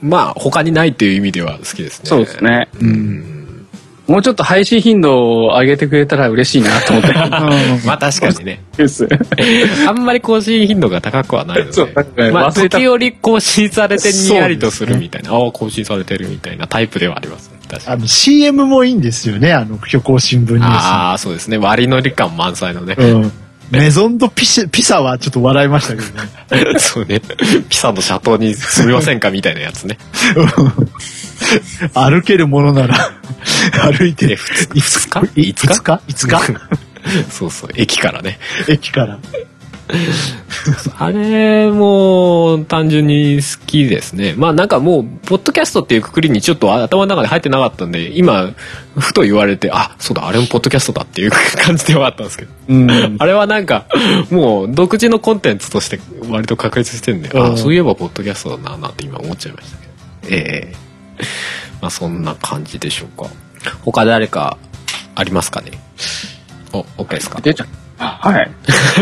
[0.00, 2.08] まあ他にないっていう意味では好きですね。
[2.08, 2.42] そうです。
[2.42, 2.68] ね。
[2.80, 3.41] うん。
[4.06, 7.12] もうちょっと配信頻度を上げてくれたら嬉しいなと思って。
[7.86, 8.60] まあ確かにね。
[8.76, 9.08] です。
[9.86, 11.72] あんまり更新頻度が高くはないので。
[11.72, 17.58] そう確かにまあ、忘れた時折更新されてにやりとするみたいな、ああ、更新されてるみたいなタイプではありますね。
[17.70, 18.08] 確かに。
[18.08, 21.58] CM もいいんですよね、あの、虚構新聞ニューああ、そうですね。
[21.58, 22.96] 割り乗り感満載のね。
[22.98, 23.02] ス。
[23.02, 23.32] うん。
[23.70, 26.76] メゾンドピシピサはちょっと笑いましたけどね。
[26.78, 27.22] そうね。
[27.70, 29.96] ピサの斜塔に住みませんかみたいなやつね。
[31.94, 32.96] 歩けるものなら、
[33.92, 35.40] 歩いて、でふつ5日？
[35.48, 36.40] いつかいつか？
[37.30, 38.38] そうそう、駅からね。
[38.68, 39.18] 駅から。
[40.98, 44.34] あれも単純に好きですね。
[44.38, 48.52] まあなんかもう、ポッドキャストっていうくくりにちょっと頭の中で入ってなかったんで、今、
[48.96, 52.52] ふと言われて、あ、そうだ、あれもポッドキャストだっていう感じではあったんですけど。
[52.68, 53.16] うん。
[53.18, 53.86] あれはなんか、
[54.30, 59.92] もう独自のコンテンツとして割と確立してるんで、うんあ、そういえばポッドキャストだな、なんて今思っちゃいましたけど。
[60.36, 60.91] ええ
[61.80, 63.28] まあそんな感じでしょうか。
[63.84, 64.58] 他誰か
[65.14, 65.72] ありますかね？
[66.72, 67.40] お、OK ですか？
[67.40, 67.66] 出ちゃ
[67.98, 68.50] はい。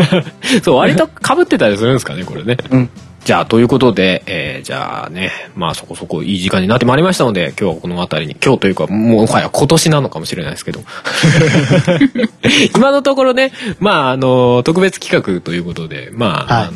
[0.63, 2.59] そう、割と被ってたりするんですかね、これね。
[2.71, 2.91] うん。
[3.25, 10.81] じゃあ、ということで、えーじゃあね、まあそこそこいい時間になってまいりましたので、今日はこの辺りに、今日というか、もはや今年なのかもしれないですけど。
[12.75, 16.71] 今のところね、まああの、特別企画ということで、まあ、はいあ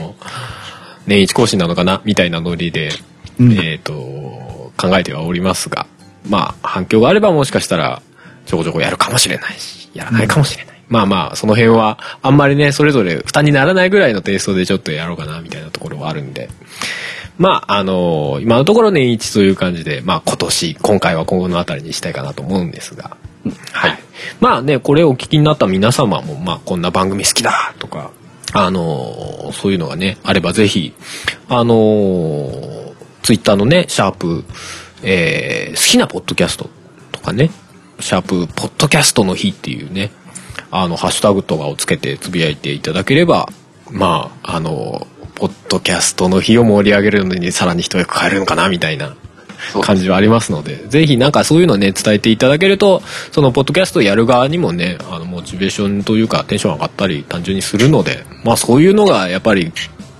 [0.00, 0.14] の、
[1.06, 2.90] 年一更新なのかな、みたいなノリで、
[3.40, 5.86] うんえっ、と、考えてはおりますが、
[6.28, 8.00] まあ反響があればもしかしたら、
[8.46, 10.78] ちょこちょこやるかもしれないし、やらないかもしれない。
[10.88, 16.48] まあまあ、その辺は、あんまりね、それぞれ負担にならないぐらいのテイストでちょっとやろうかな、みたいなところはあるんで。
[17.36, 23.16] まあ、あの今のところ年一という感じで、まあ今年、今回は今後のあたりにしたいかなと思うんですが。
[23.72, 23.98] はい。
[24.40, 28.10] まあね、これをお聞きになった皆様も、まあこんな番組好きだとか、
[28.52, 30.94] あのそういうのがね、あればぜひ、
[31.48, 32.87] あの
[33.22, 34.44] ツイッターのね、シャープ、
[35.02, 36.70] えー好きなポッドキャスト
[37.12, 37.50] とかね、
[38.00, 40.10] シャープ、ポッドキャストの日っていうね、
[40.70, 43.48] あの、ハッシュタグとかをつけてつぶやいていただければ、
[43.90, 49.16] まあ、あの、ポッドキャストの日を盛り上げるのにさらに一役変えるのかな、みたいな
[49.82, 59.72] 感じはありますので、ぜひなんかそういうのね、伝えていただけると、そのポッドキャストをやる側にもね、あの、モチベーションというかテンション上がったり単純にするので、まあそういうのがやっぱり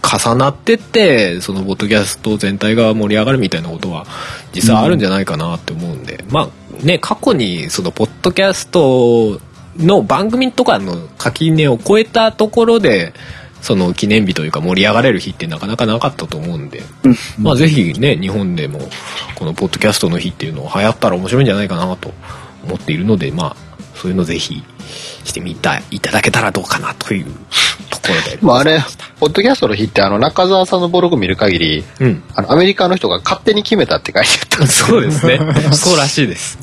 [0.03, 4.07] 重なってって、そのポッドキャスト全体が盛り上がるみたいなことは
[4.55, 6.49] 実際あるんじゃないかなって思うんで、ま
[6.83, 9.41] あね、過去にそのポッドキャスト
[9.77, 13.13] の番組とかの垣根を超えたところで、
[13.61, 16.83] その記念日というか盛り上がれる日ってなかなかなかったと思うんで、
[17.39, 18.81] まあぜひね、日本でも
[19.35, 22.13] このポッドキャストの日っていうのを流行ったら面白いんじゃないかなと
[22.65, 23.57] 思っているので、まあ
[23.95, 24.63] そういうのぜひ
[25.25, 27.27] してみたいただけたらどうかなという
[28.01, 28.39] ところで。
[28.43, 28.81] まああれ、
[29.21, 32.23] ポッドキャストの日ってあの中澤さんのブログ見る限り、うん。
[32.35, 34.29] あのアメリカの人が勝手に決めたって書いて
[34.61, 35.39] あっそうですね。
[35.73, 36.59] そうらしいです。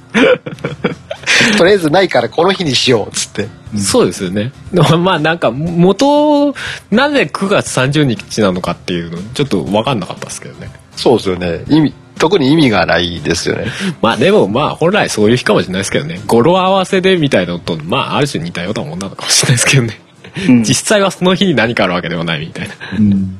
[1.52, 1.58] た。
[1.58, 3.48] とりあえずないからこの日にしようっつって。
[3.78, 4.52] そうですよね。
[4.72, 6.56] まあなんか元、
[6.92, 10.70] なぜ9月30日なのかっていうのちょっと分かんなかったですけどね。
[10.96, 11.64] そうですよね。
[11.68, 13.68] 意味、特に意味がないですよね。
[14.02, 16.22] まあでもまあ本来そういう日かもしれないですけどね。
[16.26, 20.05] 語呂合わせでみたいなのと、まあある種似たようなもんなのかもしれないですけどね。
[20.36, 22.76] 実際はその日に何かあるわけではないみたいな。
[22.98, 23.40] うん。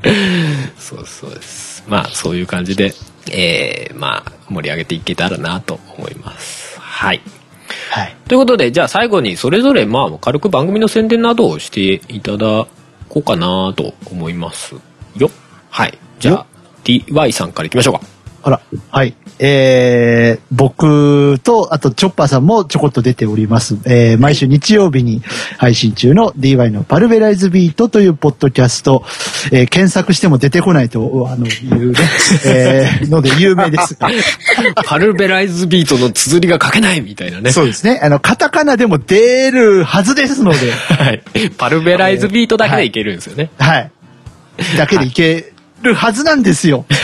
[0.78, 1.84] そうそうです。
[1.88, 2.94] まあそういう感じで、
[3.32, 6.80] えー、まあ盛り上げていけたらなと思います。
[6.80, 7.22] はい。
[7.92, 8.16] はい。
[8.28, 12.68] ということで、じゃあ最後にそれぞれまあ軽く番組の宣伝などをしていただ
[13.10, 14.76] こうかなと思います
[15.18, 15.30] よ。
[15.70, 15.98] はい。
[16.20, 16.46] じゃあ
[16.84, 18.02] DY さんからいきましょうか。
[18.44, 19.16] あら、はい。
[19.40, 23.78] えー、僕と、あと、チョッパーさんもちょこっと出ております。
[23.86, 25.22] えー、毎週日曜日に
[25.58, 29.04] 配信中の DY のパルベライズビートというポッドキャスト、
[29.52, 32.00] えー、検索しても出てこないと、あの、いうね、
[32.46, 33.98] えー、ので有名です。
[34.86, 37.52] パルベライズビートの綴りが書けないみたいなね。
[37.52, 38.00] そうですね。
[38.02, 41.24] あの、カタカナでも出るはずですので、 はい。
[41.58, 43.50] パルベライズビートだけでいけるんですよね。
[43.60, 43.92] はい。
[44.78, 45.52] だけでいけ
[45.86, 46.86] るはずなんですよ。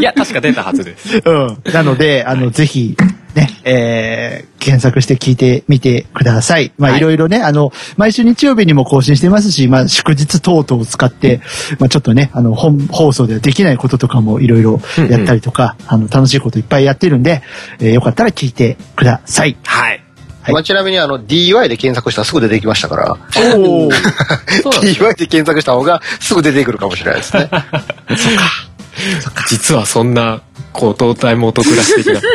[0.00, 1.22] いや、確か出たはずです。
[1.24, 1.58] うん。
[1.72, 2.96] なので、あの、ぜひ、
[3.34, 6.72] ね、えー、検索して聞いてみてください。
[6.78, 11.40] まあ、はいいろいろね、あの、毎週日曜日にも更新してますし、まあ、祝日等々を使って、
[11.78, 17.42] まあ、ちょっとね、あの、本放送ではできないこととかもいろいろやったりとか、あの、楽しいこといっぱいやってるんで、
[17.78, 19.56] えーよかったら聞いてください。
[19.64, 20.07] はい。
[20.48, 20.54] はい。
[20.54, 27.48] まあ、ちなみにあの DY で検索したらすぐ出てきましたから、 DY で検索した方がすぐ出てくるかもしれないですね。
[29.48, 30.40] 実はそんな、
[30.72, 32.20] 高等体元暮らし的な。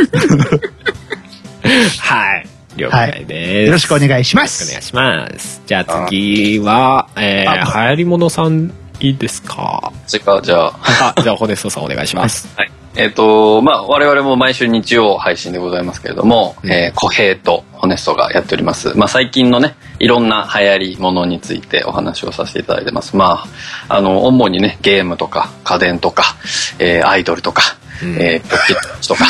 [2.00, 2.48] はい。
[2.76, 5.62] 了解です、よろしくお願いしまよろしくお願いします。
[5.68, 9.92] じゃあ次は、えー、流行り物さんいいですか？
[10.08, 12.48] それか、じゃあ、あ、じゃあ、ホネストさんお願いします。
[12.56, 12.72] はい。
[12.96, 18.96] えっ、と、まあ、我々も毎週日曜配信でございますけれども、うんえー、小平とホネストがやっております。
[18.96, 23.18] まあ、最近のね、いろんな流行りものについてお話をさせていただいてます。
[23.18, 23.46] ま
[23.90, 26.36] あ、あの、主にね、ゲームとか、家電とか、
[26.78, 29.26] えー、アイドルとか、うんえー、ポッケットとか、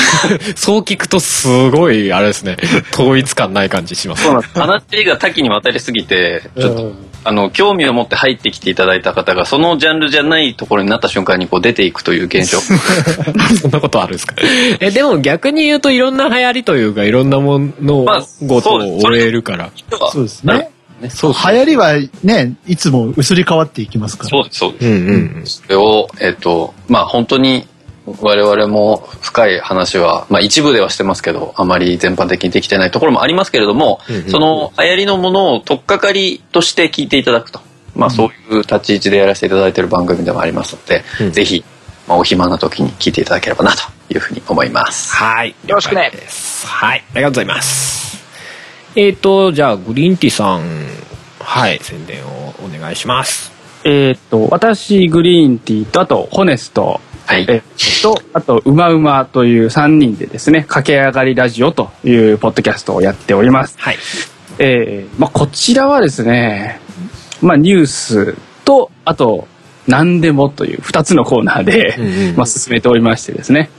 [0.56, 2.56] そう聞くとすごい、あれですね、
[2.92, 4.24] 統一感ない感じします。
[4.24, 4.58] そうなんです。
[4.58, 6.92] 話が多岐にわたりすぎて、ちょっと、
[7.24, 12.58] あの、興味を持って入ってきていただいた方が、そのジャンルじゃないところになった瞬間にこう出ていくという現象。
[13.60, 14.34] そんなことあるんですか？
[14.80, 19.70] え、でも逆に言うといろんな流行りというか、いろんなものまあごとを追えるから。
[20.12, 20.70] そうですね。
[21.08, 24.30] そう流行りはね、いつも移り変わっていきますから。
[24.30, 24.86] そうです、そうです。
[24.86, 24.96] うんう
[25.40, 27.66] んそれを、えっ、と、まあ本当に
[28.20, 37.60] 我々も深い話は、まあ一部ではしてますけど、あまり全般的にできてないところもありますけれども、うんうんその流行りのものを取っかかりとして聞いていただくと。
[37.94, 41.64] まあそういう立ち位置でやらせていただいている番組でもありますので、うんぜひ、
[42.08, 45.14] まあ、お暇な時に聞いていただければなというふうに思います。
[45.14, 45.54] はい。
[45.66, 46.10] よろしくね
[46.66, 47.04] はい。
[47.14, 48.22] ありがとうございます。
[48.94, 50.62] えっ、と、じゃあ、グリーンティさん、
[51.40, 53.50] はい、宣伝をお願いします。
[53.84, 57.00] えーっと、私、グリーンティーと、あと、ホネスト、
[57.32, 57.46] はい。
[57.48, 57.62] え
[58.02, 63.76] と、あと、うまうまという3人でですね、駆け上がりラジオというポッドキャストをやっております。
[63.78, 63.96] はい。
[64.58, 66.78] えーまあ、こちらはですね、
[67.40, 68.36] まあ、ニュース
[68.66, 69.48] と、あと、
[69.88, 73.70] 何でもという2つのコーナーで、うんうんまあ、進めておりましてですね。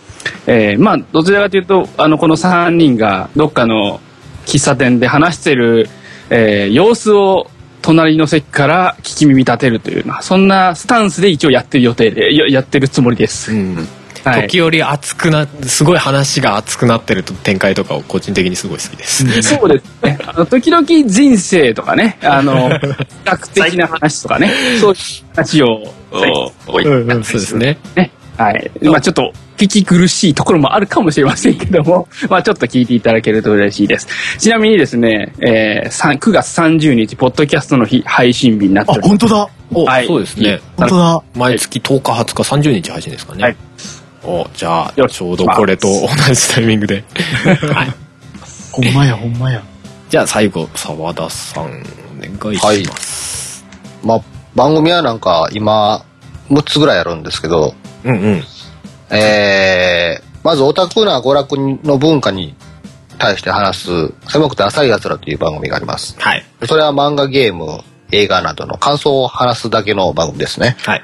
[0.47, 4.01] えーまあ、どちらかというと、あの、この3人がどっかの
[4.45, 5.89] 喫茶店で話してる、
[6.30, 7.51] えー様子を
[7.84, 13.53] 隣の席から聞き耳立てるというそんなスタンスで一応やってる予定で、ややってるつもりです。
[13.53, 13.76] うん。
[13.76, 19.41] はい時折熱くな、すごい話が熱くなってる展開とかを個人的にすごい好きです。
[19.41, 20.18] そうですね。
[20.26, 22.85] あの、時々人生とかね、あの、 比
[23.26, 24.49] 較的な話とかね、
[24.80, 24.97] そういう
[25.35, 25.93] 話を、
[26.68, 27.77] おいうんうんそうですね。
[27.95, 28.72] ね、はい。
[28.81, 34.07] まあちょっと、聞き苦しいところもあるかもしれませんけども、 まあちょっと聞いていただけると嬉しいです。
[34.39, 39.09] ちなみにですね、えー、さん9月30日、ポッドキャストの日、配信日になってあお、ります。
[39.09, 40.59] 本当だお、はいそうですね。
[40.77, 43.43] 本当だ毎月10日、20日、30日配信ですかね。
[43.43, 43.55] はい
[44.25, 47.03] お、じゃあ、ちょうどこれと同じタイミングで。
[47.73, 47.93] はい。
[48.71, 49.61] ほんまや、ほんまや。
[50.09, 51.67] じゃあ最後、沢田さん、お
[52.21, 53.65] 願いします。
[54.03, 54.21] まあ、
[54.55, 56.05] 番組はなんか今、
[56.49, 57.75] 6つぐらいあるんですけど、
[58.05, 58.43] うんうん。
[59.09, 62.55] えー、まずオタクな娯楽の文化に
[63.17, 66.15] 対して話す、狭くて浅い奴らという番組があります。
[66.19, 66.45] はい。
[66.67, 67.81] それは漫画、ゲーム、
[68.11, 70.75] 映画などの感想を話すだけの番組ですね。
[70.81, 71.03] はい。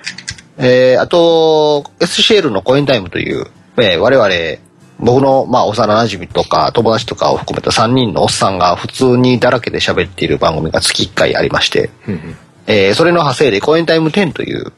[0.58, 3.48] えー、あと、SCL のコインタイムという、
[3.78, 4.60] えー我々、
[5.00, 14.74] 僕の、まあ、幼馴染とか友達とかを含めた3人のおっさんが普通にだらけで喋っている番組が月1回ありまして、うんうんえーそれの派生でコインタイム10という、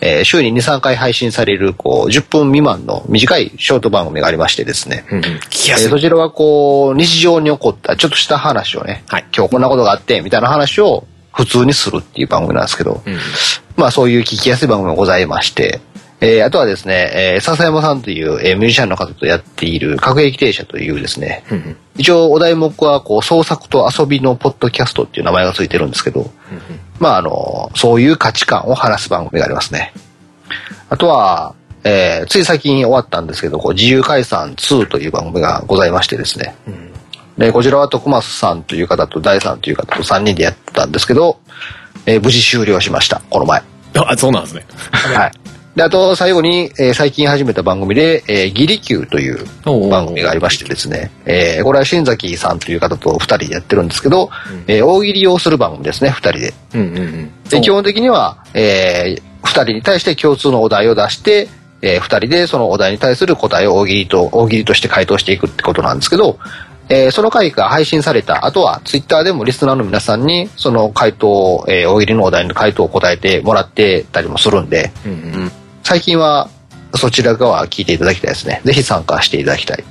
[0.00, 5.04] えー週に2、3回配信される、こう、10分未満の短いショート番組がありましてですね。
[5.10, 5.24] うんうん。
[5.24, 5.28] え。
[5.86, 9.24] ーそちらはこう、日常に起こったちょっとした話をね、はい。
[9.36, 13.16] 今日こんなことがあって、みたいな話を普通にするっていう番組なんですけど、うん
[13.76, 15.80] まあそういう聞きやすい番組もございまして、
[16.20, 21.76] えーあとはですね、えー笹山さんという、えーミュージシャンの方とやっている各駅停車というですね、うんうん。
[21.96, 26.30] 一応お題目はこう創作と遊びのポッドキャストっていう名前がついてるんですけど、
[27.04, 29.92] まああの、そういう価値観を話す番組がありますね。
[30.88, 31.54] あとは、
[31.84, 36.56] えーつい最近終わったんですけど、こう自由解散2という番組がございましてですね。
[37.36, 41.38] で、こちらは徳松さんという方と大さんという方と3人でやってたんですけど、
[42.06, 43.62] えー無事終了しました、この前。
[43.96, 44.64] あ、そうなんですね。
[45.14, 45.32] はい。
[45.76, 49.44] で、あと、最後に、えー最近始めた番組で、えーギリキューという
[49.90, 54.30] 番組がありましてですね、えーこれは新崎さんという方と二人でやってるんですけど、
[54.68, 56.54] えー大喜利をする番組ですね、二人で。
[56.74, 57.30] うんうんうん。
[57.48, 61.48] で、基本的には、えー二人に対して共通のお題を出して、
[61.82, 66.38] えー二人でそのお題に対する答えを大喜利と、大喜利として回答していくってことなんですけど、
[66.88, 75.14] えーその回が配信された後は、ツイッターでもリスナーの皆さんに、その回答を、えー大喜利のお題の回答を答えてもらってたりもするんで、うんう
[75.46, 75.52] ん
[75.84, 76.48] 最近は
[76.96, 78.60] そちら側聞いていただきたいですね。
[78.64, 79.84] ぜひ参加していただきたい。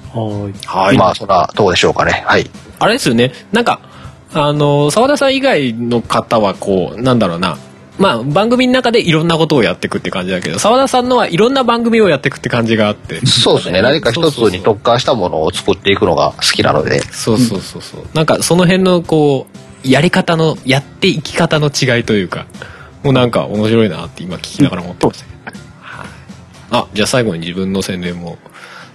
[0.65, 0.97] はい。
[0.97, 2.23] まあ、そんなとこでしょうかね。
[2.25, 2.49] はい。
[2.79, 3.31] あれですよね。
[3.51, 3.79] なんか、
[4.33, 7.57] あの、沢田さん以外の方はこう、なんだろうな。
[7.99, 13.23] まあ、番組の中でいろんなことをやっていくって感じだけど、沢田さんのはいろんな番組をやっていくって感じがあって。
[13.25, 13.81] そうですね。
[13.81, 17.01] 何か一つに特化したものを作っていくのが好きなので。
[17.01, 18.05] そうそうそうそう。
[18.15, 19.45] なんかその辺のこ
[19.85, 22.47] う、やり方の、やっていき方の違いというか、
[23.03, 25.62] もうなんか面白いなって今聞きながら思ってましたけど。
[26.73, 28.37] あ、じゃあ最後に自分の宣伝も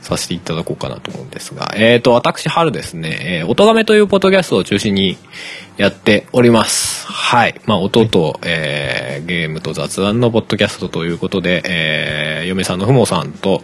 [0.02, 5.16] させていただこうかなと思うんですが、えっ、と、私、春ですね、えー、音亀というポッドキャストを中心に
[5.76, 7.06] やっております。
[7.06, 7.60] はい。
[7.66, 13.62] まあ、音と、えーゲームと雑談のポッドキャストということで、えー嫁さんのふもさんと、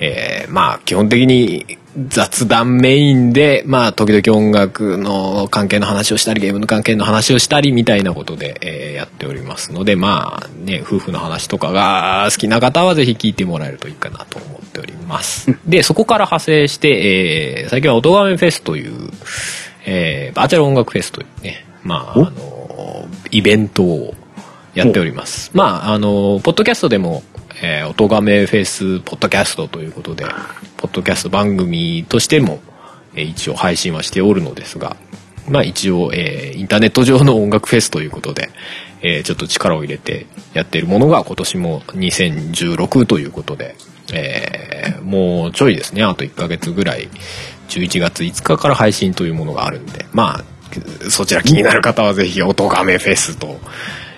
[0.00, 1.78] えーまあ基本的に
[2.08, 15.54] 雑談メインで、まあ、時々音楽の関係の話をしたり、ゲームの関係の話をしたり、みたいなことで、えーやっておりますので、まあ、ね、夫婦の話とかが好きな方はぜひ聞いてもらえるといいかなと思っております。
[15.66, 19.10] で、そこから派生して、えー最近は音亀フェスという、
[19.84, 24.14] えーバーチャル音楽フェスというね、まあ、あの、イベントを
[24.74, 25.50] やっております。
[25.54, 27.22] まあ、あの、ポッドキャストでも、
[27.62, 30.26] えー、音亀フェスポッドキャストということで、
[30.76, 32.60] ポッドキャスト番組としても、
[33.14, 34.96] えー一応配信はしておるのですが、
[35.48, 38.50] まあ一応、えーインターネット上の音楽フェスということで、
[39.00, 43.74] えーちょっと力を入れてやっているものが今年も2016ということで、
[44.12, 47.08] えーもうちょいですね、あと1ヶ月ぐらい、
[47.68, 53.58] 11月5日から配信というものがあるんで、まあ、そちら気になる方はぜひ、音亀フェスと、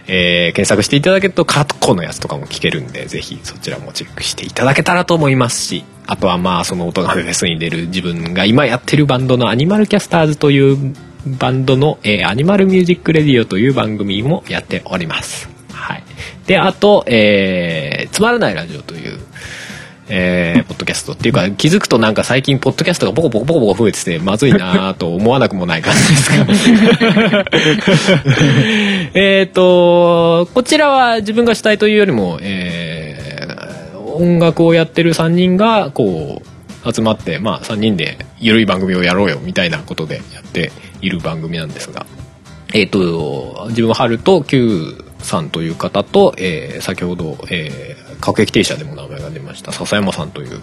[0.09, 10.95] えー検索していただけると過去のやつとかも聞けるんで、ぜひそちらもチェックしていただけたらと思いますし、あとはまあその音亀フェスに出る自分が今やってるバンドのアニマルキャスターズという
[11.27, 15.49] バンドの、えーアニマルミュージックレディオという番組もやっております。
[15.73, 16.03] はい。
[16.47, 19.19] で、あと、えーつまらないラジオという、
[20.09, 27.45] えーポッドキャストっていうか気づくとなんか最近ポッドキャストがボコボコボコボコ増えててまずいなと思わなくもない感じですが
[29.15, 33.09] えっとこちらは自分が主体というよりも、えー
[34.19, 36.43] 音楽をやってる3人がこ
[36.85, 42.05] う集まってまあ3人で緩い番組をやろうよみたいなことでやっている番組なんですが。
[42.75, 50.61] えっ、と、自分は春と Q さんという方と、えー先ほど、えー、各駅停車でも名前が出ました笹山さんという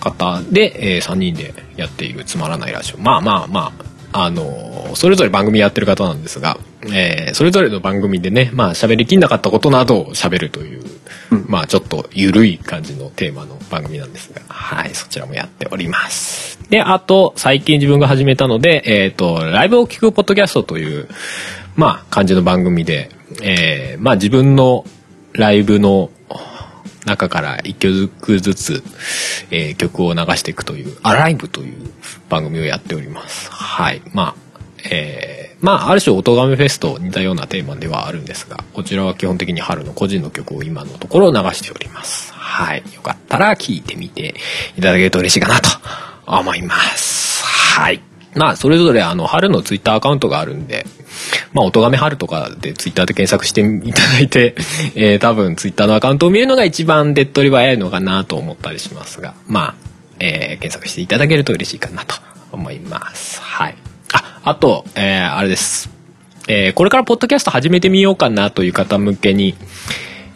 [0.00, 2.98] 方で、え3人でやっているつまらないラジオ。
[2.98, 3.72] まあまあま
[4.12, 10.84] あ、あのーそれぞれ番組やってる方なんですが、えーそれぞれの番組でね、まあ喋りきんなかったことなどを喋るという、
[11.48, 16.58] まあちょっと緩い感じのテーマの番組なんですが、はい、そちらもやっております。
[16.70, 21.08] で、あと、最近自分が始めたので、えっ、と、ライブを聞くポッドキャストという、
[21.76, 23.10] まあ、感じの番組で、
[23.42, 24.84] えーまあ自分の
[25.32, 26.10] ライブの
[27.04, 28.82] 中から一曲ずつ、
[29.50, 31.90] えー曲を流していくという、アライブという
[32.28, 33.50] 番組をやっております。
[33.50, 34.02] はい。
[34.12, 34.34] まあ、
[34.90, 42.34] えーまあ、ある種、音亀フェスと似たようなテーマではあるんですが、こちらは基本的に春の個人の曲を今のところ流しております。
[42.34, 42.82] はい。
[42.94, 44.34] よかったら聴いてみて
[44.76, 45.70] いただけると嬉しいかなと
[46.26, 47.44] 思います。
[47.44, 48.02] はい。
[48.34, 50.86] まあ、それぞれあの、春のツイッターアカウントがあるんで、
[51.52, 54.54] まあ、音亀春とかでツイッターで検索していただいて、
[54.94, 59.74] えー多分ツイッターのアカウントを見るのが一番手っ取り早いのかなと思ったりしますが、まあ、
[60.20, 62.14] えー検索していただけると嬉しいかなと
[62.52, 63.40] 思います。
[63.40, 63.74] はい。
[64.12, 65.90] あ、あと、えーあれです。
[66.48, 69.54] えーこれからポッドキャスト始めてみようかなという方向けに、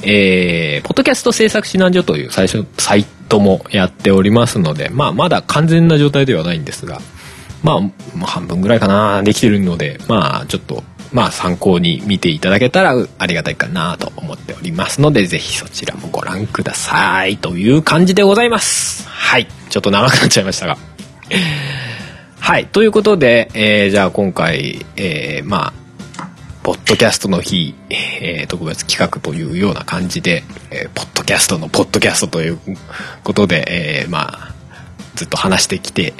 [0.03, 7.01] えーポッドキャスト制作指南所という最初、サイトもやっておりますので、まあ、まだ完全な状態ではないんですが、
[7.63, 7.81] ま
[8.23, 17.39] あ、半分ぐらいかな、できてるので、まあ、ちょっと、まあ、参考に見ていただけたらありがたいかなと思っておりますので、ぜひそちらもご覧ください。
[17.39, 19.09] という感じでございます。
[19.09, 19.47] はい。
[19.71, 20.77] ちょっと長くなっちゃいましたが。
[22.41, 22.67] はい。
[22.67, 25.73] ということで、えーじゃあ今回、えーま
[26.19, 26.29] あ、
[26.63, 32.59] ポッドキャストの日、えー特別企画というような感じで、えーポッドキャストのポッドキャストという
[33.25, 34.55] ことで、えーまあ、
[35.15, 36.15] ずっと話してきて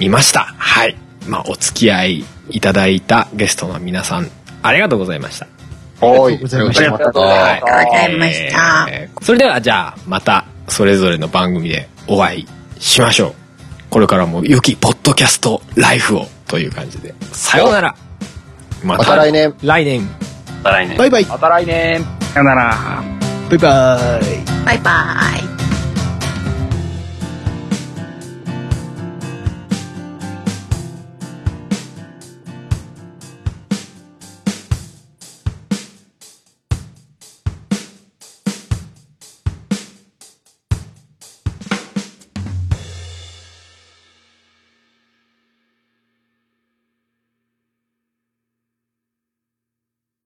[0.00, 0.54] みました。
[0.58, 0.96] はい。
[1.28, 4.30] まあ、お付き合いいただいたゲストの皆さん、
[4.62, 5.46] ありがとうございました。
[6.00, 6.34] おい。
[6.34, 8.88] ありがとうございましたありがとうございました
[9.22, 12.46] それでは、じゃあ、また、それぞれの番組でお会い
[12.78, 13.34] しましょう。
[13.90, 17.14] これからも良きポッドキャストライフをという感じで。
[17.32, 17.94] さようなら。
[18.82, 19.54] ままた来年。
[19.62, 20.08] 来年。
[20.62, 21.24] また来年バイバイ。
[21.26, 22.02] また来年。
[22.32, 23.02] さよなら。
[23.50, 24.64] バイバイ。
[24.64, 24.92] バイバ
[25.66, 25.69] イ。